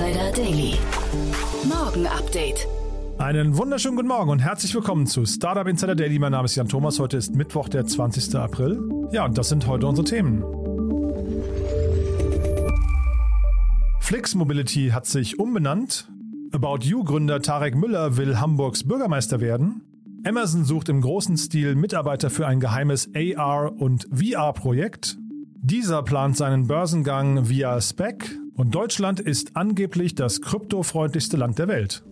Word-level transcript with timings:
Insider 0.00 0.32
Daily. 0.32 0.78
Morgen 1.68 2.06
Update. 2.06 2.66
Einen 3.18 3.58
wunderschönen 3.58 3.96
guten 3.96 4.08
Morgen 4.08 4.30
und 4.30 4.38
herzlich 4.38 4.74
willkommen 4.74 5.06
zu 5.06 5.26
Startup 5.26 5.66
Insider 5.66 5.94
Daily. 5.94 6.18
Mein 6.18 6.32
Name 6.32 6.46
ist 6.46 6.56
Jan 6.56 6.68
Thomas. 6.68 6.98
Heute 6.98 7.18
ist 7.18 7.34
Mittwoch, 7.34 7.68
der 7.68 7.84
20. 7.84 8.34
April. 8.36 8.80
Ja, 9.12 9.26
und 9.26 9.36
das 9.36 9.50
sind 9.50 9.66
heute 9.66 9.86
unsere 9.86 10.06
Themen. 10.06 10.42
Flix 14.00 14.34
Mobility 14.34 14.88
hat 14.88 15.04
sich 15.04 15.38
umbenannt. 15.38 16.10
About 16.50 16.78
You 16.80 17.04
Gründer 17.04 17.42
Tarek 17.42 17.76
Müller 17.76 18.16
will 18.16 18.40
Hamburgs 18.40 18.84
Bürgermeister 18.84 19.42
werden. 19.42 19.82
Amazon 20.24 20.64
sucht 20.64 20.88
im 20.88 21.02
großen 21.02 21.36
Stil 21.36 21.74
Mitarbeiter 21.74 22.30
für 22.30 22.46
ein 22.46 22.58
geheimes 22.58 23.10
AR- 23.14 23.78
und 23.78 24.08
VR-Projekt. 24.10 25.18
Dieser 25.62 26.02
plant 26.02 26.38
seinen 26.38 26.68
Börsengang 26.68 27.50
via 27.50 27.78
SPEC 27.78 28.39
und 28.54 28.74
Deutschland 28.74 29.20
ist 29.20 29.56
angeblich 29.56 30.14
das 30.14 30.40
kryptofreundlichste 30.40 31.36
Land 31.36 31.58
der 31.58 31.68
Welt. 31.68 32.02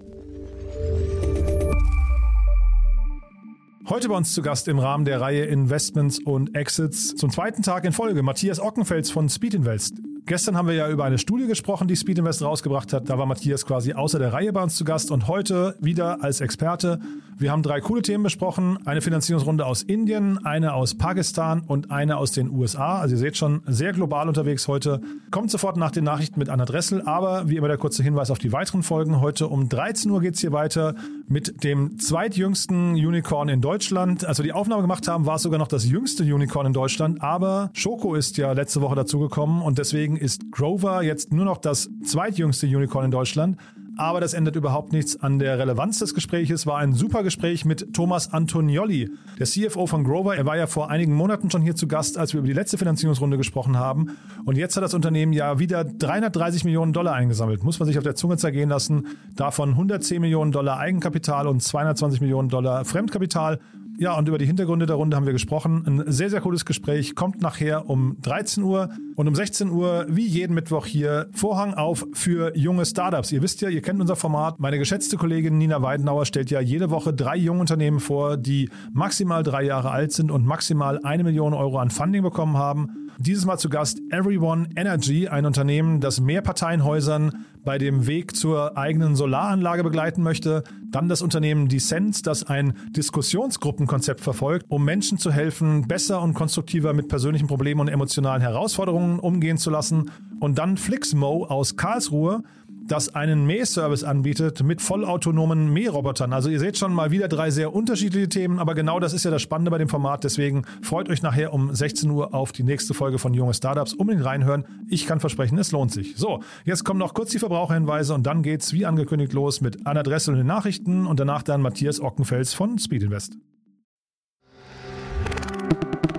Heute 3.88 4.08
bei 4.08 4.16
uns 4.16 4.34
zu 4.34 4.42
Gast 4.42 4.68
im 4.68 4.78
Rahmen 4.78 5.06
der 5.06 5.20
Reihe 5.20 5.46
Investments 5.46 6.18
und 6.18 6.54
Exits 6.54 7.14
zum 7.14 7.30
zweiten 7.30 7.62
Tag 7.62 7.84
in 7.84 7.92
Folge 7.92 8.22
Matthias 8.22 8.60
Ockenfels 8.60 9.10
von 9.10 9.30
Speed 9.30 9.54
Invest. 9.54 9.94
Gestern 10.28 10.58
haben 10.58 10.68
wir 10.68 10.74
ja 10.74 10.90
über 10.90 11.04
eine 11.04 11.16
Studie 11.16 11.46
gesprochen, 11.46 11.88
die 11.88 11.96
Speed 11.96 12.18
Invest 12.18 12.42
rausgebracht 12.42 12.92
hat. 12.92 13.08
Da 13.08 13.16
war 13.16 13.24
Matthias 13.24 13.64
quasi 13.64 13.94
außer 13.94 14.18
der 14.18 14.34
Reihe 14.34 14.52
bei 14.52 14.62
uns 14.62 14.76
zu 14.76 14.84
Gast 14.84 15.10
und 15.10 15.26
heute 15.26 15.74
wieder 15.80 16.22
als 16.22 16.42
Experte. 16.42 17.00
Wir 17.38 17.50
haben 17.50 17.62
drei 17.62 17.80
coole 17.80 18.02
Themen 18.02 18.24
besprochen. 18.24 18.78
Eine 18.84 19.00
Finanzierungsrunde 19.00 19.64
aus 19.64 19.82
Indien, 19.82 20.44
eine 20.44 20.74
aus 20.74 20.96
Pakistan 20.96 21.62
und 21.66 21.90
eine 21.90 22.18
aus 22.18 22.32
den 22.32 22.50
USA. 22.50 22.98
Also 22.98 23.14
ihr 23.14 23.18
seht 23.18 23.38
schon, 23.38 23.62
sehr 23.64 23.94
global 23.94 24.28
unterwegs 24.28 24.68
heute. 24.68 25.00
Kommt 25.30 25.50
sofort 25.50 25.78
nach 25.78 25.92
den 25.92 26.04
Nachrichten 26.04 26.38
mit 26.38 26.50
Anna 26.50 26.66
Dressel, 26.66 27.00
aber 27.06 27.48
wie 27.48 27.56
immer 27.56 27.68
der 27.68 27.78
kurze 27.78 28.02
Hinweis 28.02 28.30
auf 28.30 28.38
die 28.38 28.52
weiteren 28.52 28.82
Folgen. 28.82 29.22
Heute 29.22 29.48
um 29.48 29.70
13 29.70 30.10
Uhr 30.10 30.20
geht's 30.20 30.42
hier 30.42 30.52
weiter 30.52 30.94
mit 31.26 31.64
dem 31.64 31.98
zweitjüngsten 31.98 32.92
Unicorn 32.92 33.48
in 33.48 33.62
Deutschland. 33.62 34.26
Als 34.26 34.38
wir 34.40 34.44
die 34.44 34.52
Aufnahme 34.52 34.82
gemacht 34.82 35.08
haben, 35.08 35.24
war 35.24 35.36
es 35.36 35.42
sogar 35.42 35.58
noch 35.58 35.68
das 35.68 35.86
jüngste 35.86 36.24
Unicorn 36.24 36.66
in 36.66 36.72
Deutschland, 36.74 37.22
aber 37.22 37.70
Schoko 37.72 38.14
ist 38.14 38.36
ja 38.36 38.52
letzte 38.52 38.82
Woche 38.82 38.94
dazugekommen 38.94 39.62
und 39.62 39.78
deswegen 39.78 40.17
ist 40.18 40.50
Grover 40.50 41.02
jetzt 41.02 41.32
nur 41.32 41.44
noch 41.44 41.58
das 41.58 41.90
zweitjüngste 42.04 42.66
Unicorn 42.66 43.06
in 43.06 43.10
Deutschland. 43.10 43.56
Aber 43.98 44.20
das 44.20 44.32
ändert 44.32 44.54
überhaupt 44.54 44.92
nichts 44.92 45.20
an 45.20 45.40
der 45.40 45.58
Relevanz 45.58 45.98
des 45.98 46.14
Gespräches. 46.14 46.66
War 46.66 46.78
ein 46.78 46.92
super 46.92 47.24
Gespräch 47.24 47.64
mit 47.64 47.92
Thomas 47.94 48.32
Antonioli, 48.32 49.10
der 49.40 49.46
CFO 49.46 49.88
von 49.88 50.04
Grover. 50.04 50.36
Er 50.36 50.46
war 50.46 50.56
ja 50.56 50.68
vor 50.68 50.88
einigen 50.88 51.14
Monaten 51.14 51.50
schon 51.50 51.62
hier 51.62 51.74
zu 51.74 51.88
Gast, 51.88 52.16
als 52.16 52.32
wir 52.32 52.38
über 52.38 52.46
die 52.46 52.54
letzte 52.54 52.78
Finanzierungsrunde 52.78 53.36
gesprochen 53.36 53.76
haben. 53.76 54.16
Und 54.44 54.56
jetzt 54.56 54.76
hat 54.76 54.84
das 54.84 54.94
Unternehmen 54.94 55.32
ja 55.32 55.58
wieder 55.58 55.82
330 55.82 56.62
Millionen 56.62 56.92
Dollar 56.92 57.14
eingesammelt. 57.14 57.64
Muss 57.64 57.80
man 57.80 57.88
sich 57.88 57.98
auf 57.98 58.04
der 58.04 58.14
Zunge 58.14 58.36
zergehen 58.36 58.68
lassen. 58.68 59.08
Davon 59.34 59.70
110 59.70 60.20
Millionen 60.20 60.52
Dollar 60.52 60.78
Eigenkapital 60.78 61.48
und 61.48 61.60
220 61.60 62.20
Millionen 62.20 62.48
Dollar 62.48 62.84
Fremdkapital. 62.84 63.58
Ja, 64.00 64.16
und 64.16 64.28
über 64.28 64.38
die 64.38 64.46
Hintergründe 64.46 64.86
der 64.86 64.94
Runde 64.94 65.16
haben 65.16 65.26
wir 65.26 65.32
gesprochen. 65.32 65.82
Ein 65.84 66.04
sehr, 66.06 66.30
sehr 66.30 66.40
cooles 66.40 66.64
Gespräch. 66.64 67.16
Kommt 67.16 67.42
nachher 67.42 67.90
um 67.90 68.16
13 68.22 68.62
Uhr 68.62 68.90
und 69.16 69.26
um 69.26 69.34
16 69.34 69.70
Uhr, 69.70 70.06
wie 70.08 70.24
jeden 70.24 70.54
Mittwoch 70.54 70.86
hier, 70.86 71.26
Vorhang 71.32 71.74
auf 71.74 72.06
für 72.12 72.56
junge 72.56 72.86
Startups. 72.86 73.32
Ihr 73.32 73.42
wisst 73.42 73.60
ja, 73.60 73.68
ihr 73.68 73.82
kennt 73.82 74.00
unser 74.00 74.14
Format. 74.14 74.60
Meine 74.60 74.78
geschätzte 74.78 75.16
Kollegin 75.16 75.58
Nina 75.58 75.82
Weidenauer 75.82 76.26
stellt 76.26 76.48
ja 76.52 76.60
jede 76.60 76.90
Woche 76.90 77.12
drei 77.12 77.34
junge 77.36 77.58
Unternehmen 77.58 77.98
vor, 77.98 78.36
die 78.36 78.70
maximal 78.92 79.42
drei 79.42 79.64
Jahre 79.64 79.90
alt 79.90 80.12
sind 80.12 80.30
und 80.30 80.46
maximal 80.46 81.00
eine 81.02 81.24
Million 81.24 81.52
Euro 81.52 81.78
an 81.78 81.90
Funding 81.90 82.22
bekommen 82.22 82.56
haben. 82.56 83.10
Dieses 83.18 83.46
Mal 83.46 83.58
zu 83.58 83.68
Gast 83.68 84.00
Everyone 84.10 84.68
Energy, 84.76 85.26
ein 85.26 85.44
Unternehmen, 85.44 86.00
das 86.00 86.20
mehr 86.20 86.40
Parteienhäusern 86.40 87.46
bei 87.64 87.78
dem 87.78 88.06
Weg 88.06 88.36
zur 88.36 88.76
eigenen 88.76 89.16
Solaranlage 89.16 89.84
begleiten 89.84 90.22
möchte. 90.22 90.64
Dann 90.90 91.08
das 91.08 91.22
Unternehmen 91.22 91.68
Descent, 91.68 92.26
das 92.26 92.44
ein 92.44 92.74
Diskussionsgruppenkonzept 92.90 94.20
verfolgt, 94.20 94.66
um 94.68 94.84
Menschen 94.84 95.18
zu 95.18 95.30
helfen, 95.30 95.86
besser 95.86 96.22
und 96.22 96.34
konstruktiver 96.34 96.92
mit 96.92 97.08
persönlichen 97.08 97.46
Problemen 97.46 97.80
und 97.80 97.88
emotionalen 97.88 98.40
Herausforderungen 98.40 99.18
umgehen 99.18 99.58
zu 99.58 99.70
lassen. 99.70 100.10
Und 100.40 100.58
dann 100.58 100.76
Flixmo 100.76 101.44
aus 101.46 101.76
Karlsruhe, 101.76 102.42
das 102.88 103.14
einen 103.14 103.46
Mähservice 103.46 104.04
anbietet 104.04 104.62
mit 104.62 104.82
vollautonomen 104.82 105.72
Mährobotern. 105.72 106.32
Also 106.32 106.48
ihr 106.48 106.58
seht 106.58 106.78
schon 106.78 106.92
mal 106.92 107.10
wieder 107.10 107.28
drei 107.28 107.50
sehr 107.50 107.74
unterschiedliche 107.74 108.28
Themen, 108.28 108.58
aber 108.58 108.74
genau 108.74 108.98
das 109.00 109.12
ist 109.12 109.24
ja 109.24 109.30
das 109.30 109.42
Spannende 109.42 109.70
bei 109.70 109.78
dem 109.78 109.88
Format. 109.88 110.24
Deswegen 110.24 110.64
freut 110.82 111.08
euch 111.08 111.22
nachher 111.22 111.52
um 111.52 111.74
16 111.74 112.10
Uhr 112.10 112.34
auf 112.34 112.52
die 112.52 112.62
nächste 112.62 112.94
Folge 112.94 113.18
von 113.18 113.34
Junge 113.34 113.54
Startups. 113.54 113.94
Unbedingt 113.94 114.24
reinhören. 114.24 114.64
Ich 114.88 115.06
kann 115.06 115.20
versprechen, 115.20 115.58
es 115.58 115.72
lohnt 115.72 115.92
sich. 115.92 116.16
So, 116.16 116.40
jetzt 116.64 116.84
kommen 116.84 116.98
noch 116.98 117.14
kurz 117.14 117.30
die 117.30 117.38
Verbraucherhinweise 117.38 118.14
und 118.14 118.26
dann 118.26 118.42
geht's 118.42 118.72
wie 118.72 118.86
angekündigt 118.86 119.32
los 119.32 119.60
mit 119.60 119.86
Anna 119.86 120.02
Dressel 120.02 120.34
und 120.34 120.38
den 120.38 120.46
Nachrichten 120.46 121.06
und 121.06 121.20
danach 121.20 121.42
dann 121.42 121.62
Matthias 121.62 122.00
Ockenfels 122.00 122.54
von 122.54 122.78
Speed 122.78 123.04
Invest. 123.04 123.36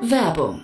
Werbung. 0.02 0.63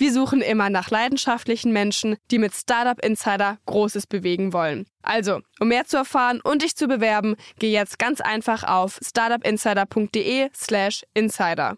Wir 0.00 0.12
suchen 0.14 0.40
immer 0.40 0.70
nach 0.70 0.88
leidenschaftlichen 0.90 1.74
Menschen, 1.74 2.16
die 2.30 2.38
mit 2.38 2.54
Startup 2.54 2.98
Insider 3.04 3.58
Großes 3.66 4.06
bewegen 4.06 4.54
wollen. 4.54 4.86
Also, 5.02 5.40
um 5.60 5.68
mehr 5.68 5.84
zu 5.84 5.98
erfahren 5.98 6.40
und 6.42 6.62
dich 6.62 6.74
zu 6.74 6.86
bewerben, 6.86 7.36
geh 7.58 7.70
jetzt 7.70 7.98
ganz 7.98 8.22
einfach 8.22 8.64
auf 8.64 8.98
startupinsider.de/slash 9.06 11.02
insider. 11.12 11.76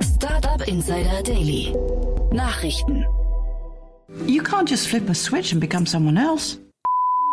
Startup 0.00 0.68
Insider 0.68 1.20
Daily. 1.24 1.74
Nachrichten. 2.32 3.04
You 4.28 4.44
can't 4.44 4.70
just 4.70 4.86
flip 4.86 5.10
a 5.10 5.14
switch 5.14 5.50
and 5.52 5.60
become 5.60 5.84
someone 5.84 6.16
else. 6.16 6.60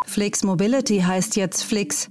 Flix 0.07 0.43
Mobility 0.43 1.01
heißt 1.01 1.35
jetzt 1.35 1.61
Flix. 1.65 2.09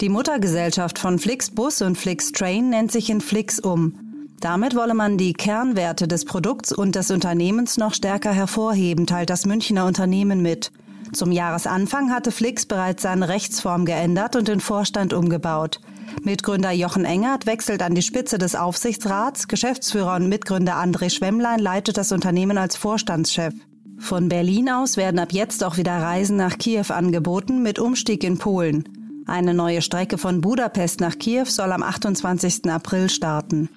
Die 0.00 0.08
Muttergesellschaft 0.08 1.00
von 1.00 1.18
Flixbus 1.18 1.82
und 1.82 1.98
Flixtrain 1.98 2.70
nennt 2.70 2.92
sich 2.92 3.10
in 3.10 3.20
Flix 3.20 3.58
um. 3.58 4.09
Damit 4.40 4.74
wolle 4.74 4.94
man 4.94 5.18
die 5.18 5.34
Kernwerte 5.34 6.08
des 6.08 6.24
Produkts 6.24 6.72
und 6.72 6.94
des 6.94 7.10
Unternehmens 7.10 7.76
noch 7.76 7.92
stärker 7.92 8.32
hervorheben, 8.32 9.06
teilt 9.06 9.28
das 9.28 9.44
Münchner 9.44 9.84
Unternehmen 9.84 10.40
mit. 10.40 10.72
Zum 11.12 11.30
Jahresanfang 11.30 12.10
hatte 12.10 12.32
Flix 12.32 12.64
bereits 12.64 13.02
seine 13.02 13.28
Rechtsform 13.28 13.84
geändert 13.84 14.36
und 14.36 14.48
den 14.48 14.60
Vorstand 14.60 15.12
umgebaut. 15.12 15.80
Mitgründer 16.22 16.70
Jochen 16.70 17.04
Engert 17.04 17.44
wechselt 17.44 17.82
an 17.82 17.94
die 17.94 18.02
Spitze 18.02 18.38
des 18.38 18.54
Aufsichtsrats, 18.54 19.46
Geschäftsführer 19.46 20.16
und 20.16 20.28
Mitgründer 20.28 20.76
André 20.76 21.10
Schwemmlein 21.10 21.60
leitet 21.60 21.98
das 21.98 22.10
Unternehmen 22.10 22.56
als 22.56 22.76
Vorstandschef. 22.76 23.54
Von 23.98 24.30
Berlin 24.30 24.70
aus 24.70 24.96
werden 24.96 25.20
ab 25.20 25.32
jetzt 25.32 25.62
auch 25.62 25.76
wieder 25.76 26.00
Reisen 26.00 26.36
nach 26.36 26.56
Kiew 26.56 26.86
angeboten 26.88 27.62
mit 27.62 27.78
Umstieg 27.78 28.24
in 28.24 28.38
Polen. 28.38 28.84
Eine 29.26 29.52
neue 29.52 29.82
Strecke 29.82 30.16
von 30.16 30.40
Budapest 30.40 31.00
nach 31.00 31.18
Kiew 31.18 31.44
soll 31.44 31.72
am 31.72 31.82
28. 31.82 32.70
April 32.70 33.10
starten. 33.10 33.68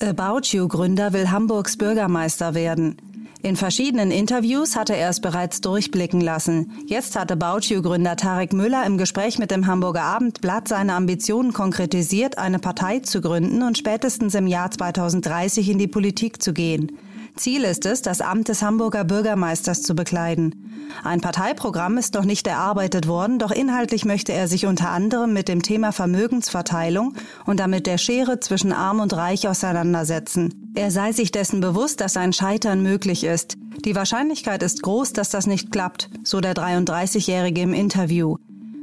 About 0.00 0.48
You 0.52 0.66
Gründer 0.66 1.12
will 1.12 1.30
Hamburgs 1.30 1.76
Bürgermeister 1.76 2.54
werden. 2.54 2.96
In 3.42 3.56
verschiedenen 3.56 4.10
Interviews 4.10 4.74
hatte 4.74 4.96
er 4.96 5.10
es 5.10 5.20
bereits 5.20 5.60
durchblicken 5.60 6.20
lassen. 6.20 6.72
Jetzt 6.86 7.14
hat 7.14 7.30
About 7.30 7.66
You 7.66 7.82
Gründer 7.82 8.16
Tarek 8.16 8.52
Müller 8.52 8.84
im 8.86 8.98
Gespräch 8.98 9.38
mit 9.38 9.50
dem 9.50 9.66
Hamburger 9.66 10.02
Abendblatt 10.02 10.66
seine 10.66 10.94
Ambitionen 10.94 11.52
konkretisiert, 11.52 12.38
eine 12.38 12.58
Partei 12.58 13.00
zu 13.00 13.20
gründen 13.20 13.62
und 13.62 13.78
spätestens 13.78 14.34
im 14.34 14.46
Jahr 14.46 14.70
2030 14.70 15.68
in 15.68 15.78
die 15.78 15.88
Politik 15.88 16.42
zu 16.42 16.54
gehen. 16.54 16.98
Ziel 17.36 17.64
ist 17.64 17.84
es, 17.84 18.00
das 18.00 18.20
Amt 18.20 18.48
des 18.48 18.62
Hamburger 18.62 19.02
Bürgermeisters 19.04 19.82
zu 19.82 19.94
bekleiden. 19.94 20.70
Ein 21.02 21.20
Parteiprogramm 21.20 21.98
ist 21.98 22.14
noch 22.14 22.24
nicht 22.24 22.46
erarbeitet 22.46 23.08
worden, 23.08 23.40
doch 23.40 23.50
inhaltlich 23.50 24.04
möchte 24.04 24.32
er 24.32 24.46
sich 24.46 24.66
unter 24.66 24.90
anderem 24.90 25.32
mit 25.32 25.48
dem 25.48 25.62
Thema 25.62 25.90
Vermögensverteilung 25.90 27.14
und 27.44 27.58
damit 27.58 27.86
der 27.86 27.98
Schere 27.98 28.38
zwischen 28.38 28.72
Arm 28.72 29.00
und 29.00 29.12
Reich 29.14 29.48
auseinandersetzen. 29.48 30.72
Er 30.74 30.92
sei 30.92 31.10
sich 31.12 31.32
dessen 31.32 31.60
bewusst, 31.60 32.00
dass 32.00 32.16
ein 32.16 32.32
Scheitern 32.32 32.82
möglich 32.82 33.24
ist. 33.24 33.56
Die 33.84 33.96
Wahrscheinlichkeit 33.96 34.62
ist 34.62 34.82
groß, 34.82 35.12
dass 35.12 35.30
das 35.30 35.48
nicht 35.48 35.72
klappt, 35.72 36.10
so 36.22 36.40
der 36.40 36.54
33-Jährige 36.54 37.62
im 37.62 37.74
Interview. 37.74 38.36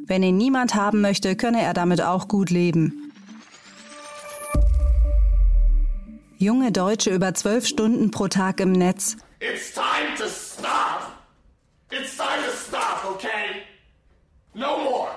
Wenn 0.08 0.24
ihn 0.24 0.36
niemand 0.36 0.76
haben 0.76 1.00
möchte, 1.00 1.38
könne 1.38 1.62
er 1.62 1.74
damit 1.74 2.02
auch 2.02 2.28
gut 2.28 2.50
leben. 2.50 3.11
Junge 6.42 6.72
Deutsche 6.72 7.12
über 7.12 7.36
zwölf 7.36 7.68
Stunden 7.68 8.10
pro 8.10 8.28
Tag 8.28 8.62
im 8.62 8.72
Netz. 8.72 9.16
It's 9.40 9.76
time 9.76 10.16
to 10.18 10.24
stop. 10.24 11.12
It's 11.92 12.18
time 12.18 12.44
to 12.44 12.52
stop, 12.52 13.06
okay? 13.14 13.62
No 14.56 14.84
more. 14.84 15.10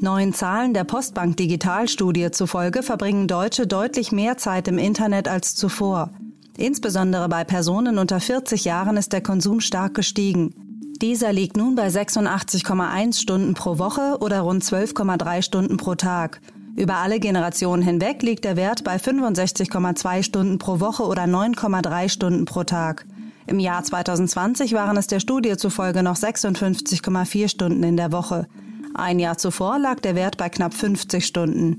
Neuen 0.00 0.34
Zahlen 0.34 0.74
der 0.74 0.84
Postbank 0.84 1.38
Digitalstudie 1.38 2.30
zufolge 2.30 2.82
verbringen 2.82 3.26
Deutsche 3.26 3.66
deutlich 3.66 4.12
mehr 4.12 4.36
Zeit 4.36 4.68
im 4.68 4.76
Internet 4.76 5.28
als 5.28 5.54
zuvor. 5.54 6.10
Insbesondere 6.58 7.30
bei 7.30 7.44
Personen 7.44 7.96
unter 7.96 8.20
40 8.20 8.66
Jahren 8.66 8.98
ist 8.98 9.14
der 9.14 9.22
Konsum 9.22 9.60
stark 9.60 9.94
gestiegen. 9.94 10.52
Dieser 11.00 11.32
liegt 11.32 11.56
nun 11.56 11.74
bei 11.74 11.88
86,1 11.88 13.18
Stunden 13.18 13.54
pro 13.54 13.78
Woche 13.78 14.18
oder 14.20 14.42
rund 14.42 14.62
12,3 14.62 15.40
Stunden 15.40 15.78
pro 15.78 15.94
Tag. 15.94 16.42
Über 16.76 16.96
alle 16.96 17.18
Generationen 17.20 17.82
hinweg 17.82 18.22
liegt 18.22 18.44
der 18.44 18.56
Wert 18.56 18.84
bei 18.84 18.96
65,2 18.96 20.22
Stunden 20.22 20.58
pro 20.58 20.78
Woche 20.78 21.04
oder 21.04 21.24
9,3 21.24 22.10
Stunden 22.10 22.44
pro 22.44 22.64
Tag. 22.64 23.06
Im 23.46 23.58
Jahr 23.58 23.82
2020 23.82 24.74
waren 24.74 24.98
es 24.98 25.06
der 25.06 25.20
Studie 25.20 25.56
zufolge 25.56 26.02
noch 26.02 26.16
56,4 26.16 27.48
Stunden 27.48 27.82
in 27.82 27.96
der 27.96 28.12
Woche. 28.12 28.46
Ein 28.94 29.18
Jahr 29.18 29.38
zuvor 29.38 29.78
lag 29.78 30.00
der 30.00 30.14
Wert 30.16 30.36
bei 30.36 30.50
knapp 30.50 30.74
50 30.74 31.24
Stunden. 31.24 31.78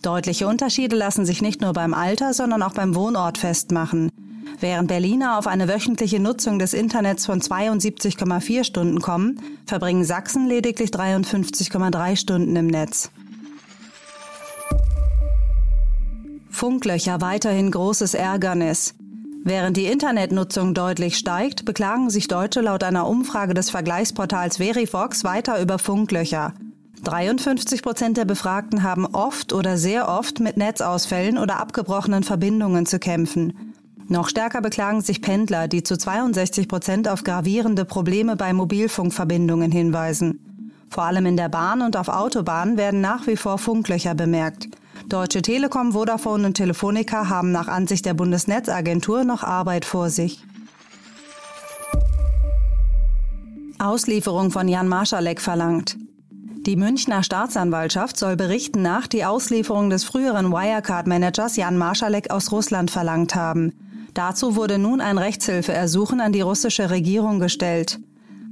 Deutliche 0.00 0.46
Unterschiede 0.46 0.96
lassen 0.96 1.26
sich 1.26 1.42
nicht 1.42 1.60
nur 1.60 1.74
beim 1.74 1.92
Alter, 1.92 2.32
sondern 2.32 2.62
auch 2.62 2.72
beim 2.72 2.94
Wohnort 2.94 3.36
festmachen. 3.36 4.10
Während 4.58 4.88
Berliner 4.88 5.38
auf 5.38 5.46
eine 5.46 5.68
wöchentliche 5.68 6.18
Nutzung 6.18 6.58
des 6.58 6.72
Internets 6.72 7.26
von 7.26 7.42
72,4 7.42 8.64
Stunden 8.64 9.00
kommen, 9.00 9.40
verbringen 9.66 10.04
Sachsen 10.04 10.46
lediglich 10.46 10.90
53,3 10.90 12.16
Stunden 12.16 12.56
im 12.56 12.66
Netz. 12.68 13.10
Funklöcher 16.60 17.22
weiterhin 17.22 17.70
großes 17.70 18.12
Ärgernis. 18.12 18.92
Während 19.44 19.78
die 19.78 19.86
Internetnutzung 19.86 20.74
deutlich 20.74 21.16
steigt, 21.16 21.64
beklagen 21.64 22.10
sich 22.10 22.28
Deutsche 22.28 22.60
laut 22.60 22.84
einer 22.84 23.08
Umfrage 23.08 23.54
des 23.54 23.70
Vergleichsportals 23.70 24.58
Verifox 24.58 25.24
weiter 25.24 25.62
über 25.62 25.78
Funklöcher. 25.78 26.52
53 27.02 27.82
Prozent 27.82 28.18
der 28.18 28.26
Befragten 28.26 28.82
haben 28.82 29.06
oft 29.06 29.54
oder 29.54 29.78
sehr 29.78 30.06
oft 30.10 30.38
mit 30.40 30.58
Netzausfällen 30.58 31.38
oder 31.38 31.58
abgebrochenen 31.60 32.24
Verbindungen 32.24 32.84
zu 32.84 32.98
kämpfen. 32.98 33.72
Noch 34.08 34.28
stärker 34.28 34.60
beklagen 34.60 35.00
sich 35.00 35.22
Pendler, 35.22 35.66
die 35.66 35.82
zu 35.82 35.96
62 35.96 36.68
Prozent 36.68 37.08
auf 37.08 37.24
gravierende 37.24 37.86
Probleme 37.86 38.36
bei 38.36 38.52
Mobilfunkverbindungen 38.52 39.72
hinweisen. 39.72 40.68
Vor 40.90 41.04
allem 41.04 41.24
in 41.24 41.38
der 41.38 41.48
Bahn 41.48 41.80
und 41.80 41.96
auf 41.96 42.08
Autobahnen 42.08 42.76
werden 42.76 43.00
nach 43.00 43.26
wie 43.26 43.36
vor 43.36 43.56
Funklöcher 43.56 44.14
bemerkt. 44.14 44.68
Deutsche 45.10 45.42
Telekom, 45.42 45.90
Vodafone 45.90 46.46
und 46.46 46.54
Telefonica 46.54 47.28
haben 47.28 47.50
nach 47.50 47.66
Ansicht 47.66 48.06
der 48.06 48.14
Bundesnetzagentur 48.14 49.24
noch 49.24 49.42
Arbeit 49.42 49.84
vor 49.84 50.08
sich. 50.08 50.44
Auslieferung 53.80 54.52
von 54.52 54.68
Jan 54.68 54.86
Marschalek 54.86 55.40
verlangt. 55.40 55.96
Die 56.64 56.76
Münchner 56.76 57.24
Staatsanwaltschaft 57.24 58.16
soll 58.16 58.36
Berichten 58.36 58.82
nach 58.82 59.08
die 59.08 59.24
Auslieferung 59.24 59.90
des 59.90 60.04
früheren 60.04 60.52
Wirecard-Managers 60.52 61.56
Jan 61.56 61.76
Marschalek 61.76 62.30
aus 62.30 62.52
Russland 62.52 62.92
verlangt 62.92 63.34
haben. 63.34 63.72
Dazu 64.14 64.54
wurde 64.54 64.78
nun 64.78 65.00
ein 65.00 65.18
Rechtshilfeersuchen 65.18 66.20
an 66.20 66.32
die 66.32 66.42
russische 66.42 66.88
Regierung 66.90 67.40
gestellt. 67.40 67.98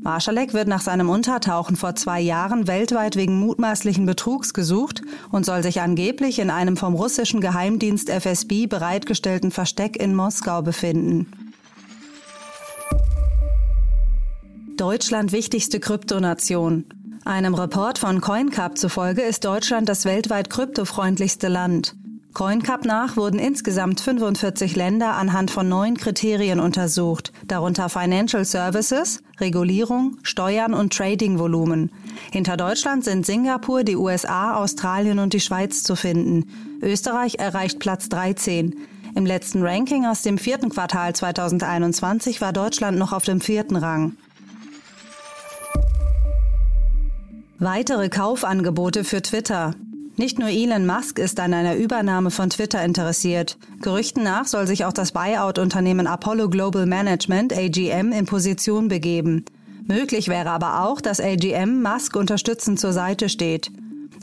Marschalek 0.00 0.54
wird 0.54 0.68
nach 0.68 0.80
seinem 0.80 1.10
Untertauchen 1.10 1.76
vor 1.76 1.94
zwei 1.94 2.20
Jahren 2.20 2.66
weltweit 2.66 3.16
wegen 3.16 3.40
mutmaßlichen 3.40 4.06
Betrugs 4.06 4.54
gesucht 4.54 5.02
und 5.30 5.44
soll 5.44 5.62
sich 5.62 5.80
angeblich 5.80 6.38
in 6.38 6.50
einem 6.50 6.76
vom 6.76 6.94
russischen 6.94 7.40
Geheimdienst 7.40 8.08
FSB 8.08 8.66
bereitgestellten 8.66 9.50
Versteck 9.50 9.96
in 9.96 10.14
Moskau 10.14 10.62
befinden. 10.62 11.26
Deutschland 14.76 15.32
wichtigste 15.32 15.80
Kryptonation. 15.80 16.84
Einem 17.24 17.54
Report 17.54 17.98
von 17.98 18.20
CoinCap 18.20 18.78
zufolge 18.78 19.22
ist 19.22 19.44
Deutschland 19.44 19.88
das 19.88 20.04
weltweit 20.04 20.48
kryptofreundlichste 20.48 21.48
Land. 21.48 21.96
CoinCap 22.38 22.84
nach 22.84 23.16
wurden 23.16 23.40
insgesamt 23.40 24.00
45 24.00 24.76
Länder 24.76 25.16
anhand 25.16 25.50
von 25.50 25.68
neun 25.68 25.96
Kriterien 25.96 26.60
untersucht, 26.60 27.32
darunter 27.48 27.88
Financial 27.88 28.44
Services, 28.44 29.24
Regulierung, 29.40 30.18
Steuern 30.22 30.72
und 30.72 30.92
Trading-Volumen. 30.92 31.90
Hinter 32.30 32.56
Deutschland 32.56 33.02
sind 33.02 33.26
Singapur, 33.26 33.82
die 33.82 33.96
USA, 33.96 34.54
Australien 34.54 35.18
und 35.18 35.32
die 35.32 35.40
Schweiz 35.40 35.82
zu 35.82 35.96
finden. 35.96 36.46
Österreich 36.80 37.40
erreicht 37.40 37.80
Platz 37.80 38.08
13. 38.08 38.72
Im 39.16 39.26
letzten 39.26 39.64
Ranking 39.64 40.06
aus 40.06 40.22
dem 40.22 40.38
vierten 40.38 40.68
Quartal 40.68 41.16
2021 41.16 42.40
war 42.40 42.52
Deutschland 42.52 42.98
noch 42.98 43.12
auf 43.12 43.24
dem 43.24 43.40
vierten 43.40 43.74
Rang. 43.74 44.16
Weitere 47.58 48.08
Kaufangebote 48.08 49.02
für 49.02 49.22
Twitter. 49.22 49.74
Nicht 50.18 50.40
nur 50.40 50.48
Elon 50.48 50.84
Musk 50.84 51.20
ist 51.20 51.38
an 51.38 51.54
einer 51.54 51.76
Übernahme 51.76 52.32
von 52.32 52.50
Twitter 52.50 52.84
interessiert. 52.84 53.56
Gerüchten 53.80 54.24
nach 54.24 54.46
soll 54.46 54.66
sich 54.66 54.84
auch 54.84 54.92
das 54.92 55.12
Buyout-Unternehmen 55.12 56.08
Apollo 56.08 56.50
Global 56.50 56.86
Management 56.86 57.56
AGM 57.56 58.10
in 58.10 58.26
Position 58.26 58.88
begeben. 58.88 59.44
Möglich 59.86 60.26
wäre 60.26 60.50
aber 60.50 60.82
auch, 60.82 61.00
dass 61.00 61.20
AGM 61.20 61.82
Musk 61.82 62.16
unterstützend 62.16 62.80
zur 62.80 62.92
Seite 62.92 63.28
steht. 63.28 63.70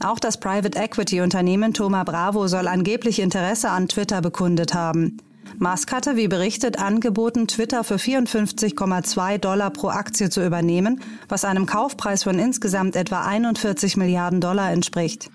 Auch 0.04 0.20
das 0.20 0.38
Private 0.38 0.78
Equity 0.78 1.22
Unternehmen 1.22 1.74
Thoma 1.74 2.04
Bravo 2.04 2.50
soll 2.50 2.68
angeblich 2.68 3.20
Interesse 3.20 3.70
an 3.70 3.88
Twitter 3.88 4.22
bekundet 4.22 4.74
haben. 4.74 5.20
Musk 5.60 5.94
hatte, 5.94 6.18
wie 6.18 6.28
berichtet, 6.28 6.78
angeboten, 6.78 7.48
Twitter 7.48 7.86
für 7.86 7.96
54,2 7.96 9.38
Dollar 9.38 9.70
pro 9.70 9.88
Aktie 9.88 10.30
zu 10.30 10.46
übernehmen, 10.46 11.00
was 11.30 11.46
einem 11.46 11.66
Kaufpreis 11.66 12.24
von 12.24 12.38
insgesamt 12.38 12.98
etwa 12.98 13.22
41 13.22 13.96
Milliarden 13.96 14.42
Dollar 14.42 14.74
entspricht. 14.74 15.30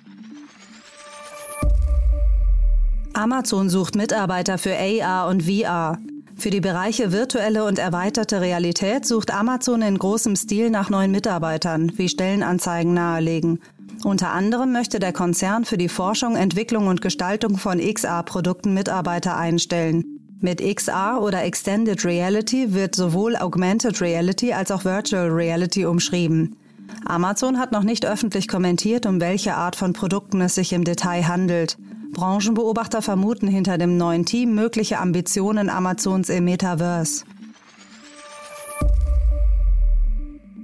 Amazon 3.13 3.69
sucht 3.69 3.97
Mitarbeiter 3.97 4.57
für 4.57 4.75
AR 4.77 5.29
und 5.29 5.43
VR. 5.43 5.99
Für 6.37 6.51
die 6.51 6.61
Bereiche 6.61 7.13
virtuelle 7.13 7.65
und 7.65 7.79
erweiterte 7.79 8.41
Realität 8.41 9.05
sucht 9.05 9.35
Amazon 9.35 9.83
in 9.83 9.99
großem 9.99 10.37
Stil 10.37 10.71
nach 10.71 10.91
neuen 10.91 11.11
Mitarbeitern, 11.11 11.93
wie 11.97 12.09
Stellenanzeigen 12.09 12.95
nahelegen. 12.95 13.61
Unter 14.05 14.33
anderem 14.33 14.73
möchte 14.73 15.01
der 15.01 15.13
Konzern 15.13 15.65
für 15.65 15.77
die 15.77 15.89
Forschung, 15.89 16.37
Entwicklung 16.37 16.87
und 16.87 17.03
Gestaltung 17.03 17.59
von 17.59 17.79
XR-Produkten 17.79 18.73
Mitarbeiter 18.73 19.37
einstellen. 19.37 20.05
Mit 20.41 20.63
XR 20.63 21.21
oder 21.21 21.45
Extended 21.45 22.03
Reality 22.05 22.73
wird 22.73 22.95
sowohl 22.95 23.37
Augmented 23.37 24.01
Reality 24.01 24.55
als 24.55 24.71
auch 24.71 24.85
Virtual 24.85 25.29
Reality 25.29 25.85
umschrieben. 25.85 26.57
Amazon 27.05 27.59
hat 27.59 27.73
noch 27.73 27.83
nicht 27.83 28.07
öffentlich 28.07 28.49
kommentiert, 28.49 29.07
um 29.07 29.21
welche 29.21 29.55
Art 29.55 29.77
von 29.77 29.93
Produkten 29.93 30.41
es 30.41 30.55
sich 30.55 30.73
im 30.73 30.85
Detail 30.85 31.27
handelt. 31.27 31.77
Branchenbeobachter 32.13 33.03
vermuten 33.03 33.49
hinter 33.49 33.79
dem 33.79 33.97
neuen 33.97 34.27
Team 34.27 34.55
mögliche 34.55 34.99
Ambitionen 34.99 35.71
Amazons 35.71 36.29
im 36.29 36.45
Metaverse. 36.45 37.25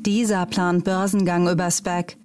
Dieser 0.06 0.46
plant 0.46 0.84
Börsengang 0.84 1.48
über 1.48 1.70
SPAC. 1.70 2.16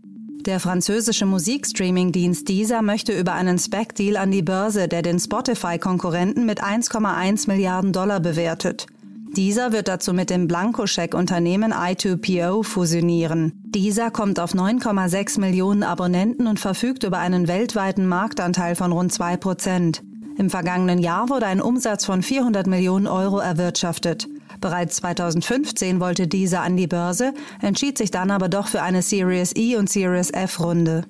Der 0.45 0.59
französische 0.59 1.25
Musikstreaming-Dienst 1.25 2.47
Deezer 2.49 2.81
möchte 2.81 3.11
über 3.17 3.33
einen 3.33 3.59
SPAC-Deal 3.59 4.17
an 4.17 4.31
die 4.31 4.41
Börse, 4.41 4.87
der 4.87 5.03
den 5.03 5.19
Spotify-Konkurrenten 5.19 6.45
mit 6.45 6.63
1,1 6.63 7.47
Milliarden 7.47 7.93
Dollar 7.93 8.19
bewertet. 8.19 8.87
Dieser 9.35 9.71
wird 9.71 9.87
dazu 9.87 10.13
mit 10.13 10.29
dem 10.29 10.49
Blankoscheck-Unternehmen 10.49 11.71
I2PO 11.71 12.65
fusionieren. 12.65 13.53
Dieser 13.63 14.11
kommt 14.11 14.41
auf 14.41 14.53
9,6 14.53 15.39
Millionen 15.39 15.83
Abonnenten 15.83 16.47
und 16.47 16.59
verfügt 16.59 17.03
über 17.03 17.19
einen 17.19 17.47
weltweiten 17.47 18.07
Marktanteil 18.07 18.75
von 18.75 18.91
rund 18.91 19.13
2 19.13 19.37
Prozent. 19.37 20.03
Im 20.37 20.49
vergangenen 20.49 20.99
Jahr 20.99 21.29
wurde 21.29 21.45
ein 21.45 21.61
Umsatz 21.61 22.03
von 22.03 22.23
400 22.23 22.67
Millionen 22.67 23.07
Euro 23.07 23.39
erwirtschaftet. 23.39 24.27
Bereits 24.59 24.97
2015 24.97 26.01
wollte 26.01 26.27
dieser 26.27 26.61
an 26.61 26.75
die 26.75 26.87
Börse, 26.87 27.33
entschied 27.61 27.97
sich 27.97 28.11
dann 28.11 28.31
aber 28.31 28.49
doch 28.49 28.67
für 28.67 28.81
eine 28.81 29.01
Series 29.01 29.55
E 29.55 29.77
und 29.77 29.89
Series 29.89 30.31
F 30.31 30.59
Runde. 30.59 31.05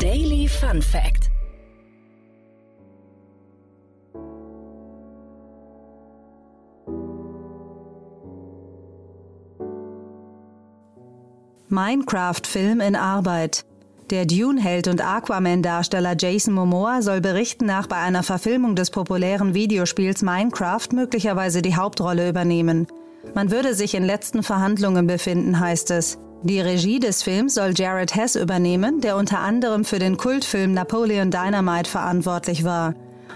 Daily 0.00 0.48
Fun 0.48 0.82
Fact 0.82 1.29
Minecraft-Film 11.72 12.80
in 12.80 12.96
Arbeit. 12.96 13.64
Der 14.10 14.26
Dune-Held 14.26 14.88
und 14.88 15.00
Aquaman-Darsteller 15.00 16.16
Jason 16.18 16.52
Momoa 16.52 17.00
soll 17.00 17.20
berichten 17.20 17.64
nach 17.66 17.86
bei 17.86 17.94
einer 17.94 18.24
Verfilmung 18.24 18.74
des 18.74 18.90
populären 18.90 19.54
Videospiels 19.54 20.22
Minecraft 20.22 20.88
möglicherweise 20.92 21.62
die 21.62 21.76
Hauptrolle 21.76 22.28
übernehmen. 22.28 22.88
Man 23.34 23.52
würde 23.52 23.76
sich 23.76 23.94
in 23.94 24.02
letzten 24.02 24.42
Verhandlungen 24.42 25.06
befinden, 25.06 25.60
heißt 25.60 25.92
es. 25.92 26.18
Die 26.42 26.60
Regie 26.60 26.98
des 26.98 27.22
Films 27.22 27.54
soll 27.54 27.72
Jared 27.76 28.16
Hess 28.16 28.34
übernehmen, 28.34 29.00
der 29.00 29.16
unter 29.16 29.38
anderem 29.38 29.84
für 29.84 30.00
den 30.00 30.16
Kultfilm 30.16 30.74
Napoleon 30.74 31.30
Dynamite 31.30 31.88
verantwortlich 31.88 32.64
war. 32.64 32.94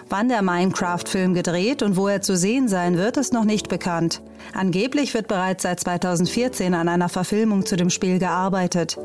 Wann 0.09 0.29
der 0.29 0.43
Minecraft-Film 0.43 1.35
gedreht 1.35 1.85
und 1.85 1.97
wo 1.97 2.09
er 2.09 2.21
zu 2.21 2.37
sehen 2.37 2.67
sein 2.67 2.99
wird, 2.99 3.17
ist 3.17 3.33
noch 3.33 3.45
nicht 3.45 3.69
bekannt. 3.69 4.23
Angeblich 4.53 5.15
wird 5.15 5.29
bereits 5.29 5.63
seit 5.63 5.81
2014 5.81 6.75
an 6.75 6.89
einer 6.89 7.09
Verfilmung 7.09 7.67
zu 7.67 7.77
dem 7.77 7.91
Spiel 7.91 8.19
gearbeitet. 8.19 8.99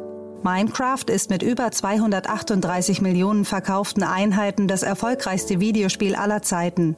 Minecraft 0.44 1.10
ist 1.10 1.30
mit 1.30 1.44
über 1.44 1.72
238 1.72 3.02
Millionen 3.02 3.46
verkauften 3.46 4.04
Einheiten 4.04 4.68
das 4.68 4.84
erfolgreichste 4.84 5.60
Videospiel 5.60 6.16
aller 6.16 6.42
Zeiten. 6.42 6.96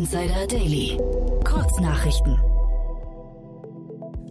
Insider 0.00 0.46
Daily. 0.46 0.98
Kurznachrichten. 1.44 2.38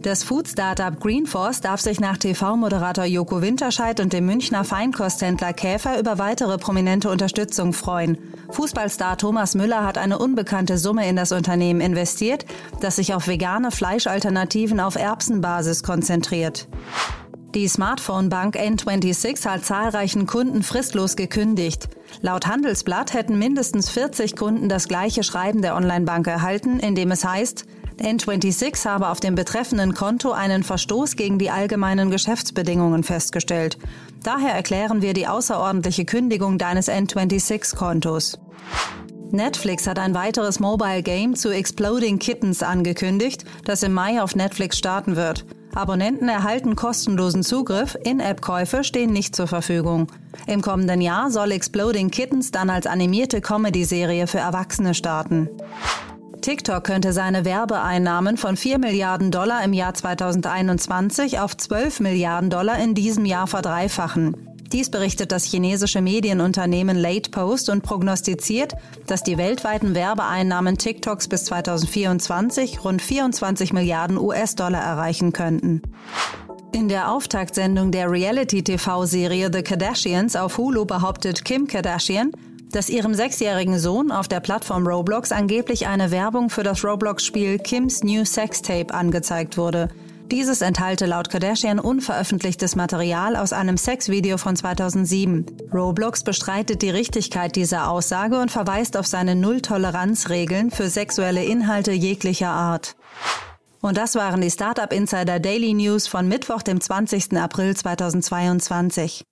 Das 0.02 0.24
Food-Startup 0.24 0.98
Greenforce 0.98 1.60
darf 1.60 1.80
sich 1.80 2.00
nach 2.00 2.16
TV-Moderator 2.16 3.04
Joko 3.04 3.40
Winterscheid 3.40 4.00
und 4.00 4.12
dem 4.12 4.26
Münchner 4.26 4.64
Feinkosthändler 4.64 5.52
Käfer 5.52 6.00
über 6.00 6.18
weitere 6.18 6.58
prominente 6.58 7.08
Unterstützung 7.08 7.72
freuen. 7.72 8.18
Fußballstar 8.50 9.16
Thomas 9.16 9.54
Müller 9.54 9.86
hat 9.86 9.96
eine 9.96 10.18
unbekannte 10.18 10.76
Summe 10.76 11.08
in 11.08 11.14
das 11.14 11.30
Unternehmen 11.30 11.80
investiert, 11.80 12.46
das 12.80 12.96
sich 12.96 13.14
auf 13.14 13.28
vegane 13.28 13.70
Fleischalternativen 13.70 14.80
auf 14.80 14.96
Erbsenbasis 14.96 15.84
konzentriert. 15.84 16.66
Die 17.54 17.66
Smartphone-Bank 17.66 18.54
N26 18.54 19.44
hat 19.44 19.64
zahlreichen 19.64 20.26
Kunden 20.26 20.62
fristlos 20.62 21.16
gekündigt. 21.16 21.88
Laut 22.20 22.46
Handelsblatt 22.46 23.12
hätten 23.12 23.40
mindestens 23.40 23.90
40 23.90 24.36
Kunden 24.36 24.68
das 24.68 24.86
gleiche 24.86 25.24
Schreiben 25.24 25.60
der 25.60 25.74
Online-Bank 25.74 26.28
erhalten, 26.28 26.78
in 26.78 26.94
dem 26.94 27.10
es 27.10 27.24
heißt, 27.24 27.64
N26 28.00 28.86
habe 28.86 29.08
auf 29.08 29.18
dem 29.18 29.34
betreffenden 29.34 29.94
Konto 29.94 30.30
einen 30.30 30.62
Verstoß 30.62 31.16
gegen 31.16 31.40
die 31.40 31.50
allgemeinen 31.50 32.10
Geschäftsbedingungen 32.10 33.02
festgestellt. 33.02 33.78
Daher 34.22 34.54
erklären 34.54 35.02
wir 35.02 35.12
die 35.12 35.26
außerordentliche 35.26 36.04
Kündigung 36.04 36.56
deines 36.56 36.88
N26-Kontos. 36.88 38.38
Netflix 39.32 39.88
hat 39.88 39.98
ein 39.98 40.14
weiteres 40.14 40.60
Mobile 40.60 41.02
Game 41.02 41.34
zu 41.34 41.50
Exploding 41.50 42.20
Kittens 42.20 42.62
angekündigt, 42.62 43.44
das 43.64 43.82
im 43.82 43.92
Mai 43.92 44.22
auf 44.22 44.36
Netflix 44.36 44.78
starten 44.78 45.16
wird. 45.16 45.44
Abonnenten 45.74 46.28
erhalten 46.28 46.74
kostenlosen 46.74 47.42
Zugriff, 47.42 47.96
In-App-Käufe 48.02 48.82
stehen 48.82 49.12
nicht 49.12 49.36
zur 49.36 49.46
Verfügung. 49.46 50.08
Im 50.46 50.62
kommenden 50.62 51.00
Jahr 51.00 51.30
soll 51.30 51.52
Exploding 51.52 52.10
Kittens 52.10 52.50
dann 52.50 52.70
als 52.70 52.86
animierte 52.86 53.40
Comedy-Serie 53.40 54.26
für 54.26 54.38
Erwachsene 54.38 54.94
starten. 54.94 55.48
TikTok 56.40 56.84
könnte 56.84 57.12
seine 57.12 57.44
Werbeeinnahmen 57.44 58.36
von 58.36 58.56
4 58.56 58.78
Milliarden 58.78 59.30
Dollar 59.30 59.62
im 59.62 59.72
Jahr 59.72 59.94
2021 59.94 61.38
auf 61.38 61.56
12 61.56 62.00
Milliarden 62.00 62.50
Dollar 62.50 62.78
in 62.78 62.94
diesem 62.94 63.26
Jahr 63.26 63.46
verdreifachen. 63.46 64.49
Dies 64.72 64.88
berichtet 64.88 65.32
das 65.32 65.44
chinesische 65.44 66.00
Medienunternehmen 66.00 66.96
Late 66.96 67.30
Post 67.30 67.70
und 67.70 67.82
prognostiziert, 67.82 68.74
dass 69.06 69.24
die 69.24 69.36
weltweiten 69.36 69.96
Werbeeinnahmen 69.96 70.78
TikToks 70.78 71.26
bis 71.26 71.46
2024 71.46 72.84
rund 72.84 73.02
24 73.02 73.72
Milliarden 73.72 74.16
US-Dollar 74.16 74.80
erreichen 74.80 75.32
könnten. 75.32 75.82
In 76.72 76.88
der 76.88 77.10
Auftaktsendung 77.10 77.90
der 77.90 78.08
Reality-TV-Serie 78.10 79.50
The 79.52 79.62
Kardashians 79.62 80.36
auf 80.36 80.56
Hulu 80.56 80.84
behauptet 80.84 81.44
Kim 81.44 81.66
Kardashian, 81.66 82.30
dass 82.70 82.88
ihrem 82.88 83.14
sechsjährigen 83.14 83.80
Sohn 83.80 84.12
auf 84.12 84.28
der 84.28 84.38
Plattform 84.38 84.86
Roblox 84.86 85.32
angeblich 85.32 85.88
eine 85.88 86.12
Werbung 86.12 86.48
für 86.48 86.62
das 86.62 86.84
Roblox-Spiel 86.84 87.58
Kims 87.58 88.04
New 88.04 88.24
Sex 88.24 88.62
Tape 88.62 88.94
angezeigt 88.94 89.58
wurde. 89.58 89.88
Dieses 90.30 90.60
enthalte 90.60 91.06
laut 91.06 91.28
Kardashian 91.28 91.80
unveröffentlichtes 91.80 92.76
Material 92.76 93.34
aus 93.34 93.52
einem 93.52 93.76
Sexvideo 93.76 94.38
von 94.38 94.54
2007. 94.54 95.44
Roblox 95.74 96.22
bestreitet 96.22 96.82
die 96.82 96.90
Richtigkeit 96.90 97.56
dieser 97.56 97.90
Aussage 97.90 98.40
und 98.40 98.52
verweist 98.52 98.96
auf 98.96 99.08
seine 99.08 99.34
Null-Toleranz-Regeln 99.34 100.70
für 100.70 100.88
sexuelle 100.88 101.42
Inhalte 101.42 101.90
jeglicher 101.90 102.50
Art. 102.50 102.94
Und 103.80 103.96
das 103.96 104.14
waren 104.14 104.40
die 104.40 104.50
Startup 104.50 104.92
Insider 104.92 105.40
Daily 105.40 105.74
News 105.74 106.06
von 106.06 106.28
Mittwoch, 106.28 106.62
dem 106.62 106.80
20. 106.80 107.36
April 107.36 107.76
2022. 107.76 109.24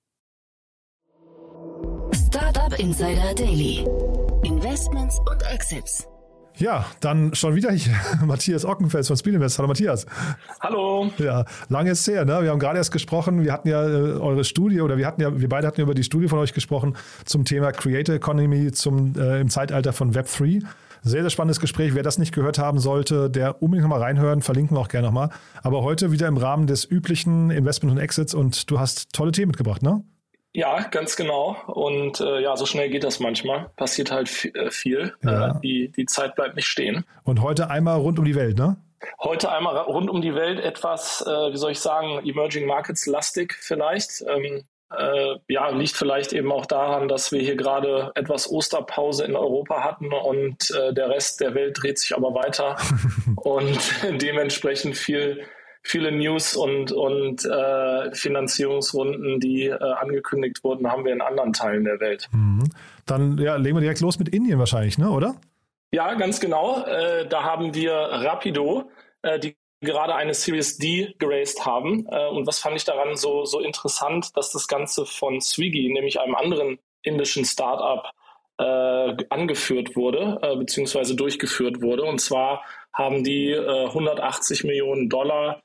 Startup 2.27 2.77
Insider 2.81 3.35
Daily. 3.35 3.87
Investments 4.43 5.17
und 5.31 5.43
Exits. 5.53 6.09
Ja, 6.59 6.87
dann 7.01 7.35
schon 7.35 7.55
wieder 7.55 7.71
hier 7.71 7.95
Matthias 8.27 8.65
Ockenfels 8.65 9.07
von 9.07 9.17
Speedinvest. 9.17 9.59
Hallo 9.59 9.69
Matthias. 9.69 10.07
Hallo. 10.61 11.09
Ja, 11.19 11.45
lange 11.69 11.93
ist 11.93 12.07
her, 12.09 12.25
ne? 12.25 12.43
Wir 12.43 12.51
haben 12.51 12.59
gerade 12.59 12.79
erst 12.79 12.91
gesprochen, 12.91 13.45
wir 13.45 13.53
hatten 13.53 13.69
ja 13.69 13.87
äh, 13.87 14.19
eure 14.19 14.43
Studie 14.43 14.81
oder 14.81 14.97
wir 14.99 15.07
hatten 15.07 15.21
ja, 15.21 15.41
wir 15.41 15.49
beide 15.49 15.69
hatten 15.69 15.81
über 15.81 15.95
die 15.95 16.03
Studie 16.03 16.27
von 16.27 16.41
euch 16.41 16.53
gesprochen 16.55 16.97
zum 17.25 17.45
Thema 17.45 17.71
Creator 17.71 18.17
Economy 18.17 18.73
zum, 18.73 19.15
äh, 19.17 19.41
im 19.41 19.51
Zeitalter 19.51 19.93
von 19.93 20.17
Web 20.17 20.27
3. 20.37 20.59
Sehr, 21.03 21.23
sehr 21.23 21.31
spannendes 21.31 21.61
Gespräch. 21.61 21.95
Wer 21.95 22.03
das 22.03 22.19
nicht 22.19 22.35
gehört 22.35 22.59
haben 22.59 22.81
sollte, 22.81 23.31
der 23.31 23.63
unbedingt 23.63 23.89
nochmal 23.89 24.03
reinhören, 24.03 24.43
verlinken 24.43 24.77
wir 24.77 24.81
auch 24.81 24.89
gerne 24.89 25.07
nochmal. 25.07 25.31
Aber 25.63 25.83
heute 25.83 26.11
wieder 26.11 26.27
im 26.27 26.37
Rahmen 26.37 26.67
des 26.67 26.85
üblichen 26.85 27.51
Investment 27.51 27.93
und 27.93 27.99
Exits 27.99 28.35
und 28.35 28.69
du 28.69 28.81
hast 28.81 29.13
tolle 29.13 29.31
Themen 29.31 29.49
mitgebracht, 29.49 29.83
ne? 29.83 30.03
Ja, 30.59 30.81
ganz 30.91 31.15
genau. 31.15 31.57
Und 31.69 32.19
äh, 32.19 32.41
ja, 32.41 32.57
so 32.57 32.67
schnell 32.67 32.91
geht 32.91 33.05
das 33.05 33.21
manchmal. 33.21 33.71
Passiert 33.77 34.11
halt 34.11 34.45
äh, 34.57 34.73
viel. 34.73 35.15
Ja. 35.23 35.51
Äh, 35.53 35.61
die, 35.63 35.93
die 35.93 36.05
Zeit 36.07 36.35
bleibt 36.35 36.57
nicht 36.57 36.67
stehen. 36.67 37.05
Und 37.23 37.43
heute 37.43 37.71
einmal 37.71 38.01
rund 38.01 38.19
um 38.19 38.25
die 38.25 38.35
Welt, 38.35 38.59
ne? 38.59 38.77
Heute 39.23 39.53
einmal 39.53 39.77
rund 39.77 40.11
um 40.11 40.21
die 40.21 40.35
Welt 40.35 40.59
etwas, 40.59 41.25
äh, 41.25 41.53
wie 41.53 41.57
soll 41.57 41.71
ich 41.71 41.79
sagen, 41.79 42.27
Emerging 42.27 42.67
Markets 42.67 43.07
lastig 43.07 43.55
vielleicht. 43.55 44.25
Ähm, 44.29 44.65
äh, 44.99 45.37
ja, 45.47 45.69
liegt 45.69 45.95
vielleicht 45.95 46.33
eben 46.33 46.51
auch 46.51 46.67
daran, 46.67 47.07
dass 47.07 47.31
wir 47.31 47.41
hier 47.41 47.55
gerade 47.55 48.11
etwas 48.17 48.51
Osterpause 48.51 49.27
in 49.27 49.37
Europa 49.37 49.85
hatten 49.85 50.13
und 50.13 50.73
äh, 50.73 50.93
der 50.93 51.09
Rest 51.09 51.41
der 51.41 51.55
Welt 51.55 51.79
dreht 51.81 52.01
sich 52.01 52.17
aber 52.17 52.35
weiter 52.35 52.77
und 53.37 53.79
dementsprechend 54.21 54.97
viel 54.97 55.45
viele 55.89 56.13
News 56.13 56.55
und, 56.55 56.93
und 56.93 57.45
äh, 57.45 58.15
Finanzierungsrunden, 58.15 59.41
die 59.41 59.65
äh, 59.65 59.79
angekündigt 59.79 60.63
wurden, 60.63 60.91
haben 60.91 61.05
wir 61.05 61.13
in 61.13 61.23
anderen 61.23 61.53
Teilen 61.53 61.85
der 61.85 61.99
Welt. 61.99 62.29
Mhm. 62.33 62.71
Dann 63.07 63.39
ja, 63.39 63.57
legen 63.57 63.77
wir 63.77 63.81
direkt 63.81 64.01
los 64.01 64.19
mit 64.19 64.29
Indien 64.29 64.59
wahrscheinlich, 64.59 64.99
ne? 64.99 65.11
oder? 65.11 65.37
Ja, 65.91 66.13
ganz 66.15 66.41
genau. 66.41 66.85
Äh, 66.85 67.27
da 67.27 67.43
haben 67.43 67.75
wir 67.75 67.93
Rapido, 67.95 68.91
äh, 69.23 69.39
die 69.39 69.57
gerade 69.81 70.15
eine 70.15 70.35
Series 70.35 70.77
D 70.77 71.15
geraced 71.19 71.65
haben. 71.65 72.07
Äh, 72.11 72.29
und 72.29 72.47
was 72.47 72.59
fand 72.59 72.77
ich 72.77 72.85
daran 72.85 73.17
so, 73.17 73.47
so 73.47 73.61
interessant, 73.61 74.37
dass 74.37 74.53
das 74.53 74.69
Ganze 74.69 75.07
von 75.07 75.41
Swiggy, 75.41 75.91
nämlich 75.91 76.21
einem 76.21 76.35
anderen 76.35 76.79
indischen 77.03 77.47
Startup, 77.47 78.11
äh, 78.59 79.25
angeführt 79.31 79.97
wurde, 79.97 80.39
äh, 80.43 80.57
beziehungsweise 80.57 81.15
durchgeführt 81.15 81.81
wurde. 81.81 82.03
Und 82.03 82.21
zwar 82.21 82.65
haben 82.93 83.25
die 83.25 83.53
äh, 83.53 83.87
180 83.87 84.65
Millionen 84.65 85.09
Dollar 85.09 85.63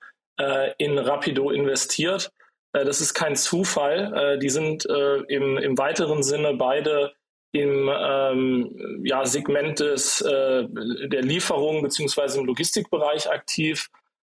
in 0.77 0.97
Rapido 0.97 1.51
investiert. 1.51 2.31
Äh, 2.73 2.85
das 2.85 2.99
ist 2.99 3.13
kein 3.13 3.35
Zufall. 3.35 4.13
Äh, 4.13 4.39
die 4.39 4.49
sind 4.49 4.85
äh, 4.89 5.17
im, 5.27 5.57
im 5.57 5.77
weiteren 5.77 6.23
Sinne 6.23 6.55
beide 6.55 7.13
im 7.55 7.89
ähm, 7.93 9.01
ja, 9.05 9.25
Segment 9.25 9.79
des, 9.79 10.21
äh, 10.21 10.65
der 10.67 11.21
Lieferung 11.21 11.83
beziehungsweise 11.83 12.39
im 12.39 12.45
Logistikbereich 12.45 13.29
aktiv. 13.29 13.89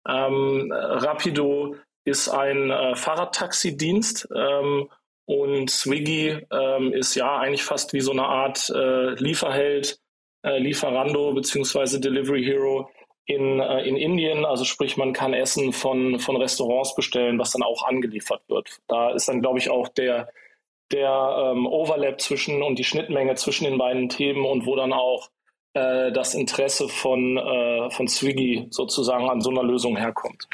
Ähm, 0.07 0.71
Rapido 0.73 1.75
ist 2.03 2.29
ein 2.29 2.71
äh, 2.71 2.95
Fahrradtaxidienst 2.95 4.27
ähm, 4.35 4.89
und 5.25 5.69
Swiggy 5.69 6.39
ähm, 6.51 6.93
ist 6.93 7.13
ja 7.13 7.37
eigentlich 7.37 7.63
fast 7.63 7.93
wie 7.93 8.01
so 8.01 8.11
eine 8.11 8.25
Art 8.25 8.71
äh, 8.71 9.13
Lieferheld, 9.13 9.99
äh, 10.43 10.57
Lieferando 10.57 11.31
beziehungsweise 11.33 11.99
Delivery 11.99 12.43
Hero 12.43 12.89
in, 13.25 13.59
äh, 13.59 13.81
in 13.83 13.95
Indien. 13.95 14.45
Also 14.45 14.65
sprich, 14.65 14.97
man 14.97 15.13
kann 15.13 15.33
Essen 15.33 15.73
von, 15.73 16.19
von 16.19 16.37
Restaurants 16.37 16.95
bestellen, 16.95 17.39
was 17.39 17.51
dann 17.51 17.63
auch 17.63 17.83
angeliefert 17.83 18.41
wird. 18.47 18.79
Da 18.87 19.11
ist 19.11 19.27
dann, 19.27 19.41
glaube 19.41 19.59
ich, 19.59 19.69
auch 19.69 19.87
der, 19.87 20.29
der 20.91 21.53
ähm, 21.53 21.65
Overlap 21.67 22.19
zwischen 22.21 22.61
und 22.63 22.77
die 22.77 22.83
Schnittmenge 22.83 23.35
zwischen 23.35 23.65
den 23.65 23.77
beiden 23.77 24.09
Themen 24.09 24.45
und 24.45 24.65
wo 24.65 24.75
dann 24.75 24.93
auch 24.93 25.29
das 25.73 26.33
Interesse 26.33 26.89
von, 26.89 27.37
äh, 27.37 27.89
von 27.91 28.07
Swiggy 28.07 28.67
sozusagen 28.71 29.29
an 29.29 29.39
so 29.39 29.49
einer 29.49 29.63
Lösung 29.63 29.95
herkommt. 29.95 30.47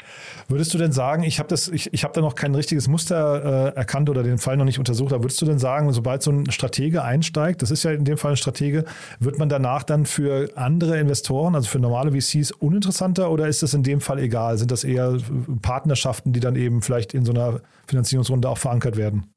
Würdest 0.46 0.72
du 0.72 0.78
denn 0.78 0.92
sagen, 0.92 1.24
ich 1.24 1.40
habe 1.40 1.54
ich, 1.54 1.92
ich 1.92 2.04
hab 2.04 2.12
da 2.12 2.20
noch 2.20 2.36
kein 2.36 2.54
richtiges 2.54 2.86
Muster 2.86 3.72
äh, 3.74 3.76
erkannt 3.76 4.08
oder 4.10 4.22
den 4.22 4.38
Fall 4.38 4.56
noch 4.56 4.64
nicht 4.64 4.78
untersucht, 4.78 5.12
aber 5.12 5.24
würdest 5.24 5.40
du 5.42 5.46
denn 5.46 5.58
sagen, 5.58 5.92
sobald 5.92 6.22
so 6.22 6.30
ein 6.30 6.50
Stratege 6.50 7.02
einsteigt, 7.02 7.62
das 7.62 7.70
ist 7.70 7.82
ja 7.82 7.90
in 7.90 8.04
dem 8.04 8.16
Fall 8.16 8.32
ein 8.32 8.36
Stratege, 8.36 8.84
wird 9.18 9.38
man 9.38 9.48
danach 9.48 9.82
dann 9.82 10.06
für 10.06 10.50
andere 10.56 10.98
Investoren, 10.98 11.54
also 11.54 11.68
für 11.68 11.80
normale 11.80 12.12
VCs, 12.12 12.52
uninteressanter 12.52 13.30
oder 13.30 13.48
ist 13.48 13.62
das 13.62 13.74
in 13.74 13.82
dem 13.82 14.00
Fall 14.00 14.20
egal? 14.20 14.56
Sind 14.56 14.70
das 14.70 14.84
eher 14.84 15.18
Partnerschaften, 15.62 16.32
die 16.32 16.40
dann 16.40 16.54
eben 16.54 16.80
vielleicht 16.82 17.12
in 17.14 17.24
so 17.24 17.32
einer 17.32 17.60
Finanzierungsrunde 17.88 18.48
auch 18.48 18.58
verankert 18.58 18.96
werden? 18.96 19.32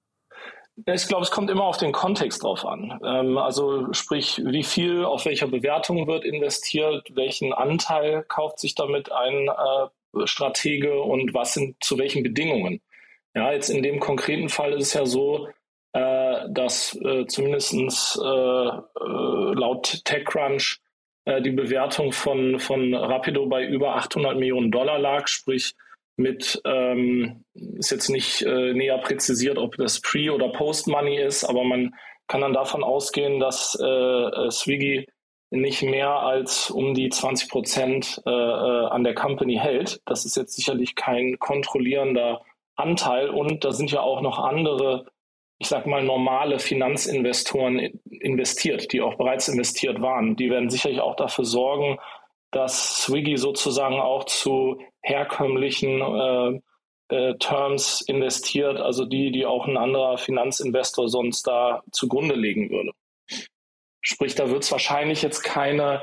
Ich 0.86 1.08
glaube, 1.08 1.24
es 1.24 1.32
kommt 1.32 1.50
immer 1.50 1.66
auf 1.66 1.78
den 1.78 1.92
Kontext 1.92 2.44
drauf 2.44 2.66
an. 2.66 3.00
Ähm, 3.04 3.38
also 3.38 3.92
sprich, 3.94 4.42
wie 4.44 4.64
viel, 4.64 5.04
auf 5.04 5.26
welcher 5.26 5.48
Bewertung 5.48 6.08
wird 6.08 6.26
investiert, 6.26 7.08
welchen 7.14 7.54
Anteil 7.54 8.24
kauft 8.24 8.60
sich 8.60 8.74
damit 8.76 9.12
ein 9.12 9.50
äh, 9.50 10.28
Stratege 10.28 11.02
und 11.02 11.34
was 11.34 11.54
sind 11.54 11.84
zu 11.84 11.98
welchen 11.98 12.24
Bedingungen. 12.24 12.82
Ja, 13.36 13.52
jetzt 13.52 13.70
in 13.70 13.84
dem 13.84 14.00
konkreten 14.00 14.50
Fall 14.50 14.74
ist 14.74 14.88
es 14.88 14.94
ja 14.94 15.06
so, 15.06 15.48
äh, 15.94 16.50
dass 16.50 16.98
äh, 17.04 17.26
zumindest 17.28 18.18
äh, 18.18 18.22
laut 18.22 20.02
TechCrunch 20.06 20.80
die 21.28 21.52
Bewertung 21.52 22.14
von, 22.14 22.60
von 22.60 22.96
Rapido 22.96 23.46
bei 23.46 23.64
über 23.64 23.96
800 23.96 24.38
Millionen 24.38 24.72
Dollar 24.72 24.98
lag, 24.98 25.28
sprich 25.28 25.76
mit, 26.22 26.62
ähm, 26.66 27.44
ist 27.54 27.92
jetzt 27.92 28.10
nicht 28.10 28.42
äh, 28.42 28.74
näher 28.74 28.98
präzisiert, 29.00 29.58
ob 29.58 29.76
das 29.78 30.00
Pre- 30.02 30.34
oder 30.34 30.50
Post-Money 30.50 31.22
ist, 31.22 31.44
aber 31.44 31.64
man 31.64 31.96
kann 32.28 32.42
dann 32.42 32.54
davon 32.54 32.84
ausgehen, 32.84 33.40
dass 33.40 33.78
äh, 33.82 33.86
äh 33.86 34.52
Swiggy 34.52 35.06
nicht 35.52 35.84
mehr 35.84 36.10
als 36.10 36.72
um 36.72 36.94
die 36.94 37.10
20 37.10 37.50
Prozent 37.50 38.22
äh, 38.26 38.30
äh, 38.30 38.86
an 38.88 39.04
der 39.04 39.14
Company 39.14 39.58
hält. 39.58 40.02
Das 40.06 40.26
ist 40.26 40.38
jetzt 40.38 40.56
sicherlich 40.56 40.96
kein 40.96 41.38
kontrollierender 41.40 42.42
Anteil 42.76 43.30
und 43.30 43.66
da 43.66 43.74
sind 43.74 43.92
ja 43.92 44.00
auch 44.00 44.22
noch 44.22 44.40
andere, 44.40 45.08
ich 45.60 45.68
sag 45.68 45.88
mal, 45.88 46.04
normale 46.04 46.58
Finanzinvestoren 46.60 47.80
investiert, 48.10 48.94
die 48.94 49.02
auch 49.02 49.16
bereits 49.16 49.50
investiert 49.50 50.02
waren. 50.02 50.38
Die 50.38 50.50
werden 50.50 50.70
sicherlich 50.70 51.02
auch 51.02 51.18
dafür 51.18 51.44
sorgen, 51.44 52.00
dass 52.52 53.04
Swiggy 53.04 53.38
sozusagen 53.38 54.00
auch 54.00 54.24
zu 54.24 54.80
herkömmlichen 55.02 56.02
äh, 56.02 56.62
äh, 57.12 57.38
Terms 57.40 58.02
investiert, 58.02 58.80
also 58.80 59.06
die, 59.06 59.32
die 59.32 59.46
auch 59.46 59.68
ein 59.68 59.78
anderer 59.78 60.18
Finanzinvestor 60.18 61.10
sonst 61.10 61.46
da 61.46 61.84
zugrunde 61.92 62.36
legen 62.36 62.70
würde. 62.70 62.92
Sprich, 64.02 64.36
da 64.36 64.50
wird 64.50 64.64
es 64.64 64.72
wahrscheinlich 64.72 65.22
jetzt 65.22 65.42
keine 65.42 66.02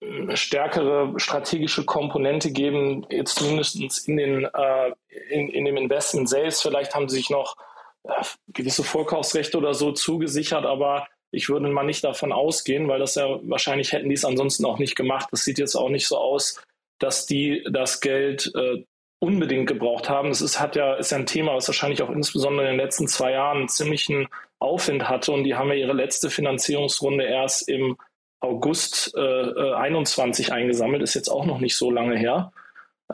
äh, 0.00 0.34
stärkere 0.36 1.12
strategische 1.18 1.84
Komponente 1.84 2.52
geben, 2.52 3.06
jetzt 3.10 3.36
zumindest 3.36 4.08
in, 4.08 4.16
den, 4.16 4.44
äh, 4.44 4.92
in, 5.28 5.48
in 5.48 5.64
dem 5.66 5.76
Investment 5.76 6.28
selbst. 6.28 6.62
Vielleicht 6.62 6.94
haben 6.94 7.08
sie 7.08 7.16
sich 7.16 7.30
noch 7.30 7.56
äh, 8.04 8.10
gewisse 8.48 8.82
Vorkaufsrechte 8.82 9.58
oder 9.58 9.74
so 9.74 9.92
zugesichert, 9.92 10.64
aber 10.64 11.06
ich 11.32 11.48
würde 11.48 11.68
mal 11.68 11.84
nicht 11.84 12.02
davon 12.02 12.32
ausgehen, 12.32 12.88
weil 12.88 12.98
das 12.98 13.14
ja 13.14 13.38
wahrscheinlich 13.42 13.92
hätten 13.92 14.08
die 14.08 14.14
es 14.14 14.24
ansonsten 14.24 14.64
auch 14.64 14.78
nicht 14.78 14.96
gemacht. 14.96 15.28
Das 15.30 15.44
sieht 15.44 15.58
jetzt 15.58 15.76
auch 15.76 15.90
nicht 15.90 16.08
so 16.08 16.16
aus, 16.16 16.60
dass 17.00 17.26
die 17.26 17.66
das 17.70 18.00
Geld 18.00 18.52
äh, 18.54 18.84
unbedingt 19.18 19.66
gebraucht 19.66 20.08
haben. 20.08 20.28
Das 20.28 20.40
ist, 20.40 20.60
hat 20.60 20.76
ja, 20.76 20.94
ist 20.94 21.10
ja 21.10 21.18
ein 21.18 21.26
Thema, 21.26 21.54
was 21.54 21.68
wahrscheinlich 21.68 22.02
auch 22.02 22.10
insbesondere 22.10 22.66
in 22.66 22.72
den 22.76 22.80
letzten 22.80 23.08
zwei 23.08 23.32
Jahren 23.32 23.58
einen 23.58 23.68
ziemlichen 23.68 24.28
Aufwind 24.60 25.08
hatte. 25.08 25.32
Und 25.32 25.44
die 25.44 25.54
haben 25.54 25.68
ja 25.68 25.74
ihre 25.74 25.92
letzte 25.92 26.30
Finanzierungsrunde 26.30 27.24
erst 27.24 27.68
im 27.68 27.96
August 28.40 29.12
äh, 29.16 29.72
21 29.74 30.48
äh, 30.48 30.52
eingesammelt, 30.52 31.02
ist 31.02 31.14
jetzt 31.14 31.28
auch 31.28 31.44
noch 31.44 31.58
nicht 31.58 31.76
so 31.76 31.90
lange 31.90 32.16
her. 32.16 32.52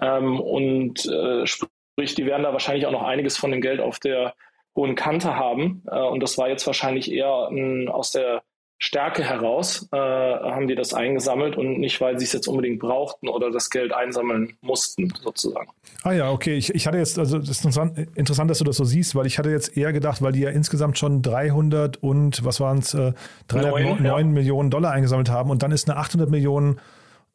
Ähm, 0.01 0.40
und 0.40 1.07
äh, 1.07 1.46
sprich, 1.46 2.14
die 2.14 2.27
werden 2.27 2.44
da 2.44 2.53
wahrscheinlich 2.53 2.87
auch 2.87 2.92
noch 2.92 3.03
einiges 3.03 3.37
von 3.37 3.51
dem 3.51 3.61
Geld 3.61 3.81
auf 3.81 3.99
der 3.99 4.35
hohen 4.77 4.94
Kante 4.94 5.35
haben. 5.35 5.83
Äh, 5.90 6.01
und 6.01 6.22
das 6.22 6.38
war 6.38 6.49
jetzt 6.49 6.66
wahrscheinlich 6.66 7.11
eher 7.11 7.49
ein, 7.51 7.88
aus 7.88 8.12
der 8.12 8.42
Stärke 8.79 9.25
heraus 9.25 9.89
äh, 9.91 9.97
haben 9.97 10.69
die 10.69 10.75
das 10.75 10.93
eingesammelt 10.93 11.57
und 11.57 11.79
nicht, 11.79 12.01
weil 12.01 12.19
sie 12.19 12.27
es 12.27 12.33
jetzt 12.35 12.47
unbedingt 12.47 12.79
brauchten 12.79 13.29
oder 13.29 13.51
das 13.51 13.71
Geld 13.71 13.93
einsammeln 13.93 14.53
mussten, 14.61 15.11
sozusagen. 15.23 15.69
Ah 16.03 16.12
ja, 16.12 16.31
okay. 16.31 16.57
Ich, 16.57 16.75
ich 16.75 16.87
hatte 16.87 16.99
jetzt, 16.99 17.19
also 17.19 17.39
das 17.39 17.65
ist 17.65 17.79
interessant, 18.15 18.51
dass 18.51 18.59
du 18.59 18.65
das 18.65 18.77
so 18.77 18.85
siehst, 18.85 19.15
weil 19.15 19.27
ich 19.27 19.39
hatte 19.39 19.51
jetzt 19.51 19.77
eher 19.77 19.95
gedacht, 19.95 20.21
weil 20.21 20.33
die 20.33 20.41
ja 20.41 20.51
insgesamt 20.51 20.99
schon 20.99 21.23
300 21.23 22.03
und, 22.03 22.45
was 22.45 22.61
waren 22.61 22.79
es, 22.79 22.93
äh, 22.93 23.12
309 23.49 24.05
ja. 24.05 24.23
Millionen 24.25 24.69
Dollar 24.69 24.93
eingesammelt 24.93 25.31
haben 25.31 25.51
und 25.51 25.62
dann 25.62 25.73
ist 25.73 25.89
eine 25.89 25.99
800 25.99 26.29
Millionen 26.29 26.79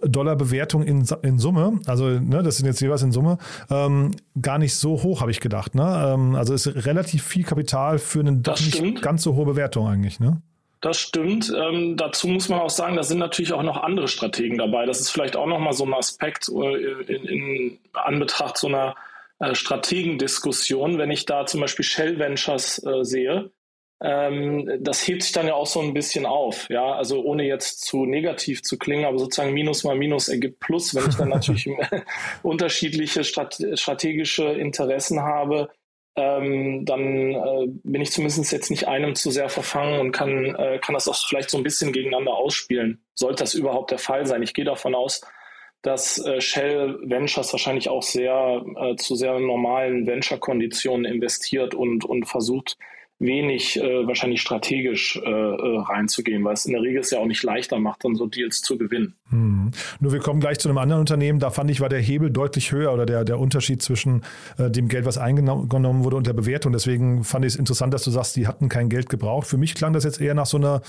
Dollar 0.02 0.36
Bewertung 0.36 0.84
in, 0.84 1.08
in 1.22 1.40
Summe, 1.40 1.80
also 1.86 2.06
ne, 2.10 2.42
das 2.44 2.58
sind 2.58 2.66
jetzt 2.66 2.82
jeweils 2.82 3.04
in 3.04 3.12
Summe, 3.12 3.38
ähm, 3.70 4.12
gar 4.42 4.58
nicht 4.58 4.76
so 4.76 5.04
hoch, 5.04 5.22
habe 5.22 5.32
ich 5.32 5.40
gedacht. 5.40 5.76
Ne? 5.76 6.14
Ähm, 6.14 6.36
also 6.36 6.54
ist 6.54 6.68
relativ 6.86 7.24
viel 7.24 7.44
Kapital 7.44 8.00
für 8.00 8.20
eine 8.20 8.32
nicht 8.32 9.02
ganz 9.02 9.24
so 9.24 9.36
hohe 9.36 9.46
Bewertung 9.46 9.88
eigentlich. 9.88 10.20
Ne? 10.20 10.42
Das 10.82 10.98
stimmt. 10.98 11.54
Ähm, 11.56 11.96
dazu 11.96 12.28
muss 12.28 12.50
man 12.50 12.60
auch 12.60 12.72
sagen, 12.72 12.96
da 12.96 13.04
sind 13.04 13.20
natürlich 13.20 13.54
auch 13.54 13.62
noch 13.62 13.78
andere 13.78 14.08
Strategen 14.08 14.58
dabei. 14.58 14.88
Das 14.88 15.00
ist 15.00 15.12
vielleicht 15.12 15.36
auch 15.36 15.46
nochmal 15.46 15.74
so 15.74 15.86
ein 15.86 15.94
Aspekt 15.94 16.50
äh, 16.50 17.04
in, 17.04 17.26
in 17.26 17.80
Anbetracht 17.94 18.58
so 18.58 18.68
einer 18.68 18.96
äh, 19.40 19.54
Strategendiskussion. 19.54 20.98
Wenn 20.98 21.12
ich 21.12 21.26
da 21.26 21.46
zum 21.46 21.62
Beispiel 21.62 21.86
Shell 21.86 22.18
Ventures 22.18 22.84
äh, 22.84 23.04
sehe, 23.04 23.52
ähm, 24.04 24.80
das 24.80 25.08
hebt 25.08 25.22
sich 25.22 25.32
dann 25.32 25.46
ja 25.46 25.54
auch 25.54 25.68
so 25.68 25.80
ein 25.80 25.94
bisschen 25.94 26.26
auf. 26.26 26.68
Ja, 26.72 26.94
also 26.94 27.22
ohne 27.22 27.44
jetzt 27.44 27.86
zu 27.86 28.06
negativ 28.06 28.64
zu 28.64 28.80
klingen, 28.80 29.06
aber 29.06 29.20
sozusagen 29.20 29.54
Minus 29.54 29.84
mal 29.84 29.96
Minus 29.96 30.30
ergibt 30.30 30.60
Plus. 30.60 30.96
Wenn 30.96 31.08
ich 31.08 31.16
dann 31.16 31.30
natürlich 31.30 31.70
unterschiedliche 32.42 33.24
strategische 33.24 34.46
Interessen 34.46 35.22
habe, 35.22 35.70
ähm, 36.16 36.86
dann 36.86 37.32
äh, 37.32 37.68
bin 37.84 38.02
ich 38.02 38.12
zumindest 38.12 38.52
jetzt 38.52 38.70
nicht 38.70 38.88
einem 38.88 39.16
zu 39.16 39.32
sehr 39.32 39.50
verfangen 39.50 40.00
und 40.00 40.12
kann, 40.12 40.56
äh, 40.56 40.80
kann 40.80 40.94
das 40.94 41.08
auch 41.08 41.16
vielleicht 41.28 41.50
so 41.50 41.58
ein 41.58 41.64
bisschen 41.64 41.94
gegeneinander 41.94 42.34
ausspielen. 42.34 43.02
Sollte 43.14 43.44
das 43.44 43.54
überhaupt 43.54 43.92
der 43.92 43.98
Fall 43.98 44.26
sein? 44.26 44.44
Ich 44.44 44.54
gehe 44.54 44.66
davon 44.66 44.94
aus, 44.94 45.22
dass 45.82 46.24
äh, 46.26 46.42
Shell 46.42 47.00
Ventures 47.04 47.54
wahrscheinlich 47.54 47.90
auch 47.90 48.04
sehr 48.04 48.64
äh, 48.78 48.96
zu 48.98 49.16
sehr 49.16 49.40
normalen 49.40 50.06
Venture-Konditionen 50.06 51.06
investiert 51.06 51.74
und, 51.74 52.04
und 52.04 52.26
versucht, 52.26 52.78
wenig 53.22 53.80
äh, 53.80 54.08
wahrscheinlich 54.08 54.42
strategisch 54.42 55.16
äh, 55.16 55.30
äh, 55.30 55.80
reinzugehen, 55.80 56.44
weil 56.44 56.54
es 56.54 56.66
in 56.66 56.74
der 56.74 56.82
Regel 56.82 57.02
es 57.02 57.12
ja 57.12 57.20
auch 57.20 57.26
nicht 57.26 57.44
leichter 57.44 57.80
macht, 57.80 58.04
dann 58.04 58.16
so 58.16 58.26
Deals 58.26 58.62
zu 58.62 58.78
gewinnen. 58.78 59.16
Hm. 59.30 59.72
Nur 60.00 60.12
wir 60.12 60.20
kommen 60.20 60.40
gleich 60.40 60.60
zu 60.60 60.68
einem 60.68 60.80
anderen 60.80 61.02
Unternehmen, 61.02 61.40
da 61.40 61.52
fand 61.52 61.70
ich, 61.70 61.82
war 61.82 61.90
der 61.90 62.02
Hebel 62.02 62.32
deutlich 62.32 62.72
höher 62.72 62.92
oder 62.92 63.06
der, 63.06 63.24
der 63.24 63.40
Unterschied 63.40 63.82
zwischen 63.82 64.24
äh, 64.58 64.70
dem 64.72 64.88
Geld, 64.88 65.06
was 65.06 65.18
eingenommen 65.18 66.04
wurde 66.04 66.16
und 66.16 66.26
der 66.26 66.34
Bewertung. 66.34 66.74
Deswegen 66.74 67.24
fand 67.24 67.46
ich 67.46 67.54
es 67.54 67.60
interessant, 67.60 67.94
dass 67.94 68.04
du 68.04 68.12
sagst, 68.12 68.36
die 68.36 68.48
hatten 68.48 68.70
kein 68.70 68.90
Geld 68.90 69.08
gebraucht. 69.08 69.48
Für 69.48 69.58
mich 69.58 69.76
klang 69.76 69.94
das 69.94 70.04
jetzt 70.04 70.20
eher 70.20 70.34
nach 70.34 70.48
so 70.48 70.58
einer 70.58 70.82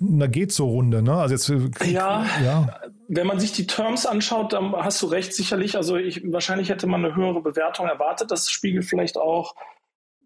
einer 0.00 0.26
geht 0.26 0.52
so 0.52 0.68
Runde, 0.68 1.02
ne? 1.02 1.14
Also 1.14 1.34
jetzt 1.34 1.48
äh, 1.82 1.92
ja, 1.92 2.26
ja, 2.42 2.80
wenn 3.08 3.26
man 3.26 3.38
sich 3.38 3.52
die 3.52 3.66
Terms 3.66 4.06
anschaut, 4.06 4.52
dann 4.52 4.72
hast 4.72 5.02
du 5.02 5.06
recht 5.06 5.34
sicherlich. 5.34 5.76
Also 5.76 5.96
ich, 5.96 6.22
wahrscheinlich 6.32 6.70
hätte 6.70 6.86
man 6.86 7.04
eine 7.04 7.14
höhere 7.14 7.42
Bewertung 7.42 7.86
erwartet. 7.86 8.30
Das 8.30 8.50
spiegelt 8.50 8.86
vielleicht 8.86 9.16
auch 9.18 9.54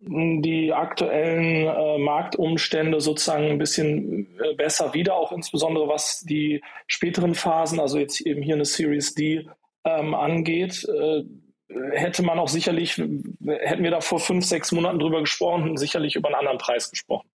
die 0.00 0.72
aktuellen 0.72 1.66
äh, 1.66 1.98
Marktumstände 1.98 3.00
sozusagen 3.00 3.46
ein 3.46 3.58
bisschen 3.58 4.28
äh, 4.38 4.54
besser 4.54 4.94
wieder, 4.94 5.14
auch 5.14 5.32
insbesondere 5.32 5.88
was 5.88 6.20
die 6.20 6.62
späteren 6.86 7.34
Phasen, 7.34 7.80
also 7.80 7.98
jetzt 7.98 8.20
eben 8.20 8.42
hier 8.42 8.54
eine 8.54 8.64
Series 8.64 9.14
D 9.14 9.48
ähm, 9.84 10.14
angeht. 10.14 10.86
Äh, 10.88 11.24
hätte 11.92 12.22
man 12.22 12.38
auch 12.38 12.48
sicherlich, 12.48 12.96
hätten 12.96 13.82
wir 13.82 13.90
da 13.90 14.00
vor 14.00 14.20
fünf, 14.20 14.44
sechs 14.44 14.70
Monaten 14.70 14.98
drüber 14.98 15.20
gesprochen, 15.20 15.76
sicherlich 15.76 16.14
über 16.14 16.28
einen 16.28 16.36
anderen 16.36 16.58
Preis 16.58 16.90
gesprochen. 16.90 17.28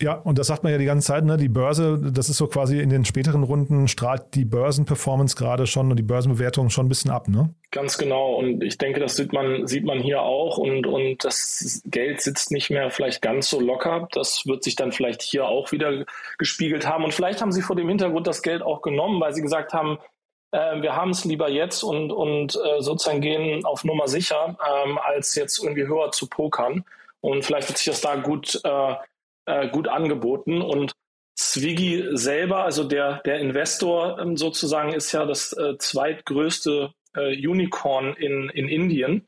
Ja, 0.00 0.14
und 0.14 0.38
das 0.38 0.48
sagt 0.48 0.64
man 0.64 0.72
ja 0.72 0.78
die 0.78 0.86
ganze 0.86 1.06
Zeit, 1.06 1.24
ne? 1.24 1.36
Die 1.36 1.48
Börse, 1.48 2.00
das 2.12 2.28
ist 2.28 2.38
so 2.38 2.48
quasi 2.48 2.80
in 2.80 2.88
den 2.88 3.04
späteren 3.04 3.44
Runden 3.44 3.86
strahlt 3.86 4.34
die 4.34 4.44
Börsenperformance 4.44 5.36
gerade 5.36 5.66
schon 5.66 5.90
und 5.90 5.96
die 5.96 6.02
Börsenbewertung 6.02 6.68
schon 6.70 6.86
ein 6.86 6.88
bisschen 6.88 7.12
ab, 7.12 7.28
ne? 7.28 7.54
Ganz 7.74 7.98
genau. 7.98 8.34
Und 8.36 8.62
ich 8.62 8.78
denke, 8.78 9.00
das 9.00 9.16
sieht 9.16 9.32
man, 9.32 9.66
sieht 9.66 9.84
man 9.84 9.98
hier 9.98 10.22
auch. 10.22 10.58
Und, 10.58 10.86
und 10.86 11.24
das 11.24 11.82
Geld 11.84 12.20
sitzt 12.20 12.52
nicht 12.52 12.70
mehr 12.70 12.88
vielleicht 12.92 13.20
ganz 13.20 13.50
so 13.50 13.58
locker. 13.58 14.06
Das 14.12 14.46
wird 14.46 14.62
sich 14.62 14.76
dann 14.76 14.92
vielleicht 14.92 15.22
hier 15.22 15.46
auch 15.46 15.72
wieder 15.72 16.04
gespiegelt 16.38 16.86
haben. 16.86 17.02
Und 17.02 17.14
vielleicht 17.14 17.42
haben 17.42 17.50
sie 17.50 17.62
vor 17.62 17.74
dem 17.74 17.88
Hintergrund 17.88 18.28
das 18.28 18.42
Geld 18.42 18.62
auch 18.62 18.80
genommen, 18.80 19.20
weil 19.20 19.34
sie 19.34 19.42
gesagt 19.42 19.72
haben, 19.72 19.98
äh, 20.52 20.82
wir 20.82 20.94
haben 20.94 21.10
es 21.10 21.24
lieber 21.24 21.50
jetzt 21.50 21.82
und, 21.82 22.12
und 22.12 22.54
äh, 22.54 22.80
sozusagen 22.80 23.20
gehen 23.20 23.64
auf 23.64 23.82
Nummer 23.82 24.06
sicher, 24.06 24.56
ähm, 24.86 24.96
als 24.96 25.34
jetzt 25.34 25.58
irgendwie 25.58 25.88
höher 25.88 26.12
zu 26.12 26.28
pokern. 26.28 26.84
Und 27.20 27.44
vielleicht 27.44 27.68
wird 27.68 27.78
sich 27.78 27.86
das 27.86 28.00
da 28.00 28.14
gut 28.14 28.60
äh, 28.62 28.94
äh, 29.46 29.68
gut 29.68 29.88
angeboten. 29.88 30.62
Und 30.62 30.92
Swiggy 31.36 32.10
selber, 32.12 32.62
also 32.62 32.84
der, 32.84 33.20
der 33.24 33.40
Investor 33.40 34.20
ähm, 34.20 34.36
sozusagen, 34.36 34.92
ist 34.92 35.10
ja 35.10 35.26
das 35.26 35.52
äh, 35.54 35.76
zweitgrößte 35.76 36.92
äh, 37.14 37.46
Unicorn 37.46 38.14
in, 38.14 38.48
in 38.50 38.68
Indien 38.68 39.26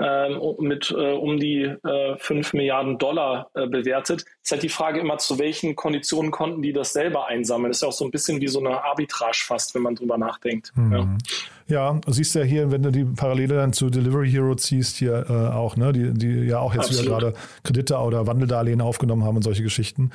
ähm, 0.00 0.40
mit 0.60 0.94
äh, 0.96 1.12
um 1.12 1.38
die 1.38 1.62
äh, 1.62 2.16
5 2.18 2.52
Milliarden 2.52 2.98
Dollar 2.98 3.50
äh, 3.54 3.66
bewertet. 3.66 4.24
ist 4.44 4.52
halt 4.52 4.62
die 4.62 4.68
Frage 4.68 5.00
immer, 5.00 5.18
zu 5.18 5.40
welchen 5.40 5.74
Konditionen 5.74 6.30
konnten 6.30 6.62
die 6.62 6.72
das 6.72 6.92
selber 6.92 7.26
einsammeln? 7.26 7.70
Das 7.70 7.78
ist 7.78 7.82
ja 7.82 7.88
auch 7.88 7.92
so 7.92 8.04
ein 8.04 8.12
bisschen 8.12 8.40
wie 8.40 8.46
so 8.46 8.60
eine 8.60 8.84
Arbitrage 8.84 9.42
fast, 9.44 9.74
wenn 9.74 9.82
man 9.82 9.96
drüber 9.96 10.16
nachdenkt. 10.16 10.70
Mhm. 10.76 11.18
Ja. 11.66 11.94
ja, 11.94 12.00
siehst 12.06 12.36
du 12.36 12.38
ja 12.38 12.44
hier, 12.44 12.70
wenn 12.70 12.84
du 12.84 12.92
die 12.92 13.04
Parallele 13.04 13.56
dann 13.56 13.72
zu 13.72 13.90
Delivery 13.90 14.30
Hero 14.30 14.54
ziehst, 14.54 14.98
hier 14.98 15.26
äh, 15.28 15.32
auch, 15.32 15.76
ne, 15.76 15.92
die, 15.92 16.14
die 16.14 16.46
ja 16.46 16.60
auch 16.60 16.74
jetzt 16.74 16.90
Absolut. 16.90 17.06
wieder 17.06 17.18
gerade 17.18 17.38
Kredite 17.64 17.98
oder 17.98 18.28
Wandeldarlehen 18.28 18.80
aufgenommen 18.80 19.24
haben 19.24 19.36
und 19.36 19.42
solche 19.42 19.64
Geschichten. 19.64 20.12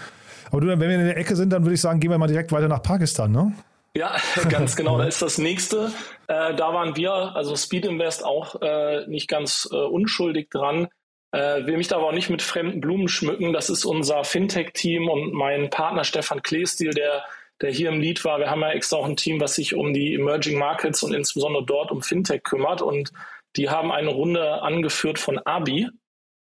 Aber 0.49 0.61
du, 0.61 0.67
wenn 0.67 0.79
wir 0.79 0.89
in 0.89 1.05
der 1.05 1.17
Ecke 1.17 1.35
sind, 1.35 1.51
dann 1.51 1.63
würde 1.65 1.75
ich 1.75 1.81
sagen, 1.81 1.99
gehen 1.99 2.09
wir 2.09 2.17
mal 2.17 2.27
direkt 2.27 2.53
weiter 2.53 2.69
nach 2.69 2.83
Pakistan, 2.83 3.33
ne? 3.33 3.51
Ja, 3.95 4.15
ganz 4.49 4.75
genau. 4.75 4.97
Da 4.97 5.05
ist 5.05 5.21
das 5.21 5.37
nächste. 5.37 5.91
Äh, 6.27 6.55
da 6.55 6.73
waren 6.73 6.95
wir, 6.95 7.11
also 7.11 7.55
Speed 7.55 7.85
Invest, 7.85 8.25
auch 8.25 8.61
äh, 8.61 9.05
nicht 9.07 9.27
ganz 9.27 9.69
äh, 9.71 9.75
unschuldig 9.75 10.49
dran. 10.49 10.87
Äh, 11.31 11.65
will 11.65 11.77
mich 11.77 11.87
da 11.87 11.97
aber 11.97 12.07
auch 12.07 12.13
nicht 12.13 12.29
mit 12.29 12.41
fremden 12.41 12.81
Blumen 12.81 13.07
schmücken. 13.07 13.53
Das 13.53 13.69
ist 13.69 13.85
unser 13.85 14.23
Fintech-Team 14.23 15.09
und 15.09 15.33
mein 15.33 15.69
Partner 15.69 16.03
Stefan 16.03 16.41
Kleestil, 16.41 16.91
der, 16.91 17.23
der 17.61 17.71
hier 17.71 17.89
im 17.89 17.99
Lead 17.99 18.23
war. 18.25 18.39
Wir 18.39 18.49
haben 18.49 18.61
ja 18.61 18.71
extra 18.71 18.97
auch 18.97 19.05
ein 19.05 19.15
Team, 19.15 19.39
was 19.39 19.55
sich 19.55 19.75
um 19.75 19.93
die 19.93 20.15
Emerging 20.15 20.57
Markets 20.57 21.03
und 21.03 21.13
insbesondere 21.13 21.65
dort 21.65 21.91
um 21.91 22.01
Fintech 22.01 22.43
kümmert. 22.43 22.81
Und 22.81 23.11
die 23.55 23.69
haben 23.69 23.91
eine 23.91 24.09
Runde 24.09 24.61
angeführt 24.61 25.19
von 25.19 25.37
Abi 25.39 25.87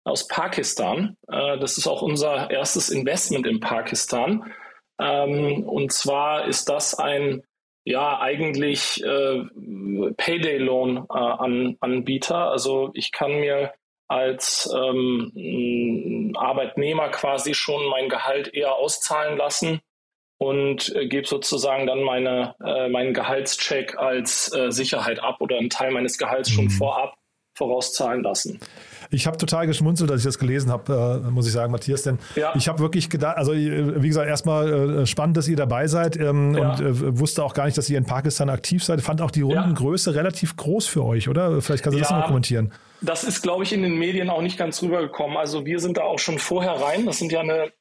aus 0.04 0.28
Pakistan. 0.28 1.16
Äh, 1.28 1.58
das 1.58 1.78
ist 1.78 1.88
auch 1.88 2.02
unser 2.02 2.50
erstes 2.50 2.90
Investment 2.90 3.46
in 3.46 3.58
Pakistan. 3.58 4.52
Ähm, 5.00 5.64
und 5.64 5.92
zwar 5.92 6.46
ist 6.46 6.68
das 6.68 6.94
ein 6.94 7.42
ja 7.84 8.20
eigentlich 8.20 9.02
äh, 9.02 9.42
Payday-Loan-Anbieter. 10.16 12.34
Äh, 12.34 12.50
also 12.50 12.90
ich 12.94 13.12
kann 13.12 13.40
mir 13.40 13.72
als 14.08 14.68
ähm, 14.74 16.32
Arbeitnehmer 16.36 17.10
quasi 17.10 17.54
schon 17.54 17.88
mein 17.88 18.08
Gehalt 18.08 18.52
eher 18.52 18.74
auszahlen 18.74 19.38
lassen 19.38 19.80
und 20.38 20.92
äh, 20.96 21.06
gebe 21.06 21.28
sozusagen 21.28 21.86
dann 21.86 22.02
meine, 22.02 22.56
äh, 22.64 22.88
meinen 22.88 23.14
Gehaltscheck 23.14 23.96
als 23.98 24.52
äh, 24.54 24.72
Sicherheit 24.72 25.22
ab 25.22 25.40
oder 25.40 25.58
einen 25.58 25.70
Teil 25.70 25.92
meines 25.92 26.18
Gehalts 26.18 26.50
schon 26.50 26.64
mhm. 26.64 26.70
vorab 26.70 27.14
vorauszahlen 27.54 28.22
lassen. 28.22 28.60
Ich 29.10 29.26
habe 29.26 29.36
total 29.36 29.66
geschmunzelt, 29.66 30.10
als 30.10 30.20
ich 30.20 30.26
das 30.26 30.38
gelesen 30.38 30.70
habe, 30.70 31.22
äh, 31.26 31.30
muss 31.30 31.46
ich 31.46 31.52
sagen, 31.52 31.72
Matthias, 31.72 32.02
denn 32.02 32.18
ja. 32.36 32.54
ich 32.54 32.68
habe 32.68 32.78
wirklich 32.78 33.10
gedacht, 33.10 33.36
also 33.36 33.52
wie 33.52 34.06
gesagt, 34.06 34.28
erstmal 34.28 35.00
äh, 35.00 35.06
spannend, 35.06 35.36
dass 35.36 35.48
ihr 35.48 35.56
dabei 35.56 35.88
seid 35.88 36.16
ähm, 36.16 36.54
ja. 36.54 36.70
und 36.70 36.80
äh, 36.80 37.18
wusste 37.18 37.42
auch 37.42 37.54
gar 37.54 37.66
nicht, 37.66 37.76
dass 37.76 37.90
ihr 37.90 37.98
in 37.98 38.04
Pakistan 38.04 38.48
aktiv 38.48 38.84
seid. 38.84 39.00
Fand 39.00 39.20
auch 39.20 39.30
die 39.30 39.42
Rundengröße 39.42 40.14
relativ 40.14 40.56
groß 40.56 40.86
für 40.86 41.04
euch, 41.04 41.28
oder? 41.28 41.60
Vielleicht 41.60 41.82
kannst 41.82 41.96
du 41.96 42.00
das 42.00 42.10
mal 42.10 42.26
kommentieren. 42.26 42.72
Das 43.02 43.24
ist, 43.24 43.42
glaube 43.42 43.64
ich, 43.64 43.72
in 43.72 43.82
den 43.82 43.98
Medien 43.98 44.28
auch 44.28 44.42
nicht 44.42 44.58
ganz 44.58 44.82
rübergekommen. 44.82 45.36
Also 45.36 45.64
wir 45.64 45.80
sind 45.80 45.96
da 45.96 46.02
auch 46.02 46.18
schon 46.18 46.38
vorher 46.38 46.72
rein. 46.72 47.06
Das 47.06 47.18
sind 47.18 47.32
ja 47.32 47.40
eine 47.40 47.72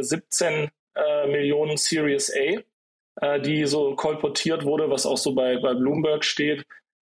17 0.00 0.68
äh, 0.94 1.26
Millionen 1.26 1.76
Series 1.76 2.30
A, 2.30 3.26
äh, 3.26 3.40
die 3.40 3.66
so 3.66 3.94
kolportiert 3.96 4.64
wurde, 4.64 4.90
was 4.90 5.06
auch 5.06 5.18
so 5.18 5.34
bei, 5.34 5.58
bei 5.58 5.74
Bloomberg 5.74 6.24
steht. 6.24 6.64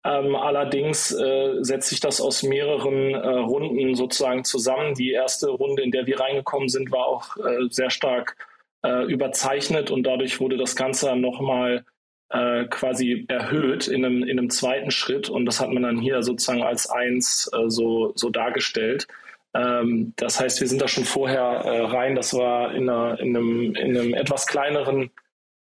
Ähm, 0.06 0.36
allerdings 0.36 1.14
äh, 1.14 1.60
setzt 1.62 1.90
sich 1.90 2.02
das 2.02 2.20
aus 2.20 2.44
mehreren 2.44 3.14
äh, 3.14 3.28
Runden 3.28 3.96
sozusagen 3.96 4.44
zusammen. 4.44 4.96
Die 4.96 5.12
erste 5.12 5.50
Runde, 5.50 5.82
in 5.82 5.92
der 5.92 6.06
wir 6.06 6.20
reingekommen 6.20 6.68
sind, 6.68 6.92
war 6.92 7.06
auch 7.06 7.38
äh, 7.38 7.70
sehr 7.70 7.90
stark 7.90 8.36
äh, 8.84 9.06
überzeichnet 9.06 9.92
und 9.92 10.04
dadurch 10.04 10.42
wurde 10.42 10.58
das 10.58 10.76
Ganze 10.76 11.06
dann 11.06 11.22
nochmal 11.22 11.86
äh, 12.32 12.66
quasi 12.66 13.26
erhöht 13.30 13.88
in 13.88 14.04
einem, 14.04 14.24
in 14.24 14.38
einem 14.38 14.50
zweiten 14.50 14.92
Schritt 14.92 15.30
und 15.30 15.46
das 15.46 15.62
hat 15.62 15.70
man 15.70 15.84
dann 15.84 16.00
hier 16.00 16.22
sozusagen 16.22 16.64
als 16.64 16.90
eins 16.90 17.50
äh, 17.54 17.70
so, 17.70 18.12
so 18.16 18.30
dargestellt. 18.30 19.08
Ähm, 19.54 20.12
das 20.18 20.38
heißt, 20.38 20.60
wir 20.60 20.68
sind 20.68 20.82
da 20.82 20.90
schon 20.90 21.06
vorher 21.06 21.42
rein. 21.42 22.16
Das 22.16 22.34
war 22.34 22.74
in, 22.76 22.90
einer, 22.90 23.20
in, 23.22 23.38
einem, 23.38 23.76
in 23.76 23.98
einem 23.98 24.14
etwas 24.16 24.48
kleineren 24.48 25.12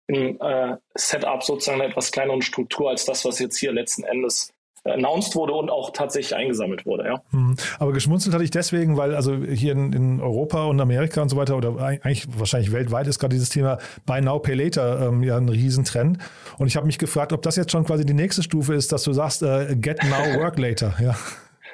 im 0.08 0.40
äh, 0.42 0.78
Setup 0.96 1.44
sozusagen 1.44 1.82
eine 1.82 1.90
etwas 1.90 2.12
kleineren 2.12 2.42
Struktur 2.42 2.90
als 2.90 3.06
das, 3.06 3.24
was 3.26 3.40
jetzt 3.40 3.58
hier 3.58 3.72
letzten 3.72 4.04
Endes 4.04 4.54
announced 4.86 5.36
wurde 5.36 5.54
und 5.54 5.70
auch 5.70 5.92
tatsächlich 5.92 6.36
eingesammelt 6.36 6.86
wurde. 6.86 7.06
Ja. 7.06 7.22
Mhm. 7.32 7.56
Aber 7.80 7.94
geschmunzelt 7.94 8.34
hatte 8.34 8.44
ich 8.44 8.52
deswegen, 8.52 8.98
weil 8.98 9.16
also 9.16 9.36
hier 9.36 9.72
in, 9.72 9.94
in, 9.94 10.22
Europa 10.22 10.66
und 10.66 10.80
Amerika 10.80 11.22
und 11.22 11.30
so 11.30 11.38
weiter 11.38 11.56
oder 11.56 11.78
eigentlich 11.80 12.28
wahrscheinlich 12.38 12.72
weltweit 12.72 13.08
ist 13.08 13.20
gerade 13.20 13.34
dieses 13.34 13.50
Thema 13.50 13.78
Buy 14.06 14.22
Now 14.22 14.40
Pay 14.40 14.56
Later 14.56 15.08
ähm, 15.08 15.24
ja 15.24 15.38
ein 15.38 15.48
Riesentrend. 15.48 16.18
Und 16.58 16.68
ich 16.68 16.76
habe 16.76 16.86
mich 16.86 16.98
gefragt, 16.98 17.32
ob 17.32 17.42
das 17.42 17.56
jetzt 17.56 17.72
schon 17.72 17.86
quasi 17.86 18.06
die 18.06 18.14
nächste 18.14 18.44
Stufe 18.44 18.74
ist, 18.74 18.92
dass 18.92 19.04
du 19.04 19.14
sagst, 19.14 19.42
äh, 19.42 19.76
Get 19.76 20.04
Now 20.04 20.42
Work 20.42 20.60
Later. 20.60 20.94
Ja. 21.02 21.16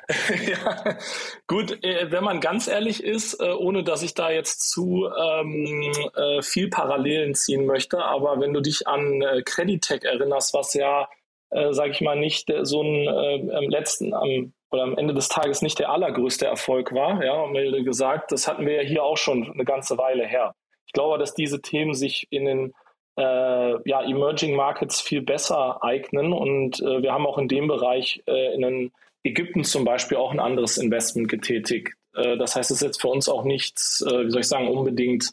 ja, 0.48 0.98
gut, 1.46 1.84
äh, 1.84 2.12
wenn 2.12 2.24
man 2.24 2.40
ganz 2.40 2.68
ehrlich 2.68 3.04
ist, 3.04 3.40
äh, 3.40 3.52
ohne 3.52 3.84
dass 3.84 4.02
ich 4.02 4.16
da 4.16 4.32
jetzt 4.32 4.72
zu 4.72 5.08
ähm, 5.08 5.92
äh, 6.16 6.42
viel 6.42 6.70
Parallelen 6.70 7.36
ziehen 7.36 7.68
möchte, 7.68 8.04
aber 8.04 8.40
wenn 8.40 8.54
du 8.54 8.60
dich 8.60 8.88
an 8.88 9.22
äh, 9.22 9.44
Creditec 9.44 10.06
erinnerst, 10.06 10.56
was 10.56 10.74
ja, 10.74 11.08
äh, 11.52 11.74
sag 11.74 11.92
ich 11.92 12.02
mal, 12.02 12.18
nicht 12.18 12.52
so 12.64 12.82
ein 12.82 13.08
äh, 13.08 13.56
am 13.56 13.70
letzten, 13.70 14.16
am, 14.16 14.54
oder 14.72 14.84
am 14.84 14.98
Ende 14.98 15.14
des 15.14 15.28
Tages 15.28 15.62
nicht 15.62 15.78
der 15.78 15.92
allergrößte 15.92 16.48
Erfolg 16.48 16.92
war, 16.92 17.24
ja, 17.24 17.46
milde 17.46 17.84
gesagt, 17.84 18.32
das 18.32 18.48
hatten 18.48 18.66
wir 18.66 18.82
ja 18.82 18.88
hier 18.88 19.04
auch 19.04 19.18
schon 19.18 19.52
eine 19.52 19.66
ganze 19.66 20.00
Weile 20.00 20.26
her. 20.26 20.56
Ich 20.88 20.94
glaube, 20.94 21.20
dass 21.20 21.36
diese 21.36 21.62
Themen 21.62 21.94
sich 21.94 22.26
in 22.32 22.46
den 22.46 22.74
äh, 23.16 23.90
ja, 23.90 24.02
Emerging 24.02 24.56
Markets 24.56 25.02
viel 25.02 25.22
besser 25.22 25.84
eignen 25.84 26.34
und 26.34 26.80
äh, 26.80 27.04
wir 27.04 27.14
haben 27.14 27.28
auch 27.28 27.38
in 27.38 27.48
dem 27.48 27.68
Bereich 27.68 28.24
äh, 28.26 28.56
in 28.56 28.62
den 28.62 28.92
Ägypten 29.24 29.64
zum 29.64 29.84
Beispiel 29.86 30.18
auch 30.18 30.32
ein 30.32 30.40
anderes 30.40 30.78
Investment 30.78 31.30
getätigt. 31.30 31.94
Äh, 32.16 32.38
das 32.38 32.56
heißt, 32.56 32.72
es 32.72 32.78
ist 32.78 32.84
jetzt 32.84 33.02
für 33.02 33.10
uns 33.10 33.30
auch 33.30 33.44
nichts, 33.44 34.02
äh, 34.02 34.26
wie 34.26 34.32
soll 34.32 34.42
ich 34.42 34.48
sagen, 34.48 34.68
unbedingt 34.68 35.32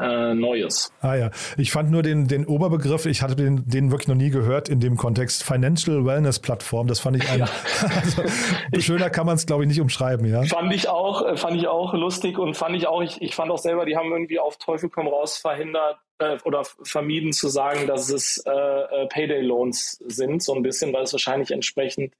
äh, 0.00 0.34
Neues. 0.34 0.92
Ah 1.00 1.16
ja, 1.16 1.30
ich 1.56 1.72
fand 1.72 1.90
nur 1.90 2.02
den, 2.02 2.28
den 2.28 2.46
Oberbegriff, 2.46 3.06
ich 3.06 3.22
hatte 3.22 3.34
den, 3.34 3.66
den 3.66 3.90
wirklich 3.90 4.08
noch 4.08 4.14
nie 4.14 4.30
gehört 4.30 4.68
in 4.68 4.78
dem 4.80 4.96
Kontext, 4.96 5.42
Financial 5.42 6.04
Wellness 6.04 6.38
Plattform, 6.38 6.86
das 6.86 7.00
fand 7.00 7.16
ich 7.16 7.28
ein, 7.28 7.38
ja. 7.40 7.48
also, 8.02 8.22
schöner 8.78 9.10
kann 9.10 9.26
man 9.26 9.34
es 9.34 9.46
glaube 9.46 9.64
ich 9.64 9.68
nicht 9.68 9.80
umschreiben, 9.80 10.26
ja. 10.26 10.44
Fand 10.44 10.72
ich 10.72 10.88
auch, 10.88 11.36
fand 11.36 11.56
ich 11.56 11.66
auch 11.66 11.94
lustig 11.94 12.38
und 12.38 12.56
fand 12.56 12.76
ich 12.76 12.86
auch, 12.86 13.02
ich, 13.02 13.20
ich 13.20 13.34
fand 13.34 13.50
auch 13.50 13.58
selber, 13.58 13.86
die 13.86 13.96
haben 13.96 14.12
irgendwie 14.12 14.38
auf 14.38 14.56
Teufel 14.58 14.88
komm 14.88 15.08
raus 15.08 15.36
verhindert 15.36 15.98
äh, 16.18 16.36
oder 16.44 16.62
vermieden 16.82 17.32
zu 17.32 17.48
sagen, 17.48 17.88
dass 17.88 18.08
es 18.10 18.38
äh, 18.46 19.06
Payday 19.08 19.40
Loans 19.40 20.00
sind, 20.06 20.42
so 20.42 20.54
ein 20.54 20.62
bisschen, 20.62 20.92
weil 20.92 21.02
es 21.02 21.12
wahrscheinlich 21.12 21.50
entsprechend 21.50 22.14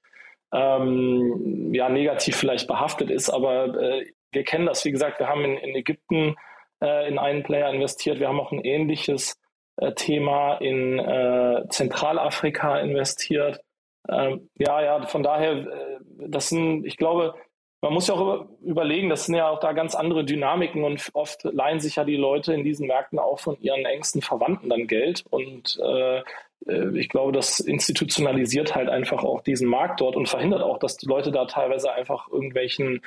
ähm, 0.53 1.73
ja, 1.75 1.89
negativ 1.89 2.37
vielleicht 2.37 2.67
behaftet 2.67 3.11
ist. 3.11 3.31
Aber 3.31 3.75
äh, 3.81 4.07
wir 4.33 4.45
kennen 4.45 4.67
das, 4.67 4.85
wie 4.85 4.93
gesagt, 4.93 5.19
wir 5.19 5.29
haben 5.29 5.45
in, 5.45 5.57
in 5.59 5.75
Ägypten 5.75 6.37
äh, 6.83 7.09
in 7.09 7.19
einen 7.19 7.43
Player 7.43 7.71
investiert. 7.71 8.21
Wir 8.21 8.29
haben 8.29 8.41
auch 8.41 8.53
ein 8.53 8.65
ähnliches 8.65 9.39
äh, 9.77 9.93
Thema 9.93 10.57
in 10.57 10.99
äh, 10.99 11.65
Zentralafrika 11.69 12.79
investiert. 12.79 13.61
Ähm, 14.09 14.49
ja, 14.59 14.83
ja, 14.83 15.07
von 15.07 15.23
daher, 15.23 15.53
äh, 15.53 15.99
das 16.29 16.49
sind, 16.49 16.85
ich 16.87 16.97
glaube, 16.97 17.35
man 17.81 17.93
muss 17.93 18.09
ja 18.09 18.15
auch 18.15 18.47
überlegen, 18.61 19.09
das 19.09 19.27
sind 19.27 19.37
ja 19.37 19.49
auch 19.49 19.61
da 19.61 19.73
ganz 19.73 19.95
andere 19.95 20.25
Dynamiken 20.25 20.83
und 20.83 21.11
oft 21.13 21.45
leihen 21.45 21.79
sich 21.79 21.97
ja 21.97 22.05
die 22.05 22.17
Leute 22.17 22.53
in 22.53 22.65
diesen 22.65 22.89
Märkten 22.89 23.21
auch 23.21 23.39
von 23.39 23.57
ihren 23.61 23.85
engsten 23.85 24.21
Verwandten 24.21 24.69
dann 24.69 24.89
Geld 24.89 25.25
und 25.31 25.79
äh, 25.81 26.23
ich 26.67 27.09
glaube, 27.09 27.33
das 27.33 27.61
institutionalisiert 27.61 28.75
halt 28.75 28.89
einfach 28.89 29.23
auch 29.25 29.43
diesen 29.43 29.69
Markt 29.69 30.01
dort 30.01 30.17
und 30.17 30.29
verhindert 30.29 30.63
auch, 30.63 30.79
dass 30.79 30.97
die 30.97 31.07
Leute 31.07 31.31
da 31.31 31.47
teilweise 31.47 31.93
einfach 31.93 32.29
irgendwelchen 32.31 33.01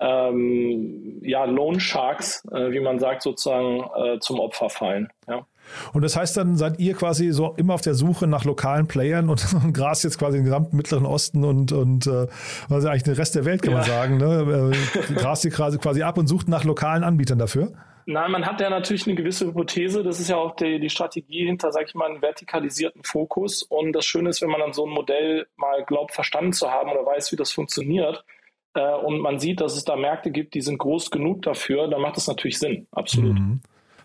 ähm, 0.00 1.20
ja, 1.22 1.44
Loan 1.44 1.80
Sharks, 1.80 2.44
äh, 2.52 2.70
wie 2.70 2.80
man 2.80 2.98
sagt, 2.98 3.22
sozusagen 3.22 3.82
äh, 3.96 4.18
zum 4.20 4.38
Opfer 4.38 4.70
fallen. 4.70 5.08
Ja. 5.26 5.44
Und 5.92 6.02
das 6.02 6.16
heißt, 6.16 6.36
dann 6.36 6.56
seid 6.56 6.78
ihr 6.78 6.94
quasi 6.94 7.30
so 7.32 7.54
immer 7.56 7.74
auf 7.74 7.80
der 7.80 7.94
Suche 7.94 8.26
nach 8.26 8.44
lokalen 8.44 8.86
Playern 8.86 9.28
und, 9.28 9.44
und 9.64 9.72
Gras 9.72 10.02
jetzt 10.02 10.18
quasi 10.18 10.38
im 10.38 10.44
gesamten 10.44 10.76
Mittleren 10.76 11.04
Osten 11.04 11.44
und, 11.44 11.72
und 11.72 12.06
äh, 12.06 12.26
also 12.70 12.88
eigentlich 12.88 13.02
den 13.02 13.14
Rest 13.14 13.34
der 13.34 13.44
Welt, 13.44 13.62
kann 13.62 13.72
ja. 13.72 13.78
man 13.78 13.86
sagen. 13.86 14.16
Ne? 14.18 14.72
Äh, 14.72 15.14
Gras 15.14 15.44
ihr 15.44 15.50
quasi 15.50 16.02
ab 16.02 16.16
und 16.16 16.28
sucht 16.28 16.48
nach 16.48 16.64
lokalen 16.64 17.02
Anbietern 17.02 17.38
dafür? 17.38 17.72
Nein, 18.10 18.30
man 18.30 18.46
hat 18.46 18.58
ja 18.62 18.70
natürlich 18.70 19.06
eine 19.06 19.16
gewisse 19.16 19.46
Hypothese. 19.46 20.02
Das 20.02 20.18
ist 20.18 20.30
ja 20.30 20.36
auch 20.36 20.56
die, 20.56 20.80
die 20.80 20.88
Strategie 20.88 21.44
hinter, 21.44 21.72
sag 21.72 21.88
ich 21.88 21.94
mal, 21.94 22.08
einem 22.08 22.22
vertikalisierten 22.22 23.02
Fokus. 23.04 23.62
Und 23.62 23.92
das 23.92 24.06
Schöne 24.06 24.30
ist, 24.30 24.40
wenn 24.40 24.48
man 24.48 24.60
dann 24.60 24.72
so 24.72 24.86
ein 24.86 24.92
Modell 24.94 25.46
mal 25.56 25.84
glaubt, 25.84 26.14
verstanden 26.14 26.54
zu 26.54 26.70
haben 26.70 26.90
oder 26.90 27.04
weiß, 27.04 27.32
wie 27.32 27.36
das 27.36 27.52
funktioniert, 27.52 28.24
äh, 28.72 28.94
und 28.94 29.20
man 29.20 29.38
sieht, 29.38 29.60
dass 29.60 29.76
es 29.76 29.84
da 29.84 29.94
Märkte 29.94 30.30
gibt, 30.30 30.54
die 30.54 30.62
sind 30.62 30.78
groß 30.78 31.10
genug 31.10 31.42
dafür, 31.42 31.86
dann 31.86 32.00
macht 32.00 32.16
das 32.16 32.28
natürlich 32.28 32.58
Sinn. 32.58 32.86
Absolut. 32.92 33.34
Mhm. 33.34 33.60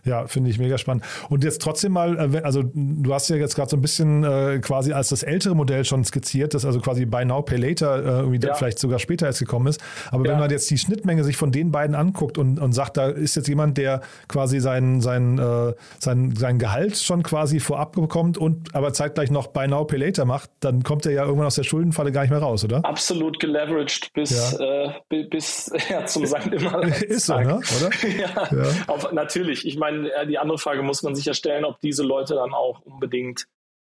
Ja, 0.05 0.27
finde 0.27 0.49
ich 0.49 0.59
mega 0.59 0.77
spannend. 0.77 1.05
Und 1.29 1.43
jetzt 1.43 1.61
trotzdem 1.61 1.93
mal, 1.93 2.33
äh, 2.33 2.39
also 2.39 2.63
du 2.73 3.13
hast 3.13 3.29
ja 3.29 3.37
jetzt 3.37 3.55
gerade 3.55 3.69
so 3.69 3.77
ein 3.77 3.81
bisschen 3.81 4.23
äh, 4.23 4.59
quasi 4.59 4.91
als 4.91 5.09
das 5.09 5.23
ältere 5.23 5.55
Modell 5.55 5.85
schon 5.85 6.03
skizziert, 6.03 6.53
das 6.53 6.65
also 6.65 6.81
quasi 6.81 7.05
Buy 7.05 7.23
Now, 7.23 7.41
Pay 7.41 7.57
Later 7.57 7.99
äh, 7.99 8.19
irgendwie 8.19 8.45
ja. 8.45 8.53
vielleicht 8.53 8.79
sogar 8.79 8.99
später 8.99 9.25
erst 9.27 9.39
gekommen 9.39 9.67
ist. 9.67 9.81
Aber 10.11 10.25
ja. 10.25 10.31
wenn 10.31 10.39
man 10.39 10.49
jetzt 10.49 10.69
die 10.69 10.77
Schnittmenge 10.77 11.23
sich 11.23 11.37
von 11.37 11.51
den 11.51 11.71
beiden 11.71 11.95
anguckt 11.95 12.37
und, 12.37 12.59
und 12.59 12.73
sagt, 12.73 12.97
da 12.97 13.07
ist 13.07 13.35
jetzt 13.35 13.47
jemand, 13.47 13.77
der 13.77 14.01
quasi 14.27 14.59
sein, 14.59 14.99
sein, 14.99 15.39
äh, 15.39 15.73
sein, 15.99 16.35
sein 16.35 16.59
Gehalt 16.59 16.97
schon 16.97 17.23
quasi 17.23 17.59
vorab 17.61 17.93
bekommt 17.93 18.37
und 18.37 18.75
aber 18.75 18.91
zeitgleich 18.91 19.31
noch 19.31 19.47
Buy 19.47 19.67
Now, 19.67 19.85
Pay 19.85 19.99
Later 19.99 20.25
macht, 20.25 20.49
dann 20.59 20.83
kommt 20.83 21.05
er 21.05 21.13
ja 21.13 21.23
irgendwann 21.23 21.47
aus 21.47 21.55
der 21.55 21.63
Schuldenfalle 21.63 22.11
gar 22.11 22.21
nicht 22.21 22.31
mehr 22.31 22.39
raus, 22.39 22.65
oder? 22.65 22.83
Absolut 22.83 23.39
geleveraged 23.39 24.11
bis, 24.13 24.57
ja. 24.59 24.91
äh, 25.09 25.23
bis 25.29 25.71
ja, 25.89 26.05
zum 26.05 26.25
St. 26.25 26.47
Immer. 26.51 26.83
ist 27.03 27.25
so, 27.27 27.37
ne? 27.37 27.59
oder? 27.77 28.07
ja, 28.19 28.47
auf, 28.87 29.11
natürlich. 29.13 29.65
Ich 29.65 29.77
meine, 29.77 29.92
meine, 30.01 30.27
die 30.27 30.37
andere 30.37 30.57
Frage 30.57 30.81
muss 30.81 31.03
man 31.03 31.15
sich 31.15 31.25
ja 31.25 31.33
stellen, 31.33 31.65
ob 31.65 31.79
diese 31.79 32.03
Leute 32.03 32.35
dann 32.35 32.53
auch 32.53 32.81
unbedingt 32.81 33.45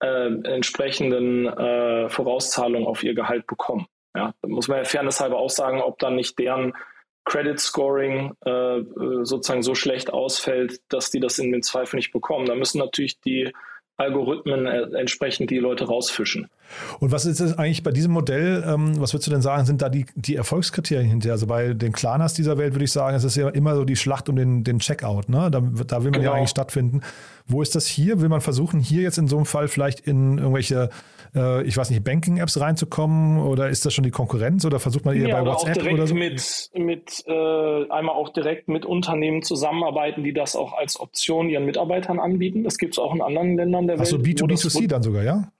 äh, 0.00 0.32
entsprechenden 0.44 1.46
äh, 1.46 2.08
Vorauszahlungen 2.08 2.87
auf 2.87 3.02
ihr 3.02 3.14
Gehalt 3.14 3.46
bekommen. 3.46 3.87
Ja, 4.14 4.32
da 4.40 4.48
muss 4.48 4.68
man 4.68 4.78
ja 4.78 4.84
fairnesshalber 4.84 5.37
auch 5.37 5.50
sagen, 5.50 5.80
ob 5.80 5.98
dann 5.98 6.16
nicht 6.16 6.38
deren 6.38 6.72
Credit 7.24 7.61
Scoring 7.61 8.34
äh, 8.44 8.80
sozusagen 9.22 9.62
so 9.62 9.74
schlecht 9.74 10.11
ausfällt, 10.11 10.80
dass 10.88 11.11
die 11.11 11.20
das 11.20 11.38
in 11.38 11.52
den 11.52 11.62
Zweifel 11.62 11.96
nicht 11.96 12.12
bekommen. 12.12 12.46
Da 12.46 12.54
müssen 12.54 12.78
natürlich 12.78 13.20
die 13.20 13.52
Algorithmen 13.98 14.66
äh, 14.66 14.82
entsprechend 14.96 15.50
die 15.50 15.58
Leute 15.58 15.84
rausfischen. 15.84 16.48
Und 17.00 17.11
was 17.11 17.26
ist 17.26 17.40
eigentlich 17.58 17.82
bei 17.82 17.90
diesem 17.90 18.12
Modell, 18.12 18.64
ähm, 18.64 19.00
was 19.00 19.12
würdest 19.12 19.26
du 19.26 19.32
denn 19.32 19.42
sagen, 19.42 19.64
sind 19.64 19.82
da 19.82 19.88
die, 19.88 20.06
die 20.14 20.37
Erfolgskriterien 20.37 21.08
hinterher? 21.08 21.32
Also 21.32 21.48
bei 21.48 21.74
den 21.74 21.92
Klarnas 21.92 22.32
dieser 22.32 22.58
Welt 22.58 22.74
würde 22.74 22.84
ich 22.84 22.92
sagen, 22.92 23.16
es 23.16 23.24
ist 23.24 23.37
ja 23.37 23.48
immer 23.48 23.74
so 23.74 23.84
die 23.84 23.96
Schlacht 23.96 24.28
um 24.28 24.37
den, 24.37 24.62
den 24.62 24.78
Checkout. 24.78 25.28
Ne? 25.28 25.50
Da, 25.50 25.61
da 25.61 26.04
will 26.04 26.12
man 26.12 26.20
genau. 26.20 26.32
ja 26.32 26.38
eigentlich 26.38 26.50
stattfinden. 26.50 27.00
Wo 27.48 27.61
ist 27.61 27.74
das 27.74 27.88
hier? 27.88 28.20
Will 28.20 28.28
man 28.28 28.40
versuchen, 28.40 28.78
hier 28.78 29.02
jetzt 29.02 29.18
in 29.18 29.26
so 29.26 29.37
einem 29.37 29.46
Fall 29.46 29.66
vielleicht 29.66 30.00
in 30.00 30.38
irgendwelche, 30.38 30.90
äh, 31.35 31.62
ich 31.64 31.77
weiß 31.77 31.91
nicht, 31.91 32.05
Banking-Apps 32.05 32.61
reinzukommen 32.61 33.38
oder 33.38 33.69
ist 33.69 33.85
das 33.87 33.95
schon 33.95 34.05
die 34.05 34.11
Konkurrenz 34.11 34.64
oder 34.64 34.79
versucht 34.79 35.05
man 35.05 35.17
eher 35.17 35.29
ja, 35.29 35.41
bei 35.41 35.51
WhatsApp 35.51 35.71
auch 35.71 35.75
direkt 35.75 35.95
oder 35.95 36.07
so? 36.07 36.14
Mit, 36.14 36.71
mit 36.75 37.25
äh, 37.27 37.91
einmal 37.91 38.14
auch 38.14 38.31
direkt 38.31 38.69
mit 38.69 38.85
Unternehmen 38.85 39.43
zusammenarbeiten, 39.43 40.25
die 40.25 40.33
das 40.33 40.57
auch 40.57 40.73
als 40.73 40.99
Option 40.99 41.49
ihren 41.49 41.64
Mitarbeitern 41.64 42.19
anbieten. 42.19 42.64
Das 42.64 42.79
gibt 42.79 42.95
es 42.95 42.99
auch 42.99 43.14
in 43.14 43.23
anderen 43.23 43.57
Ländern 43.57 43.87
der 43.87 43.99
Welt. 43.99 44.01
Also 44.01 44.17
B2B2C 44.19 44.88
dann 44.88 45.03
sogar, 45.03 45.23
ja? 45.23 45.53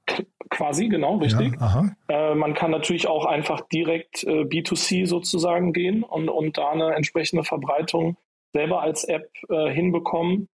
Quasi, 0.51 0.89
genau, 0.89 1.17
richtig. 1.17 1.55
Ja, 1.61 1.85
äh, 2.09 2.35
man 2.35 2.55
kann 2.55 2.71
natürlich 2.71 3.07
auch 3.07 3.27
einfach 3.27 3.61
direkt 3.69 4.25
äh, 4.25 4.43
B2C 4.43 5.07
sozusagen 5.07 5.73
gehen 5.73 6.03
und, 6.03 6.29
und 6.29 6.57
da 6.57 6.71
eine 6.71 6.95
entsprechende 6.95 7.45
Verbreitung 7.45 8.17
selber 8.53 8.81
als 8.81 9.05
App 9.05 9.31
äh, 9.51 9.71
hinbekommen. 9.71 10.49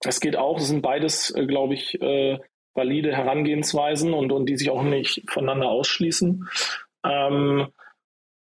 Das 0.00 0.20
geht 0.20 0.36
auch. 0.36 0.58
Das 0.58 0.68
sind 0.68 0.82
beides, 0.82 1.30
äh, 1.34 1.46
glaube 1.46 1.74
ich, 1.74 2.00
äh, 2.00 2.38
valide 2.74 3.14
Herangehensweisen 3.14 4.12
und, 4.14 4.32
und 4.32 4.46
die 4.46 4.56
sich 4.56 4.70
auch 4.70 4.82
nicht 4.82 5.22
voneinander 5.28 5.68
ausschließen. 5.68 6.48
Ähm, 7.04 7.68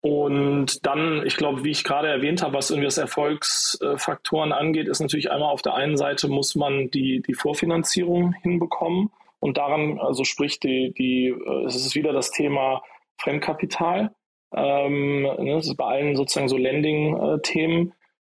und 0.00 0.86
dann, 0.86 1.26
ich 1.26 1.36
glaube, 1.36 1.64
wie 1.64 1.70
ich 1.70 1.82
gerade 1.82 2.08
erwähnt 2.08 2.42
habe, 2.42 2.54
was 2.54 2.70
irgendwie 2.70 2.86
das 2.86 2.98
Erfolgsfaktoren 2.98 4.52
angeht, 4.52 4.86
ist 4.86 5.00
natürlich 5.00 5.30
einmal 5.30 5.50
auf 5.50 5.62
der 5.62 5.74
einen 5.74 5.96
Seite 5.96 6.28
muss 6.28 6.54
man 6.54 6.90
die, 6.90 7.20
die 7.20 7.34
Vorfinanzierung 7.34 8.32
hinbekommen. 8.42 9.10
Und 9.40 9.56
daran, 9.56 9.98
also 9.98 10.24
sprich, 10.24 10.60
die, 10.60 10.92
die, 10.96 11.28
äh, 11.28 11.64
es 11.64 11.74
ist 11.74 11.94
wieder 11.94 12.12
das 12.12 12.30
Thema 12.30 12.82
Fremdkapital. 13.18 14.14
Ähm, 14.54 15.22
ne, 15.22 15.54
das 15.54 15.66
ist 15.66 15.76
bei 15.76 15.84
allen 15.84 16.16
sozusagen 16.16 16.48
so 16.48 16.56
Lending-Themen. 16.56 17.92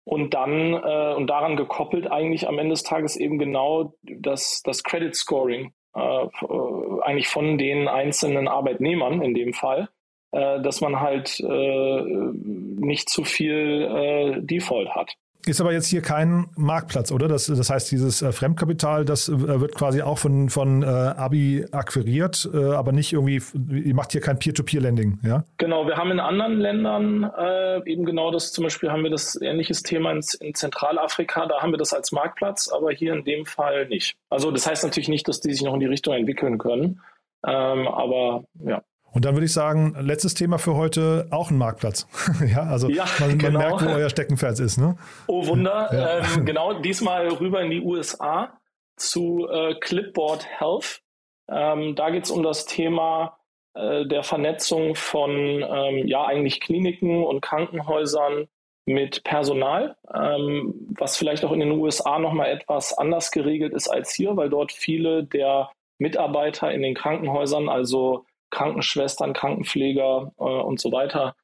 Und 0.05 0.33
dann, 0.33 0.73
äh, 0.73 1.13
und 1.15 1.27
daran 1.27 1.55
gekoppelt 1.55 2.09
eigentlich 2.09 2.47
am 2.47 2.57
Ende 2.57 2.71
des 2.71 2.83
Tages 2.83 3.15
eben 3.15 3.37
genau 3.37 3.93
das, 4.01 4.61
das 4.63 4.83
Credit 4.83 5.13
Scoring, 5.13 5.73
eigentlich 5.93 7.27
von 7.27 7.57
den 7.57 7.87
einzelnen 7.87 8.47
Arbeitnehmern 8.47 9.21
in 9.21 9.33
dem 9.33 9.53
Fall, 9.53 9.89
äh, 10.31 10.61
dass 10.61 10.81
man 10.81 10.99
halt 10.99 11.39
äh, 11.39 12.01
nicht 12.03 13.09
zu 13.09 13.23
viel 13.23 13.83
äh, 13.83 14.41
Default 14.41 14.89
hat. 14.89 15.15
Ist 15.45 15.61
aber 15.61 15.71
jetzt 15.71 15.87
hier 15.87 16.01
kein 16.01 16.47
Marktplatz, 16.57 17.13
oder? 17.13 17.29
Das, 17.29 17.45
das 17.45 17.69
heißt, 17.69 17.91
dieses 17.91 18.21
äh, 18.21 18.33
Fremdkapital, 18.33 19.05
das 19.05 19.29
äh, 19.29 19.61
wird 19.61 19.73
quasi 19.73 20.01
auch 20.01 20.17
von, 20.17 20.49
von 20.49 20.83
äh, 20.83 20.85
Abi 20.85 21.65
akquiriert, 21.71 22.49
äh, 22.53 22.57
aber 22.57 22.91
nicht 22.91 23.13
irgendwie, 23.13 23.41
ihr 23.71 23.95
macht 23.95 24.11
hier 24.11 24.19
kein 24.19 24.37
Peer-to-Peer-Lending, 24.37 25.19
ja? 25.23 25.45
Genau, 25.57 25.87
wir 25.87 25.95
haben 25.95 26.11
in 26.11 26.19
anderen 26.19 26.59
Ländern 26.59 27.23
äh, 27.23 27.89
eben 27.89 28.03
genau 28.03 28.31
das, 28.31 28.51
zum 28.51 28.65
Beispiel 28.65 28.91
haben 28.91 29.03
wir 29.03 29.11
das 29.11 29.41
ähnliches 29.41 29.81
Thema 29.81 30.11
in, 30.11 30.21
in, 30.41 30.55
Zentralafrika, 30.55 31.45
da 31.45 31.61
haben 31.61 31.71
wir 31.71 31.77
das 31.77 31.93
als 31.93 32.11
Marktplatz, 32.11 32.67
aber 32.67 32.91
hier 32.91 33.13
in 33.13 33.23
dem 33.23 33.45
Fall 33.45 33.87
nicht. 33.87 34.17
Also 34.29 34.51
das 34.51 34.67
heißt 34.67 34.83
natürlich 34.83 35.09
nicht, 35.09 35.27
dass 35.29 35.39
die 35.39 35.53
sich 35.53 35.63
noch 35.63 35.73
in 35.73 35.79
die 35.79 35.85
Richtung 35.85 36.15
entwickeln 36.15 36.57
können, 36.57 37.01
ähm, 37.47 37.87
aber 37.87 38.43
ja. 38.65 38.81
Und 39.11 39.25
dann 39.25 39.35
würde 39.35 39.45
ich 39.45 39.53
sagen, 39.53 39.95
letztes 39.99 40.33
Thema 40.33 40.59
für 40.59 40.75
heute, 40.75 41.27
auch 41.31 41.51
ein 41.51 41.57
Marktplatz. 41.57 42.07
ja, 42.47 42.63
also 42.63 42.89
ja, 42.89 43.05
man, 43.19 43.29
man 43.29 43.37
genau. 43.39 43.59
merkt, 43.59 43.85
wo 43.85 43.89
euer 43.89 44.09
Steckenpferd 44.09 44.59
ist. 44.59 44.77
Ne? 44.77 44.97
Oh 45.27 45.45
Wunder, 45.47 45.89
ja. 45.91 46.35
ähm, 46.35 46.45
genau, 46.45 46.79
diesmal 46.79 47.27
rüber 47.27 47.61
in 47.61 47.71
die 47.71 47.81
USA 47.81 48.59
zu 48.95 49.47
äh, 49.49 49.75
Clipboard 49.75 50.45
Health. 50.45 51.01
Ähm, 51.49 51.95
da 51.95 52.09
geht 52.09 52.25
es 52.25 52.31
um 52.31 52.43
das 52.43 52.65
Thema 52.65 53.37
äh, 53.73 54.05
der 54.05 54.23
Vernetzung 54.23 54.95
von 54.95 55.31
ähm, 55.31 56.07
ja 56.07 56.25
eigentlich 56.25 56.59
Kliniken 56.59 57.23
und 57.23 57.41
Krankenhäusern 57.41 58.47
mit 58.85 59.23
Personal, 59.23 59.95
ähm, 60.13 60.73
was 60.97 61.17
vielleicht 61.17 61.45
auch 61.45 61.51
in 61.51 61.59
den 61.59 61.71
USA 61.71 62.17
nochmal 62.19 62.49
etwas 62.49 62.97
anders 62.97 63.31
geregelt 63.31 63.73
ist 63.73 63.87
als 63.87 64.11
hier, 64.13 64.35
weil 64.35 64.49
dort 64.49 64.71
viele 64.71 65.23
der 65.23 65.69
Mitarbeiter 65.99 66.71
in 66.71 66.81
den 66.81 66.95
Krankenhäusern, 66.95 67.69
also 67.69 68.25
Krankenschwestern, 68.49 69.33
Krankenpfleger 69.33 70.31
äh, 70.37 70.43
und 70.43 70.79
so 70.79 70.91
weiter 70.91 71.35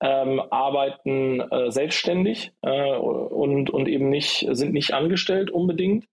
ähm, 0.00 0.42
arbeiten 0.50 1.40
äh, 1.40 1.70
selbstständig 1.70 2.52
äh, 2.62 2.92
und, 2.96 3.70
und 3.70 3.88
eben 3.88 4.10
nicht, 4.10 4.46
sind 4.50 4.72
nicht 4.72 4.92
angestellt 4.92 5.50
unbedingt. 5.50 6.06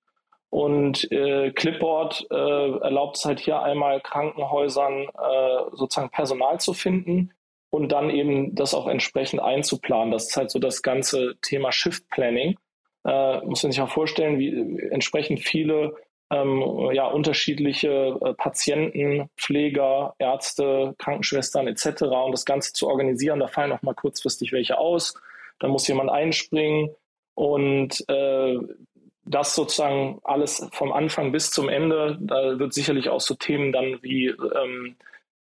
Und 0.49 1.11
äh, 1.11 1.51
Clipboard 1.51 2.27
äh, 2.29 2.35
erlaubt 2.35 3.17
es 3.17 3.25
halt 3.25 3.39
hier 3.39 3.61
einmal 3.61 3.99
Krankenhäusern 4.01 5.07
äh, 5.07 5.63
sozusagen 5.71 6.11
Personal 6.11 6.59
zu 6.59 6.73
finden 6.73 7.33
und 7.71 7.91
dann 7.91 8.11
eben 8.11 8.53
das 8.53 8.75
auch 8.75 8.87
entsprechend 8.87 9.41
einzuplanen. 9.41 10.11
Das 10.11 10.29
ist 10.29 10.37
halt 10.37 10.51
so 10.51 10.59
das 10.59 10.83
ganze 10.83 11.35
Thema 11.41 11.71
Shift 11.71 12.07
Planning. 12.09 12.55
Äh, 13.03 13.41
muss 13.41 13.63
man 13.63 13.71
sich 13.71 13.81
auch 13.81 13.89
vorstellen, 13.89 14.37
wie 14.37 14.79
entsprechend 14.91 15.39
viele 15.39 15.95
ähm, 16.33 16.89
ja, 16.93 17.05
unterschiedliche 17.07 18.17
äh, 18.21 18.33
Patienten, 18.33 19.29
Pfleger, 19.37 20.15
Ärzte, 20.17 20.95
Krankenschwestern 20.97 21.67
etc. 21.67 22.03
und 22.03 22.31
das 22.31 22.45
Ganze 22.45 22.73
zu 22.73 22.87
organisieren. 22.87 23.39
Da 23.39 23.47
fallen 23.47 23.71
auch 23.71 23.83
mal 23.83 23.93
kurzfristig 23.93 24.51
welche 24.51 24.77
aus. 24.77 25.13
Da 25.59 25.67
muss 25.67 25.87
jemand 25.87 26.09
einspringen 26.09 26.89
und 27.35 28.03
äh, 28.09 28.57
das 29.25 29.55
sozusagen 29.55 30.19
alles 30.23 30.67
vom 30.73 30.91
Anfang 30.91 31.31
bis 31.31 31.51
zum 31.51 31.69
Ende. 31.69 32.17
Da 32.19 32.59
wird 32.59 32.73
sicherlich 32.73 33.09
auch 33.09 33.21
so 33.21 33.35
Themen 33.35 33.71
dann 33.71 33.99
wie 34.01 34.27
ähm, 34.27 34.95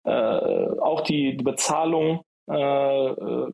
äh, 0.04 0.10
auch 0.10 1.00
die, 1.00 1.32
Bezahlung, 1.32 2.24
äh, 2.48 2.54
äh 2.54 3.50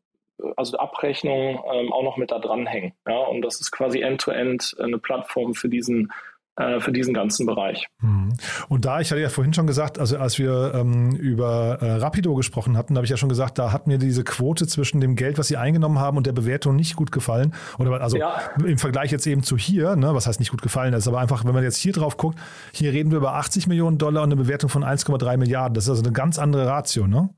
also 0.55 0.77
Abrechnung 0.77 1.61
ähm, 1.73 1.91
auch 1.91 2.03
noch 2.03 2.15
mit 2.15 2.31
da 2.31 2.39
dranhängen. 2.39 2.93
Ja? 3.05 3.17
Und 3.17 3.41
das 3.41 3.59
ist 3.59 3.71
quasi 3.71 3.99
end-to-end 4.01 4.61
-End 4.61 4.81
eine 4.81 4.97
Plattform 4.97 5.53
für 5.53 5.67
diesen 5.67 6.13
äh, 6.59 6.81
für 6.81 6.91
diesen 6.91 7.13
ganzen 7.13 7.45
Bereich. 7.45 7.87
Mhm. 8.01 8.33
Und 8.67 8.83
da, 8.83 8.99
ich 8.99 9.09
hatte 9.11 9.21
ja 9.21 9.29
vorhin 9.29 9.53
schon 9.53 9.65
gesagt, 9.65 9.97
also 9.97 10.17
als 10.17 10.37
wir 10.37 10.73
ähm, 10.75 11.15
über 11.15 11.77
äh, 11.81 11.91
Rapido 11.93 12.35
gesprochen 12.35 12.77
hatten, 12.77 12.95
habe 12.97 13.05
ich 13.05 13.09
ja 13.09 13.15
schon 13.17 13.29
gesagt, 13.29 13.57
da 13.57 13.71
hat 13.71 13.87
mir 13.87 13.97
diese 13.97 14.25
Quote 14.25 14.67
zwischen 14.67 14.99
dem 14.99 15.15
Geld, 15.15 15.37
was 15.37 15.47
sie 15.47 15.55
eingenommen 15.55 15.99
haben 15.99 16.17
und 16.17 16.27
der 16.27 16.33
Bewertung 16.33 16.75
nicht 16.75 16.97
gut 16.97 17.13
gefallen. 17.13 17.53
Oder 17.77 18.01
also 18.01 18.17
ja. 18.17 18.41
im 18.63 18.77
Vergleich 18.77 19.09
jetzt 19.11 19.25
eben 19.25 19.41
zu 19.41 19.57
hier, 19.57 19.95
ne, 19.95 20.13
was 20.13 20.27
heißt 20.27 20.39
nicht 20.41 20.51
gut 20.51 20.61
gefallen 20.61 20.93
ist, 20.93 21.07
aber 21.07 21.19
einfach, 21.19 21.45
wenn 21.45 21.53
man 21.53 21.63
jetzt 21.63 21.77
hier 21.77 21.93
drauf 21.93 22.17
guckt, 22.17 22.37
hier 22.73 22.91
reden 22.91 23.11
wir 23.11 23.19
über 23.19 23.35
80 23.35 23.67
Millionen 23.67 23.97
Dollar 23.97 24.23
und 24.23 24.33
eine 24.33 24.41
Bewertung 24.41 24.69
von 24.69 24.83
1,3 24.83 25.37
Milliarden. 25.37 25.73
Das 25.73 25.85
ist 25.85 25.89
also 25.89 26.03
eine 26.03 26.11
ganz 26.11 26.37
andere 26.37 26.67
Ratio, 26.67 27.07
ne? 27.07 27.29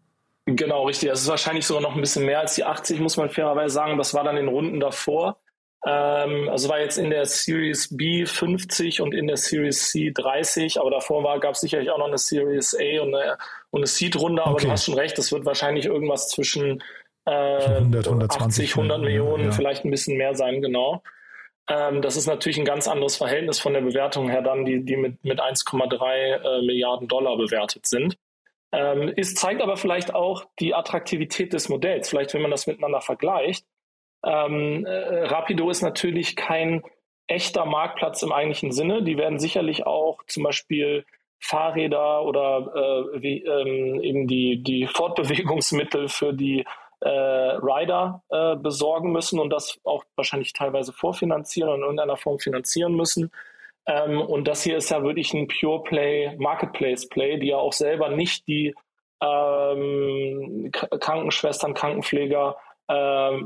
Genau, 0.47 0.85
richtig. 0.85 1.09
Das 1.09 1.21
ist 1.21 1.27
wahrscheinlich 1.27 1.67
sogar 1.67 1.83
noch 1.83 1.93
ein 1.93 2.01
bisschen 2.01 2.25
mehr 2.25 2.39
als 2.39 2.55
die 2.55 2.63
80, 2.63 2.99
muss 2.99 3.17
man 3.17 3.29
fairerweise 3.29 3.73
sagen. 3.73 3.99
Das 3.99 4.15
war 4.15 4.23
dann 4.23 4.37
in 4.37 4.47
Runden 4.47 4.79
davor. 4.79 5.37
Ähm, 5.85 6.47
also 6.49 6.69
war 6.69 6.79
jetzt 6.79 6.97
in 6.97 7.09
der 7.09 7.25
Series 7.25 7.95
B 7.95 8.25
50 8.25 9.01
und 9.01 9.15
in 9.15 9.27
der 9.27 9.37
Series 9.37 9.89
C 9.89 10.11
30, 10.11 10.79
aber 10.79 10.91
davor 10.91 11.39
gab 11.39 11.55
es 11.55 11.61
sicherlich 11.61 11.89
auch 11.89 11.97
noch 11.97 12.07
eine 12.07 12.19
Series 12.19 12.75
A 12.75 13.01
und 13.01 13.15
eine, 13.15 13.37
und 13.71 13.79
eine 13.79 13.87
Seed-Runde, 13.87 14.43
aber 14.43 14.53
okay. 14.53 14.65
du 14.65 14.71
hast 14.71 14.85
schon 14.85 14.93
recht, 14.93 15.17
das 15.17 15.31
wird 15.31 15.45
wahrscheinlich 15.45 15.85
irgendwas 15.85 16.29
zwischen 16.29 16.83
äh, 17.25 17.31
100, 17.31 18.07
120, 18.07 18.65
80, 18.65 18.75
100 18.75 19.01
Millionen, 19.01 19.45
ja. 19.45 19.51
vielleicht 19.51 19.83
ein 19.83 19.91
bisschen 19.91 20.17
mehr 20.17 20.35
sein, 20.35 20.61
genau. 20.61 21.01
Ähm, 21.67 22.03
das 22.03 22.15
ist 22.15 22.27
natürlich 22.27 22.59
ein 22.59 22.65
ganz 22.65 22.87
anderes 22.87 23.15
Verhältnis 23.15 23.59
von 23.59 23.73
der 23.73 23.81
Bewertung 23.81 24.29
her 24.29 24.43
dann, 24.43 24.65
die, 24.65 24.85
die 24.85 24.97
mit, 24.97 25.23
mit 25.23 25.41
1,3 25.41 26.03
äh, 26.03 26.61
Milliarden 26.65 27.07
Dollar 27.07 27.37
bewertet 27.37 27.87
sind. 27.87 28.17
Ähm, 28.71 29.11
es 29.17 29.35
zeigt 29.35 29.61
aber 29.61 29.77
vielleicht 29.77 30.13
auch 30.13 30.45
die 30.59 30.73
Attraktivität 30.75 31.53
des 31.53 31.69
Modells. 31.69 32.09
Vielleicht, 32.09 32.33
wenn 32.33 32.41
man 32.41 32.51
das 32.51 32.67
miteinander 32.67 33.01
vergleicht, 33.01 33.65
ähm, 34.23 34.85
äh, 34.85 35.25
Rapido 35.25 35.69
ist 35.69 35.81
natürlich 35.81 36.35
kein 36.35 36.83
echter 37.27 37.65
Marktplatz 37.65 38.21
im 38.23 38.31
eigentlichen 38.31 38.71
Sinne. 38.71 39.03
Die 39.03 39.17
werden 39.17 39.39
sicherlich 39.39 39.85
auch 39.87 40.23
zum 40.27 40.43
Beispiel 40.43 41.05
Fahrräder 41.39 42.23
oder 42.23 42.71
äh, 43.15 43.21
wie, 43.21 43.43
ähm, 43.43 44.01
eben 44.01 44.27
die, 44.27 44.61
die 44.61 44.87
Fortbewegungsmittel 44.93 46.07
für 46.07 46.33
die 46.33 46.65
äh, 46.99 47.09
Rider 47.09 48.23
äh, 48.29 48.55
besorgen 48.55 49.11
müssen 49.11 49.39
und 49.39 49.49
das 49.49 49.79
auch 49.83 50.03
wahrscheinlich 50.15 50.53
teilweise 50.53 50.93
vorfinanzieren 50.93 51.69
und 51.69 51.77
in 51.77 51.81
irgendeiner 51.81 52.17
Form 52.17 52.37
finanzieren 52.37 52.95
müssen. 52.95 53.31
Ähm, 53.87 54.21
und 54.21 54.47
das 54.47 54.63
hier 54.63 54.77
ist 54.77 54.91
ja 54.91 55.03
wirklich 55.03 55.33
ein 55.33 55.47
Pure 55.47 55.83
Play, 55.83 56.35
Marketplace 56.37 57.09
Play, 57.09 57.39
die 57.39 57.47
ja 57.47 57.57
auch 57.57 57.73
selber 57.73 58.09
nicht 58.09 58.47
die 58.47 58.75
ähm, 59.19 60.69
Krankenschwestern, 60.71 61.73
Krankenpfleger 61.73 62.57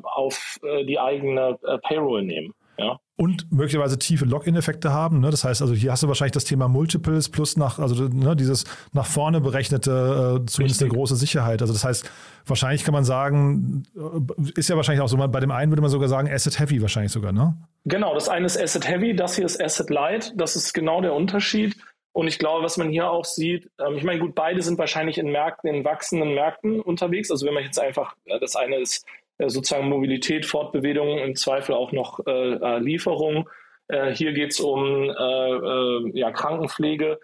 auf 0.04 0.60
äh, 0.64 0.86
die 0.86 1.00
eigene 1.00 1.58
äh, 1.64 1.78
Payroll 1.80 2.24
nehmen. 2.24 2.54
Ja 2.78 3.00
und 3.18 3.50
möglicherweise 3.52 3.98
tiefe 3.98 4.26
Login-Effekte 4.26 4.92
haben. 4.92 5.22
Ne? 5.22 5.32
Das 5.32 5.46
heißt, 5.46 5.62
also 5.62 5.74
hier 5.74 5.92
hast 5.92 6.04
du 6.04 6.08
wahrscheinlich 6.08 6.34
das 6.34 6.44
Thema 6.44 6.68
Multiples 6.68 7.30
plus 7.30 7.56
nach, 7.56 7.80
also 7.80 8.10
ne, 8.10 8.36
dieses 8.36 8.66
nach 8.92 9.06
vorne 9.06 9.40
berechnete, 9.40 9.92
äh, 9.92 10.46
zumindest 10.46 10.60
Richtig. 10.60 10.82
eine 10.82 10.90
große 10.90 11.16
Sicherheit. 11.16 11.62
Also 11.62 11.74
das 11.74 11.86
heißt, 11.86 12.12
wahrscheinlich 12.46 12.84
kann 12.84 12.94
man 12.94 13.06
sagen, 13.06 13.84
äh, 13.96 14.60
ist 14.60 14.70
ja 14.70 14.76
wahrscheinlich 14.76 15.02
auch 15.02 15.08
so, 15.08 15.16
bei 15.16 15.40
dem 15.40 15.52
einen 15.52 15.72
würde 15.72 15.82
man 15.82 15.92
sogar 15.92 16.10
sagen, 16.10 16.30
Asset 16.30 16.60
Heavy 16.60 16.82
wahrscheinlich 16.82 17.14
sogar, 17.14 17.32
ne? 17.32 17.56
Genau, 17.86 18.14
das 18.14 18.28
eine 18.28 18.48
ist 18.48 18.62
Asset 18.62 18.88
Heavy, 18.88 19.16
das 19.16 19.36
hier 19.36 19.46
ist 19.46 19.64
Asset 19.64 19.90
Light. 19.90 20.34
Das 20.36 20.58
ist 20.58 20.74
genau 20.74 21.00
der 21.02 21.14
Unterschied. 21.14 21.78
Und 22.12 22.28
ich 22.28 22.40
glaube, 22.40 22.64
was 22.64 22.78
man 22.78 22.90
hier 22.90 23.10
auch 23.10 23.26
sieht, 23.26 23.70
ähm, 23.80 23.96
ich 23.96 24.04
meine, 24.04 24.20
gut, 24.20 24.36
beide 24.36 24.62
sind 24.62 24.78
wahrscheinlich 24.78 25.18
in 25.18 25.32
Märkten, 25.32 25.74
in 25.74 25.86
wachsenden 25.86 26.34
Märkten 26.34 26.82
unterwegs. 26.82 27.32
Also 27.32 27.46
wenn 27.46 27.54
man 27.54 27.64
jetzt 27.64 27.80
einfach, 27.80 28.16
das 28.42 28.58
eine 28.58 28.78
ist 28.78 29.06
sozusagen 29.40 29.90
Mobilität, 29.90 30.46
Fortbewegung, 30.46 31.18
im 31.20 31.36
Zweifel 31.36 31.76
auch 31.76 31.92
noch 31.92 32.20
äh, 32.26 32.32
äh 32.32 32.80
Lieferung. 32.80 33.50
Äh, 33.88 34.12
hier 34.12 34.34
geht 34.34 34.52
es 34.52 34.60
um 34.60 35.10
äh, 35.10 36.20
ja, 36.20 36.32
Krankenpflege, 36.32 37.20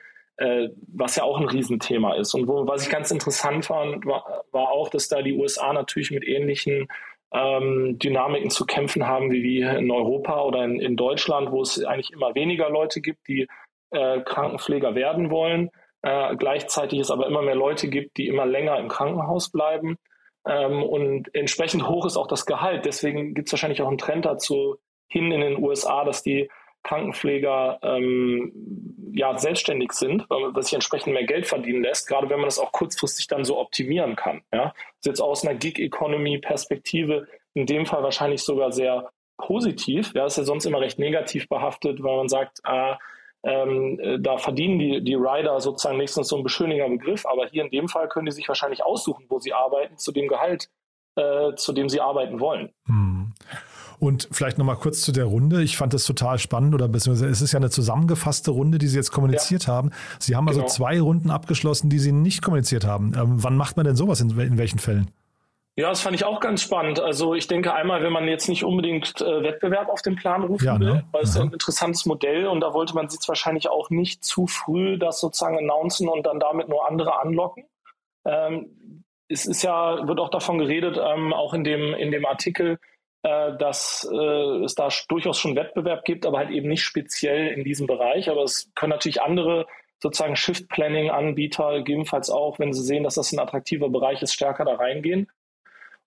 was 0.92 1.18
ja 1.18 1.24
auch 1.24 1.40
ein 1.40 1.48
Riesenthema 1.48 2.16
ist. 2.16 2.34
Und 2.34 2.48
wo, 2.48 2.66
was 2.66 2.84
ich 2.84 2.90
ganz 2.90 3.12
interessant 3.12 3.66
fand, 3.66 4.08
war, 4.08 4.44
war 4.52 4.72
auch, 4.72 4.90
dass 4.90 5.08
da 5.08 5.22
die 5.22 5.36
USA 5.36 5.72
natürlich 5.72 6.10
mit 6.10 6.28
ähnlichen 6.28 6.88
ähm, 7.32 8.00
Dynamiken 8.00 8.50
zu 8.50 8.66
kämpfen 8.66 9.06
haben 9.06 9.32
wie 9.32 9.44
wir 9.44 9.78
in 9.78 9.92
Europa 9.92 10.42
oder 10.42 10.64
in, 10.64 10.80
in, 10.80 10.96
Deutschland, 10.96 11.52
wo 11.52 11.62
es 11.62 11.84
eigentlich 11.84 12.10
immer 12.12 12.34
weniger 12.34 12.72
Leute 12.72 13.02
gibt, 13.02 13.28
die 13.28 13.48
Krankenpfleger 13.92 14.96
werden 14.96 15.30
wollen. 15.30 15.70
gleichzeitig 16.02 17.00
es 17.00 17.12
aber 17.12 17.28
immer 17.28 17.44
mehr 17.44 17.56
Leute 17.56 17.90
gibt, 17.90 18.18
die 18.18 18.28
immer 18.28 18.48
länger 18.48 18.80
im 18.80 18.88
Krankenhaus 18.88 19.52
bleiben. 19.52 19.98
Ähm, 20.48 20.84
und 20.84 21.34
entsprechend 21.36 21.88
hoch 21.88 22.06
ist 22.06 22.18
auch 22.18 22.28
das 22.28 22.46
Gehalt. 22.46 22.86
Deswegen 22.86 23.34
gibt 23.34 23.48
es 23.48 23.54
wahrscheinlich 23.54 23.82
auch 23.82 23.88
einen 23.88 23.98
Trend 23.98 24.26
dazu 24.26 24.78
hin 25.08 25.32
in 25.32 25.42
den 25.42 25.62
USA, 25.62 26.04
dass 26.04 26.24
die 26.24 26.50
Krankenpfleger 26.84 27.80
ähm, 27.84 29.12
ja 29.14 29.38
selbstständig 29.38 29.92
sind, 29.92 30.26
weil 30.30 30.64
sich 30.64 30.74
entsprechend 30.74 31.14
mehr 31.14 31.26
Geld 31.26 31.46
verdienen 31.46 31.84
lässt, 31.84 32.08
gerade 32.08 32.30
wenn 32.30 32.40
man 32.40 32.48
das 32.48 32.60
auch 32.60 32.72
kurzfristig 32.72 33.28
dann 33.28 33.46
so 33.46 33.60
optimieren 33.60 34.16
kann. 34.16 34.42
Ja? 34.52 34.74
Also 34.98 35.10
jetzt 35.10 35.22
aus 35.22 35.46
einer 35.46 35.56
Gig-Economy-Perspektive 35.56 37.28
in 37.54 37.66
dem 37.66 37.86
Fall 37.86 38.04
wahrscheinlich 38.04 38.42
sogar 38.42 38.72
sehr 38.72 39.12
positiv. 39.38 40.14
Ja, 40.16 40.26
ist 40.26 40.38
ja 40.38 40.44
sonst 40.44 40.66
immer 40.66 40.82
recht 40.82 40.98
negativ 40.98 41.50
behaftet, 41.50 42.02
weil 42.02 42.18
man 42.18 42.30
sagt, 42.30 42.60
ah, 42.64 42.98
ähm, 43.44 44.00
äh, 44.00 44.20
da 44.20 44.38
verdienen 44.38 44.80
die, 44.80 45.04
die 45.04 45.16
Rider 45.16 45.60
sozusagen 45.60 45.98
nächstens 45.98 46.28
so 46.28 46.38
ein 46.38 46.44
beschöniger 46.44 46.88
Begriff, 46.88 47.26
aber 47.26 47.48
hier 47.48 47.64
in 47.64 47.72
dem 47.72 47.88
Fall 47.88 48.08
können 48.08 48.28
die 48.28 48.32
sich 48.32 48.48
wahrscheinlich 48.48 48.84
aussuchen, 48.84 49.26
wo 49.30 49.40
sie 49.40 49.54
arbeiten, 49.54 49.98
zu 49.98 50.12
dem 50.12 50.28
Gehalt, 50.28 50.70
äh, 51.16 51.54
zu 51.56 51.74
dem 51.74 51.90
sie 51.90 52.02
arbeiten 52.02 52.40
wollen. 52.40 52.70
Hm. 52.86 53.34
Und 54.00 54.28
vielleicht 54.32 54.58
nochmal 54.58 54.78
kurz 54.78 55.02
zu 55.02 55.12
der 55.12 55.26
Runde. 55.26 55.62
Ich 55.62 55.78
fand 55.78 55.94
das 55.94 56.06
total 56.06 56.40
spannend 56.40 56.74
oder 56.74 56.88
beziehungsweise 56.88 57.30
es 57.30 57.42
ist 57.42 57.52
ja 57.52 57.60
eine 57.60 57.70
zusammengefasste 57.70 58.50
Runde, 58.50 58.80
die 58.80 58.88
Sie 58.88 58.98
jetzt 58.98 59.12
kommuniziert 59.12 59.68
ja. 59.68 59.74
haben. 59.74 59.92
Sie 60.18 60.36
haben 60.36 60.48
also 60.48 60.62
genau. 60.62 60.72
zwei 60.72 61.00
Runden 61.00 61.30
abgeschlossen, 61.30 61.92
die 61.92 62.00
Sie 62.00 62.12
nicht 62.12 62.42
kommuniziert 62.42 62.84
haben. 62.84 63.14
Ähm, 63.16 63.44
wann 63.44 63.56
macht 63.56 63.78
man 63.78 63.86
denn 63.86 63.96
sowas 63.96 64.20
in, 64.20 64.32
in 64.40 64.58
welchen 64.58 64.80
Fällen? 64.80 65.12
Ja, 65.82 65.90
das 65.90 66.02
fand 66.02 66.16
ich 66.16 66.24
auch 66.26 66.40
ganz 66.40 66.62
spannend. 66.62 67.00
Also 67.00 67.34
ich 67.34 67.48
denke 67.48 67.74
einmal, 67.74 68.04
wenn 68.04 68.14
man 68.14 68.28
jetzt 68.28 68.48
nicht 68.48 68.64
unbedingt 68.64 69.20
äh, 69.20 69.42
Wettbewerb 69.42 69.90
auf 69.90 70.04
den 70.04 70.16
Plan 70.16 70.44
rufen 70.44 70.64
ja, 70.64 70.80
will, 70.80 70.94
ne? 70.94 71.06
weil 71.12 71.24
es 71.24 71.32
ist 71.32 71.40
ein 71.40 71.52
interessantes 71.52 72.06
Modell 72.06 72.46
und 72.46 72.60
da 72.60 72.76
wollte 72.76 72.94
man 72.94 73.10
sich 73.10 73.28
wahrscheinlich 73.28 73.68
auch 73.68 73.90
nicht 73.90 74.24
zu 74.24 74.46
früh 74.46 75.00
das 75.00 75.20
sozusagen 75.20 75.58
announcen 75.58 76.08
und 76.08 76.28
dann 76.28 76.40
damit 76.40 76.70
nur 76.70 76.88
andere 76.88 77.20
anlocken. 77.20 77.64
Ähm, 78.26 79.04
es 79.28 79.48
ist 79.48 79.64
ja, 79.64 80.08
wird 80.08 80.20
auch 80.20 80.30
davon 80.30 80.60
geredet, 80.60 81.00
ähm, 81.04 81.34
auch 81.34 81.56
in 81.56 81.64
dem, 81.64 81.96
in 81.96 82.12
dem 82.12 82.28
Artikel, 82.28 82.78
äh, 83.24 83.58
dass 83.58 84.08
äh, 84.14 84.64
es 84.64 84.76
da 84.76 84.90
durchaus 85.10 85.40
schon 85.40 85.56
Wettbewerb 85.56 86.06
gibt, 86.06 86.28
aber 86.28 86.38
halt 86.38 86.52
eben 86.52 86.70
nicht 86.70 86.84
speziell 86.84 87.48
in 87.48 87.64
diesem 87.64 87.88
Bereich. 87.88 88.30
Aber 88.30 88.44
es 88.44 88.72
können 88.76 88.92
natürlich 88.92 89.24
andere 89.24 89.66
sozusagen 89.98 90.36
Shift-Planning-Anbieter 90.36 91.78
gegebenenfalls 91.78 92.30
auch, 92.30 92.60
wenn 92.60 92.72
sie 92.72 92.84
sehen, 92.84 93.04
dass 93.04 93.16
das 93.16 93.32
ein 93.32 93.40
attraktiver 93.40 93.90
Bereich 93.90 94.22
ist, 94.22 94.36
stärker 94.36 94.64
da 94.64 94.76
reingehen. 94.76 95.28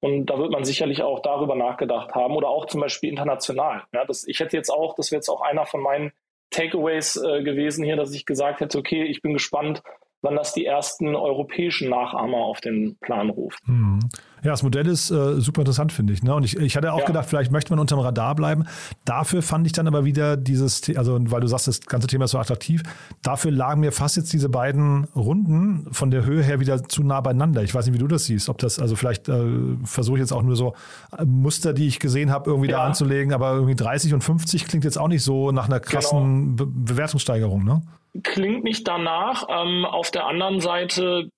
Und 0.05 0.27
da 0.27 0.39
wird 0.39 0.51
man 0.51 0.67
sicherlich 0.67 1.03
auch 1.03 1.21
darüber 1.21 1.55
nachgedacht 1.55 2.15
haben 2.15 2.37
oder 2.37 2.51
auch 2.51 2.67
zum 2.67 2.83
Beispiel 2.83 3.09
international. 3.09 3.85
Ja, 3.95 4.05
das, 4.05 4.29
ich 4.29 4.39
hätte 4.39 4.55
jetzt 4.55 4.69
auch, 4.69 4.95
das 4.97 5.11
wäre 5.11 5.21
jetzt 5.21 5.31
auch 5.31 5.41
einer 5.41 5.65
von 5.65 5.81
meinen 5.81 6.13
Takeaways 6.51 7.17
äh, 7.17 7.43
gewesen 7.43 7.87
hier, 7.87 7.97
dass 7.97 8.13
ich 8.13 8.27
gesagt 8.27 8.61
hätte, 8.61 8.77
okay, 8.77 9.05
ich 9.05 9.23
bin 9.23 9.33
gespannt, 9.33 9.83
wann 10.25 10.37
das 10.37 10.53
die 10.53 10.65
ersten 10.65 11.15
europäischen 11.15 11.91
Nachahmer 11.91 12.39
auf 12.39 12.61
den 12.61 12.97
Plan 13.01 13.31
ruft. 13.31 13.61
Mhm. 13.69 14.01
Ja, 14.43 14.51
das 14.51 14.63
Modell 14.63 14.87
ist 14.87 15.11
äh, 15.11 15.41
super 15.41 15.63
interessant, 15.63 15.91
finde 15.91 16.13
ich. 16.13 16.23
Ne? 16.23 16.35
Und 16.35 16.45
ich, 16.45 16.57
ich 16.59 16.77
hatte 16.77 16.93
auch 16.93 17.01
ja. 17.01 17.07
gedacht, 17.07 17.27
vielleicht 17.29 17.51
möchte 17.51 17.73
man 17.73 17.79
unterm 17.79 18.01
Radar 18.01 18.35
bleiben. 18.35 18.67
Dafür 19.07 19.41
fand 19.41 19.67
ich 19.67 19.73
dann 19.73 19.87
aber 19.87 20.05
wieder 20.05 20.37
dieses, 20.37 20.83
also 20.97 21.19
weil 21.31 21.41
du 21.41 21.47
sagst, 21.47 21.67
das 21.67 21.81
ganze 21.81 22.09
Thema 22.09 22.27
ist 22.27 22.33
so 22.33 22.39
attraktiv, 22.39 22.83
dafür 23.23 23.53
lagen 23.53 23.81
mir 23.81 23.91
fast 23.91 24.19
jetzt 24.19 24.35
diese 24.35 24.51
beiden 24.51 25.05
Runden 25.17 25.87
von 25.93 26.11
der 26.11 26.27
Höhe 26.27 26.43
her 26.43 26.61
wieder 26.61 26.85
zu 26.85 27.03
nah 27.03 27.23
beieinander. 27.23 27.63
Ich 27.63 27.75
weiß 27.75 27.87
nicht, 27.87 27.95
wie 27.95 27.99
du 27.99 28.07
das 28.07 28.27
siehst. 28.27 28.51
Ob 28.51 28.59
das, 28.59 28.79
also 28.79 28.97
vielleicht 28.97 29.31
äh, 29.31 29.45
versuche 29.85 30.19
ich 30.19 30.21
jetzt 30.21 30.33
auch 30.33 30.43
nur 30.43 30.57
so 30.57 30.75
äh, 31.17 31.25
Muster, 31.25 31.73
die 31.73 31.87
ich 31.87 31.99
gesehen 31.99 32.31
habe, 32.31 32.51
irgendwie 32.51 32.71
ja. 32.71 32.79
da 32.79 32.85
anzulegen, 32.85 33.33
aber 33.33 33.53
irgendwie 33.55 33.77
30 33.77 34.13
und 34.13 34.23
50 34.23 34.67
klingt 34.67 34.85
jetzt 34.85 34.99
auch 34.99 35.09
nicht 35.09 35.23
so 35.23 35.53
nach 35.53 35.69
einer 35.69 35.81
krassen 35.81 36.57
genau. 36.57 36.71
Be 36.71 36.95
Bewertungssteigerung, 36.95 37.65
ne? 37.65 37.83
Klingt 38.23 38.65
nicht 38.65 38.87
danach. 38.87 39.47
Ähm, 39.49 39.85
auf 39.85 40.11
der 40.11 40.27
anderen 40.27 40.61
Seite 40.61 41.31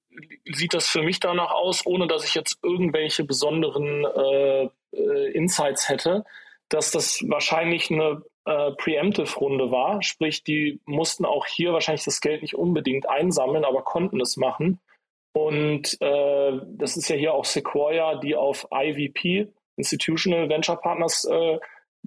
sieht 0.45 0.75
das 0.75 0.89
für 0.89 1.03
mich 1.03 1.21
danach 1.21 1.53
aus, 1.53 1.85
ohne 1.87 2.07
dass 2.07 2.25
ich 2.25 2.35
jetzt 2.35 2.59
irgendwelche 2.62 3.25
besonderen 3.25 4.05
äh, 4.05 4.69
äh, 4.93 5.33
Insights 5.33 5.89
hätte, 5.89 6.25
dass 6.69 6.91
das 6.91 7.23
wahrscheinlich 7.29 7.91
eine 7.91 8.23
äh, 8.45 8.73
Preemptive-Runde 8.73 9.71
war. 9.71 10.03
Sprich, 10.03 10.45
die 10.45 10.81
mussten 10.85 11.25
auch 11.25 11.47
hier 11.47 11.73
wahrscheinlich 11.73 12.05
das 12.05 12.21
Geld 12.21 12.43
nicht 12.43 12.55
unbedingt 12.55 13.09
einsammeln, 13.09 13.65
aber 13.65 13.83
konnten 13.83 14.21
es 14.21 14.37
machen. 14.37 14.81
Und 15.33 16.01
äh, 16.01 16.61
das 16.67 16.97
ist 16.97 17.09
ja 17.09 17.17
hier 17.17 17.35
auch 17.35 17.45
Sequoia, 17.45 18.17
die 18.17 18.35
auf 18.37 18.69
IVP, 18.73 19.49
Institutional 19.77 20.49
Venture 20.49 20.77
Partners, 20.77 21.25
äh, 21.31 21.59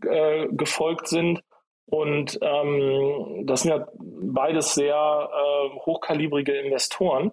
äh, 0.08 0.47
gefolgt 0.51 1.08
sind. 1.08 1.43
Und 1.89 2.38
ähm, 2.41 3.45
das 3.45 3.62
sind 3.62 3.71
ja 3.71 3.88
beides 3.97 4.75
sehr 4.75 4.95
äh, 4.95 5.80
hochkalibrige 5.80 6.54
Investoren. 6.54 7.32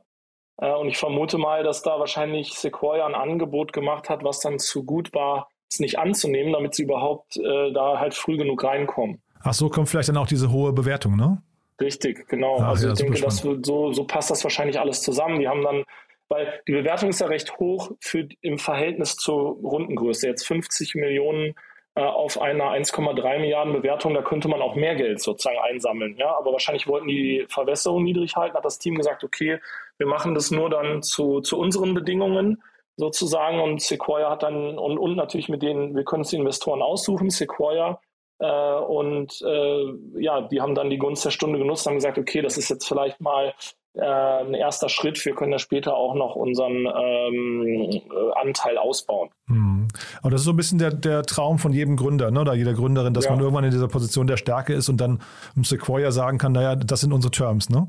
Äh, 0.58 0.72
und 0.72 0.88
ich 0.88 0.96
vermute 0.96 1.38
mal, 1.38 1.62
dass 1.62 1.82
da 1.82 1.98
wahrscheinlich 1.98 2.54
Sequoia 2.54 3.06
ein 3.06 3.14
Angebot 3.14 3.72
gemacht 3.72 4.08
hat, 4.08 4.24
was 4.24 4.40
dann 4.40 4.58
zu 4.58 4.84
gut 4.84 5.12
war, 5.14 5.48
es 5.70 5.80
nicht 5.80 5.98
anzunehmen, 5.98 6.52
damit 6.52 6.74
sie 6.74 6.84
überhaupt 6.84 7.36
äh, 7.36 7.72
da 7.72 7.98
halt 7.98 8.14
früh 8.14 8.36
genug 8.36 8.64
reinkommen. 8.64 9.20
Ach 9.42 9.52
so, 9.52 9.68
kommt 9.68 9.88
vielleicht 9.88 10.08
dann 10.08 10.16
auch 10.16 10.26
diese 10.26 10.50
hohe 10.50 10.72
Bewertung, 10.72 11.16
ne? 11.16 11.42
Richtig, 11.80 12.26
genau. 12.28 12.56
Also 12.56 12.86
ja, 12.86 12.92
ich 12.94 12.98
denke, 12.98 13.20
das 13.20 13.44
wird 13.44 13.66
so, 13.66 13.92
so 13.92 14.04
passt 14.04 14.30
das 14.30 14.42
wahrscheinlich 14.42 14.80
alles 14.80 15.02
zusammen. 15.02 15.40
Die 15.40 15.48
haben 15.48 15.62
dann, 15.62 15.84
weil 16.28 16.60
die 16.66 16.72
Bewertung 16.72 17.10
ist 17.10 17.20
ja 17.20 17.26
recht 17.26 17.58
hoch 17.58 17.90
für, 18.00 18.26
im 18.40 18.58
Verhältnis 18.58 19.16
zur 19.16 19.56
Rundengröße. 19.56 20.26
Jetzt 20.26 20.46
50 20.46 20.94
Millionen 20.94 21.54
auf 22.00 22.40
einer 22.40 22.72
1,3 22.72 23.38
Milliarden 23.38 23.72
Bewertung, 23.72 24.14
da 24.14 24.22
könnte 24.22 24.48
man 24.48 24.60
auch 24.60 24.74
mehr 24.74 24.94
Geld 24.96 25.20
sozusagen 25.20 25.58
einsammeln. 25.58 26.16
Ja, 26.18 26.36
aber 26.36 26.52
wahrscheinlich 26.52 26.86
wollten 26.86 27.08
die 27.08 27.46
Verwässerung 27.48 28.04
niedrig 28.04 28.36
halten, 28.36 28.56
hat 28.56 28.64
das 28.64 28.78
Team 28.78 28.96
gesagt, 28.96 29.24
okay, 29.24 29.58
wir 29.98 30.06
machen 30.06 30.34
das 30.34 30.50
nur 30.50 30.68
dann 30.68 31.02
zu, 31.02 31.40
zu 31.40 31.58
unseren 31.58 31.94
Bedingungen 31.94 32.62
sozusagen 32.96 33.60
und 33.60 33.80
Sequoia 33.80 34.30
hat 34.30 34.42
dann 34.42 34.78
und, 34.78 34.98
und 34.98 35.16
natürlich 35.16 35.48
mit 35.48 35.62
denen, 35.62 35.94
wir 35.94 36.04
können 36.04 36.20
uns 36.20 36.30
die 36.30 36.36
Investoren 36.36 36.82
aussuchen, 36.82 37.30
Sequoia 37.30 38.00
äh, 38.38 38.74
und 38.74 39.40
äh, 39.42 39.84
ja, 40.18 40.42
die 40.42 40.60
haben 40.60 40.74
dann 40.74 40.90
die 40.90 40.98
Gunst 40.98 41.24
der 41.24 41.30
Stunde 41.30 41.58
genutzt, 41.58 41.86
haben 41.86 41.94
gesagt, 41.94 42.18
okay, 42.18 42.42
das 42.42 42.58
ist 42.58 42.68
jetzt 42.68 42.86
vielleicht 42.86 43.20
mal 43.20 43.54
äh, 43.96 44.44
ein 44.44 44.54
erster 44.54 44.88
Schritt. 44.88 45.24
Wir 45.24 45.34
können 45.34 45.52
ja 45.52 45.58
später 45.58 45.94
auch 45.94 46.14
noch 46.14 46.36
unseren 46.36 46.86
ähm, 46.86 48.02
Anteil 48.34 48.78
ausbauen. 48.78 49.30
Mhm. 49.46 49.88
Aber 50.20 50.30
das 50.30 50.42
ist 50.42 50.44
so 50.44 50.52
ein 50.52 50.56
bisschen 50.56 50.78
der, 50.78 50.92
der 50.92 51.22
Traum 51.22 51.58
von 51.58 51.72
jedem 51.72 51.96
Gründer 51.96 52.30
ne, 52.30 52.40
oder 52.40 52.54
jeder 52.54 52.74
Gründerin, 52.74 53.14
dass 53.14 53.24
ja. 53.24 53.30
man 53.32 53.40
irgendwann 53.40 53.64
in 53.64 53.70
dieser 53.70 53.88
Position 53.88 54.26
der 54.26 54.36
Stärke 54.36 54.74
ist 54.74 54.88
und 54.88 55.00
dann 55.00 55.20
im 55.54 55.64
Sequoia 55.64 56.10
sagen 56.10 56.38
kann, 56.38 56.52
naja, 56.52 56.76
das 56.76 57.00
sind 57.00 57.12
unsere 57.12 57.30
Terms, 57.30 57.70
ne? 57.70 57.88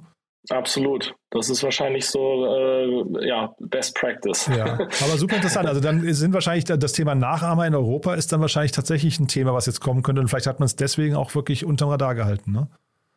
Absolut. 0.49 1.14
Das 1.30 1.49
ist 1.49 1.62
wahrscheinlich 1.64 2.05
so, 2.05 2.45
äh, 2.45 3.28
ja, 3.28 3.53
Best 3.60 3.95
Practice. 3.95 4.47
Ja, 4.47 4.66
aber 5.03 5.18
super 5.18 5.36
interessant. 5.36 5.68
Also 5.68 5.82
dann 5.82 6.14
sind 6.14 6.34
wahrscheinlich 6.34 6.64
das 6.64 6.93
Thema 6.93 7.16
Nachahmer 7.16 7.68
in 7.68 7.76
Europa 7.76 8.14
ist 8.14 8.32
dann 8.32 8.39
wahrscheinlich 8.39 8.72
tatsächlich 8.72 9.20
ein 9.20 9.28
Thema, 9.28 9.53
was 9.53 9.66
jetzt 9.66 9.82
kommen 9.82 10.03
könnte. 10.03 10.22
Und 10.22 10.30
vielleicht 10.30 10.47
hat 10.47 10.60
man 10.60 10.68
es 10.68 10.76
deswegen 10.76 11.16
auch 11.16 11.36
wirklich 11.36 11.66
unterm 11.66 11.89
Radar 11.89 12.16
gehalten, 12.16 12.51
ne? 12.51 12.70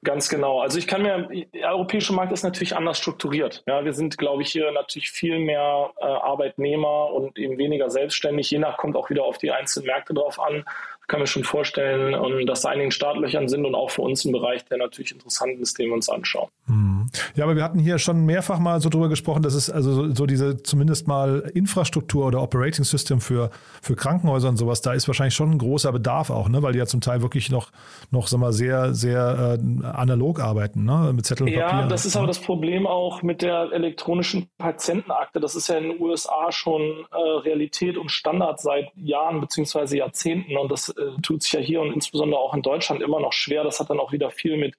Ganz 0.02 0.30
genau. 0.30 0.60
Also 0.60 0.78
ich 0.78 0.86
kann 0.86 1.02
mir, 1.02 1.28
der 1.52 1.72
europäische 1.72 2.14
Markt 2.14 2.32
ist 2.32 2.42
natürlich 2.42 2.74
anders 2.74 2.98
strukturiert. 2.98 3.62
Ja, 3.66 3.84
wir 3.84 3.92
sind, 3.92 4.16
glaube 4.16 4.40
ich, 4.40 4.50
hier 4.50 4.72
natürlich 4.72 5.10
viel 5.10 5.38
mehr 5.38 5.92
äh, 6.00 6.04
Arbeitnehmer 6.06 7.12
und 7.12 7.38
eben 7.38 7.58
weniger 7.58 7.90
selbstständig. 7.90 8.50
Je 8.50 8.58
nach 8.58 8.78
kommt 8.78 8.96
auch 8.96 9.10
wieder 9.10 9.24
auf 9.24 9.36
die 9.36 9.50
einzelnen 9.50 9.86
Märkte 9.86 10.14
drauf 10.14 10.40
an 10.40 10.64
kann 11.10 11.20
mir 11.20 11.26
schon 11.26 11.44
vorstellen, 11.44 12.14
und 12.14 12.46
dass 12.46 12.62
da 12.62 12.68
einigen 12.68 12.92
Startlöchern 12.92 13.48
sind 13.48 13.66
und 13.66 13.74
auch 13.74 13.90
für 13.90 14.02
uns 14.02 14.24
ein 14.24 14.32
Bereich, 14.32 14.64
der 14.66 14.78
natürlich 14.78 15.10
interessant 15.10 15.60
ist, 15.60 15.76
den 15.78 15.88
wir 15.88 15.94
uns 15.94 16.08
anschauen. 16.08 16.48
Hm. 16.66 17.10
Ja, 17.34 17.44
aber 17.44 17.56
wir 17.56 17.64
hatten 17.64 17.80
hier 17.80 17.98
schon 17.98 18.24
mehrfach 18.24 18.60
mal 18.60 18.80
so 18.80 18.88
drüber 18.88 19.08
gesprochen, 19.08 19.42
dass 19.42 19.54
es 19.54 19.68
also 19.68 19.92
so, 19.92 20.14
so 20.14 20.26
diese 20.26 20.62
zumindest 20.62 21.08
mal 21.08 21.50
Infrastruktur 21.52 22.26
oder 22.26 22.40
Operating 22.40 22.84
System 22.84 23.20
für, 23.20 23.50
für 23.82 23.96
Krankenhäuser 23.96 24.48
und 24.48 24.56
sowas, 24.56 24.82
da 24.82 24.92
ist 24.92 25.08
wahrscheinlich 25.08 25.34
schon 25.34 25.50
ein 25.50 25.58
großer 25.58 25.90
Bedarf 25.90 26.30
auch, 26.30 26.48
ne? 26.48 26.62
weil 26.62 26.72
die 26.72 26.78
ja 26.78 26.86
zum 26.86 27.00
Teil 27.00 27.22
wirklich 27.22 27.50
noch, 27.50 27.70
noch 28.12 28.28
sag 28.28 28.38
mal, 28.38 28.52
sehr, 28.52 28.94
sehr 28.94 29.58
äh, 29.58 29.86
analog 29.86 30.38
arbeiten, 30.38 30.84
ne? 30.84 31.12
mit 31.12 31.26
Zettel 31.26 31.48
und 31.48 31.52
ja, 31.52 31.66
Papier. 31.66 31.80
Ja, 31.80 31.86
das 31.88 32.06
ist 32.06 32.16
aber 32.16 32.28
das 32.28 32.38
Problem 32.38 32.86
auch 32.86 33.22
mit 33.22 33.42
der 33.42 33.72
elektronischen 33.72 34.48
Patientenakte. 34.58 35.40
Das 35.40 35.56
ist 35.56 35.68
ja 35.68 35.76
in 35.76 35.88
den 35.88 36.00
USA 36.00 36.52
schon 36.52 36.82
äh, 37.10 37.16
Realität 37.16 37.98
und 37.98 38.12
Standard 38.12 38.60
seit 38.60 38.92
Jahren 38.94 39.40
beziehungsweise 39.40 39.96
Jahrzehnten 39.96 40.56
und 40.56 40.70
das 40.70 40.94
äh, 41.00 41.20
tut 41.22 41.42
sich 41.42 41.52
ja 41.52 41.60
hier 41.60 41.80
und 41.80 41.92
insbesondere 41.92 42.40
auch 42.40 42.54
in 42.54 42.62
Deutschland 42.62 43.02
immer 43.02 43.20
noch 43.20 43.32
schwer. 43.32 43.64
Das 43.64 43.80
hat 43.80 43.90
dann 43.90 44.00
auch 44.00 44.12
wieder 44.12 44.30
viel 44.30 44.56
mit 44.56 44.74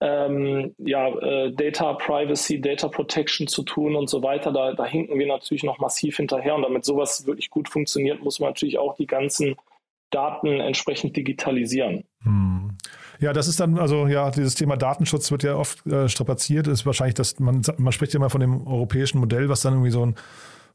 ähm, 0.00 0.74
ja, 0.78 1.08
äh, 1.08 1.52
Data 1.52 1.94
Privacy, 1.94 2.60
Data 2.60 2.88
Protection 2.88 3.46
zu 3.46 3.62
tun 3.62 3.96
und 3.96 4.10
so 4.10 4.22
weiter. 4.22 4.52
Da, 4.52 4.74
da 4.74 4.84
hinken 4.84 5.18
wir 5.18 5.26
natürlich 5.26 5.64
noch 5.64 5.78
massiv 5.78 6.16
hinterher. 6.16 6.54
Und 6.54 6.62
damit 6.62 6.84
sowas 6.84 7.26
wirklich 7.26 7.50
gut 7.50 7.68
funktioniert, 7.68 8.22
muss 8.22 8.38
man 8.38 8.50
natürlich 8.50 8.78
auch 8.78 8.94
die 8.96 9.06
ganzen 9.06 9.56
Daten 10.10 10.60
entsprechend 10.60 11.16
digitalisieren. 11.16 12.04
Hm. 12.22 12.76
Ja, 13.18 13.32
das 13.32 13.48
ist 13.48 13.58
dann, 13.60 13.78
also 13.78 14.06
ja, 14.06 14.30
dieses 14.30 14.54
Thema 14.54 14.76
Datenschutz 14.76 15.30
wird 15.30 15.42
ja 15.42 15.56
oft 15.56 15.86
äh, 15.86 16.08
strapaziert. 16.08 16.66
Ist 16.66 16.84
wahrscheinlich, 16.84 17.14
dass 17.14 17.40
man, 17.40 17.62
man 17.78 17.92
spricht 17.92 18.12
ja 18.12 18.18
immer 18.18 18.30
von 18.30 18.42
dem 18.42 18.66
europäischen 18.66 19.18
Modell, 19.18 19.48
was 19.48 19.62
dann 19.62 19.74
irgendwie 19.74 19.90
so 19.90 20.04
ein 20.04 20.16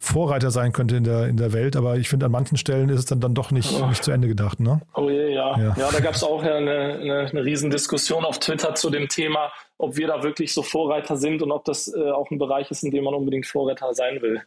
Vorreiter 0.04 0.50
sein 0.50 0.74
könnte 0.74 0.96
in 0.96 1.04
der, 1.04 1.28
in 1.28 1.38
der 1.38 1.54
Welt, 1.54 1.76
aber 1.76 1.96
ich 1.98 2.10
finde, 2.10 2.26
an 2.26 2.32
manchen 2.32 2.58
Stellen 2.58 2.90
ist 2.90 3.00
es 3.00 3.06
dann, 3.06 3.20
dann 3.20 3.36
doch 3.36 3.52
nicht, 3.52 3.72
oh. 3.80 3.86
nicht 3.86 4.04
zu 4.04 4.10
Ende 4.10 4.28
gedacht. 4.28 4.60
Ne? 4.60 4.82
Oh 4.96 5.08
je, 5.08 5.32
ja. 5.32 5.56
Ja, 5.60 5.76
ja 5.78 5.90
da 5.92 6.00
gab 6.00 6.16
es 6.16 6.24
auch 6.24 6.42
eine, 6.42 6.50
eine, 6.60 7.30
eine 7.32 7.46
Riesendiskussion 7.46 8.26
auf 8.26 8.40
Twitter 8.40 8.74
zu 8.74 8.90
dem 8.90 9.08
Thema, 9.10 9.52
ob 9.78 9.96
wir 9.98 10.08
da 10.08 10.24
wirklich 10.24 10.56
so 10.56 10.64
Vorreiter 10.64 11.18
sind 11.18 11.44
und 11.44 11.52
ob 11.52 11.66
das 11.66 11.94
äh, 11.94 12.10
auch 12.10 12.32
ein 12.32 12.40
Bereich 12.40 12.72
ist, 12.72 12.84
in 12.84 12.90
dem 12.90 13.04
man 13.04 13.14
unbedingt 13.14 13.46
Vorreiter 13.46 13.94
sein 13.94 14.24
will. 14.24 14.42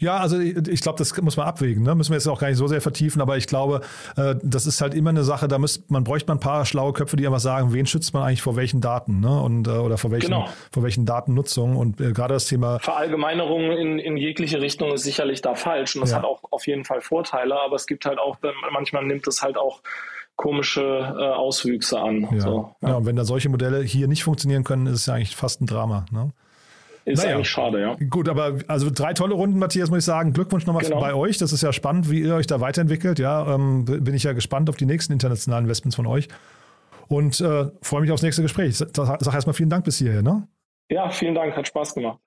Ja, 0.00 0.16
also 0.16 0.40
ich 0.40 0.80
glaube, 0.80 0.96
das 0.98 1.14
muss 1.20 1.36
man 1.36 1.46
abwägen. 1.46 1.82
Ne? 1.82 1.94
Müssen 1.94 2.10
wir 2.10 2.16
jetzt 2.16 2.26
auch 2.26 2.40
gar 2.40 2.48
nicht 2.48 2.56
so 2.56 2.66
sehr 2.66 2.80
vertiefen, 2.80 3.20
aber 3.20 3.36
ich 3.36 3.46
glaube, 3.46 3.82
äh, 4.16 4.34
das 4.42 4.66
ist 4.66 4.80
halt 4.80 4.94
immer 4.94 5.10
eine 5.10 5.24
Sache, 5.24 5.46
da 5.46 5.58
müsst, 5.58 5.90
man 5.90 6.04
bräuchte 6.04 6.28
man 6.28 6.38
ein 6.38 6.40
paar 6.40 6.64
schlaue 6.64 6.94
Köpfe, 6.94 7.16
die 7.16 7.26
einfach 7.26 7.40
sagen, 7.40 7.74
wen 7.74 7.84
schützt 7.84 8.14
man 8.14 8.22
eigentlich 8.22 8.40
vor 8.40 8.56
welchen 8.56 8.80
Daten 8.80 9.20
ne? 9.20 9.40
und, 9.42 9.68
äh, 9.68 9.72
oder 9.72 9.98
vor 9.98 10.10
welchen, 10.10 10.30
genau. 10.30 10.48
vor 10.72 10.82
welchen 10.82 11.04
Datennutzungen 11.04 11.76
und 11.76 12.00
äh, 12.00 12.12
gerade 12.12 12.32
das 12.32 12.46
Thema. 12.46 12.78
Verallgemeinerung 12.78 13.72
in, 13.72 13.98
in 13.98 14.16
jegliche 14.16 14.62
Richtung 14.62 14.90
ist 14.92 15.02
sicherlich 15.02 15.42
da 15.42 15.54
falsch 15.54 15.94
und 15.96 16.00
das 16.00 16.12
ja. 16.12 16.16
hat 16.16 16.24
auch 16.24 16.40
auf 16.50 16.66
jeden 16.66 16.84
Fall 16.84 17.02
Vorteile, 17.02 17.60
aber 17.60 17.76
es 17.76 17.86
gibt 17.86 18.06
halt 18.06 18.18
auch, 18.18 18.38
manchmal 18.72 19.04
nimmt 19.04 19.26
es 19.26 19.42
halt 19.42 19.58
auch 19.58 19.82
komische 20.36 20.80
äh, 20.80 21.22
Auswüchse 21.34 22.00
an. 22.00 22.26
Ja. 22.32 22.40
So, 22.40 22.74
ja. 22.80 22.88
ja, 22.88 22.94
und 22.96 23.04
wenn 23.04 23.16
da 23.16 23.26
solche 23.26 23.50
Modelle 23.50 23.82
hier 23.82 24.08
nicht 24.08 24.24
funktionieren 24.24 24.64
können, 24.64 24.86
ist 24.86 25.00
es 25.00 25.06
ja 25.06 25.14
eigentlich 25.14 25.36
fast 25.36 25.60
ein 25.60 25.66
Drama. 25.66 26.06
Ne? 26.10 26.30
Ist 27.04 27.22
naja. 27.22 27.36
eigentlich 27.36 27.50
schade, 27.50 27.80
ja. 27.80 27.96
Gut, 28.08 28.28
aber 28.28 28.58
also 28.68 28.90
drei 28.90 29.14
tolle 29.14 29.34
Runden, 29.34 29.58
Matthias, 29.58 29.90
muss 29.90 30.00
ich 30.00 30.04
sagen. 30.04 30.32
Glückwunsch 30.32 30.66
nochmal 30.66 30.84
genau. 30.84 31.00
bei 31.00 31.14
euch. 31.14 31.38
Das 31.38 31.52
ist 31.52 31.62
ja 31.62 31.72
spannend, 31.72 32.10
wie 32.10 32.20
ihr 32.20 32.34
euch 32.34 32.46
da 32.46 32.60
weiterentwickelt. 32.60 33.18
Ja, 33.18 33.54
ähm, 33.54 33.84
bin 33.84 34.14
ich 34.14 34.24
ja 34.24 34.32
gespannt 34.32 34.68
auf 34.68 34.76
die 34.76 34.86
nächsten 34.86 35.12
internationalen 35.12 35.64
Investments 35.64 35.96
von 35.96 36.06
euch. 36.06 36.28
Und 37.08 37.40
äh, 37.40 37.66
freue 37.82 38.02
mich 38.02 38.12
aufs 38.12 38.22
nächste 38.22 38.42
Gespräch. 38.42 38.76
Sag, 38.76 38.94
sag 38.94 39.34
erstmal 39.34 39.54
vielen 39.54 39.70
Dank 39.70 39.84
bis 39.84 39.98
hierher. 39.98 40.22
Ne? 40.22 40.46
Ja, 40.90 41.10
vielen 41.10 41.34
Dank. 41.34 41.56
Hat 41.56 41.66
Spaß 41.66 41.94
gemacht. 41.94 42.20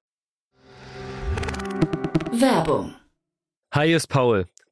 Werbung. 2.32 2.94
Hi, 3.74 3.94
ist 3.94 4.08
Paul. 4.08 4.48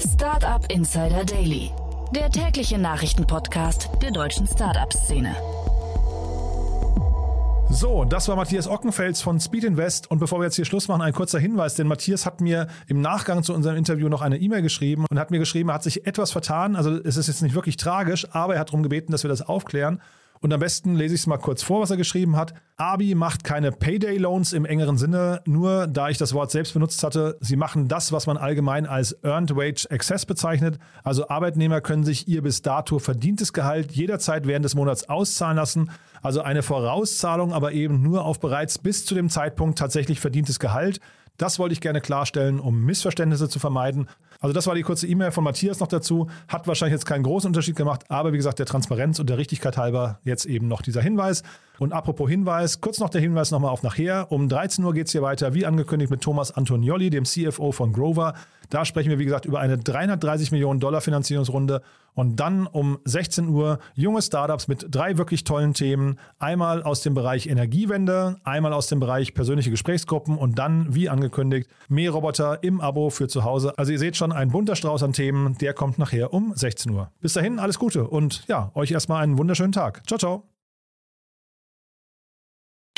Startup 0.00 0.64
Insider 0.72 1.24
Daily, 1.26 1.70
der 2.14 2.30
tägliche 2.30 2.78
Nachrichtenpodcast 2.78 3.90
der 4.00 4.10
deutschen 4.10 4.46
Startup-Szene. 4.46 5.36
So, 7.68 8.06
das 8.06 8.26
war 8.26 8.34
Matthias 8.34 8.66
Ockenfels 8.66 9.20
von 9.20 9.38
Speed 9.40 9.64
Invest. 9.64 10.10
Und 10.10 10.18
bevor 10.18 10.40
wir 10.40 10.44
jetzt 10.46 10.56
hier 10.56 10.64
Schluss 10.64 10.88
machen, 10.88 11.02
ein 11.02 11.12
kurzer 11.12 11.38
Hinweis, 11.38 11.74
denn 11.74 11.86
Matthias 11.86 12.24
hat 12.24 12.40
mir 12.40 12.68
im 12.86 13.02
Nachgang 13.02 13.42
zu 13.42 13.52
unserem 13.52 13.76
Interview 13.76 14.08
noch 14.08 14.22
eine 14.22 14.38
E-Mail 14.38 14.62
geschrieben 14.62 15.04
und 15.10 15.18
hat 15.18 15.30
mir 15.30 15.38
geschrieben, 15.38 15.68
er 15.68 15.74
hat 15.74 15.82
sich 15.82 16.06
etwas 16.06 16.32
vertan. 16.32 16.76
Also 16.76 16.92
es 16.92 17.18
ist 17.18 17.26
jetzt 17.28 17.42
nicht 17.42 17.54
wirklich 17.54 17.76
tragisch, 17.76 18.26
aber 18.32 18.54
er 18.54 18.60
hat 18.60 18.70
darum 18.70 18.82
gebeten, 18.82 19.12
dass 19.12 19.22
wir 19.22 19.28
das 19.28 19.42
aufklären. 19.42 20.00
Und 20.42 20.54
am 20.54 20.60
besten 20.60 20.94
lese 20.94 21.14
ich 21.14 21.20
es 21.20 21.26
mal 21.26 21.36
kurz 21.36 21.62
vor, 21.62 21.82
was 21.82 21.90
er 21.90 21.98
geschrieben 21.98 22.34
hat. 22.34 22.54
Abi 22.76 23.14
macht 23.14 23.44
keine 23.44 23.72
Payday-Loans 23.72 24.54
im 24.54 24.64
engeren 24.64 24.96
Sinne, 24.96 25.42
nur 25.44 25.86
da 25.86 26.08
ich 26.08 26.16
das 26.16 26.32
Wort 26.32 26.50
selbst 26.50 26.72
benutzt 26.72 27.02
hatte. 27.02 27.36
Sie 27.40 27.56
machen 27.56 27.88
das, 27.88 28.10
was 28.10 28.26
man 28.26 28.38
allgemein 28.38 28.86
als 28.86 29.12
Earned 29.22 29.54
Wage 29.54 29.86
Access 29.90 30.24
bezeichnet. 30.24 30.78
Also 31.04 31.28
Arbeitnehmer 31.28 31.82
können 31.82 32.04
sich 32.04 32.26
ihr 32.26 32.40
bis 32.42 32.62
dato 32.62 32.98
verdientes 32.98 33.52
Gehalt 33.52 33.92
jederzeit 33.92 34.46
während 34.46 34.64
des 34.64 34.74
Monats 34.74 35.10
auszahlen 35.10 35.58
lassen. 35.58 35.90
Also 36.22 36.40
eine 36.40 36.62
Vorauszahlung, 36.62 37.52
aber 37.52 37.72
eben 37.72 38.00
nur 38.00 38.24
auf 38.24 38.40
bereits 38.40 38.78
bis 38.78 39.04
zu 39.04 39.14
dem 39.14 39.28
Zeitpunkt 39.28 39.78
tatsächlich 39.78 40.20
verdientes 40.20 40.58
Gehalt. 40.58 41.00
Das 41.36 41.58
wollte 41.58 41.74
ich 41.74 41.82
gerne 41.82 42.00
klarstellen, 42.00 42.60
um 42.60 42.82
Missverständnisse 42.84 43.50
zu 43.50 43.58
vermeiden. 43.58 44.08
Also 44.40 44.54
das 44.54 44.66
war 44.66 44.74
die 44.74 44.82
kurze 44.82 45.06
E-Mail 45.06 45.32
von 45.32 45.44
Matthias 45.44 45.80
noch 45.80 45.86
dazu. 45.86 46.28
Hat 46.48 46.66
wahrscheinlich 46.66 46.94
jetzt 46.94 47.04
keinen 47.04 47.22
großen 47.22 47.48
Unterschied 47.48 47.76
gemacht, 47.76 48.04
aber 48.08 48.32
wie 48.32 48.38
gesagt, 48.38 48.58
der 48.58 48.64
Transparenz 48.64 49.18
und 49.18 49.28
der 49.28 49.36
Richtigkeit 49.36 49.76
halber 49.76 50.18
jetzt 50.24 50.46
eben 50.46 50.66
noch 50.66 50.80
dieser 50.80 51.02
Hinweis. 51.02 51.42
Und 51.78 51.92
apropos 51.92 52.28
Hinweis, 52.28 52.80
kurz 52.80 53.00
noch 53.00 53.10
der 53.10 53.20
Hinweis 53.20 53.50
nochmal 53.50 53.70
auf 53.70 53.82
nachher. 53.82 54.32
Um 54.32 54.48
13 54.48 54.82
Uhr 54.82 54.94
geht 54.94 55.06
es 55.06 55.12
hier 55.12 55.22
weiter, 55.22 55.52
wie 55.52 55.66
angekündigt, 55.66 56.10
mit 56.10 56.22
Thomas 56.22 56.52
Antonioli, 56.52 57.10
dem 57.10 57.24
CFO 57.24 57.72
von 57.72 57.92
Grover. 57.92 58.34
Da 58.70 58.84
sprechen 58.84 59.10
wir, 59.10 59.18
wie 59.18 59.24
gesagt, 59.24 59.44
über 59.44 59.60
eine 59.60 59.78
330 59.78 60.52
Millionen 60.52 60.80
Dollar 60.80 61.00
Finanzierungsrunde. 61.00 61.82
Und 62.14 62.36
dann 62.40 62.66
um 62.66 62.98
16 63.04 63.48
Uhr 63.48 63.78
junge 63.94 64.22
Startups 64.22 64.68
mit 64.68 64.86
drei 64.90 65.16
wirklich 65.16 65.44
tollen 65.44 65.74
Themen. 65.74 66.18
Einmal 66.38 66.82
aus 66.82 67.02
dem 67.02 67.14
Bereich 67.14 67.46
Energiewende, 67.46 68.36
einmal 68.42 68.72
aus 68.72 68.88
dem 68.88 69.00
Bereich 69.00 69.34
persönliche 69.34 69.70
Gesprächsgruppen 69.70 70.36
und 70.36 70.58
dann, 70.58 70.94
wie 70.94 71.08
angekündigt, 71.08 71.70
Mähroboter 71.88 72.62
im 72.62 72.80
Abo 72.80 73.10
für 73.10 73.28
zu 73.28 73.44
Hause. 73.44 73.78
Also 73.78 73.92
ihr 73.92 73.98
seht 73.98 74.16
schon, 74.16 74.32
ein 74.32 74.50
bunter 74.50 74.76
Strauß 74.76 75.02
an 75.02 75.12
Themen, 75.12 75.56
der 75.58 75.74
kommt 75.74 75.98
nachher 75.98 76.32
um 76.32 76.52
16 76.54 76.92
Uhr. 76.92 77.10
Bis 77.20 77.32
dahin, 77.32 77.58
alles 77.58 77.78
Gute 77.78 78.06
und 78.06 78.44
ja, 78.48 78.70
euch 78.74 78.90
erstmal 78.90 79.22
einen 79.22 79.38
wunderschönen 79.38 79.72
Tag. 79.72 80.02
Ciao, 80.06 80.18
ciao. 80.18 80.59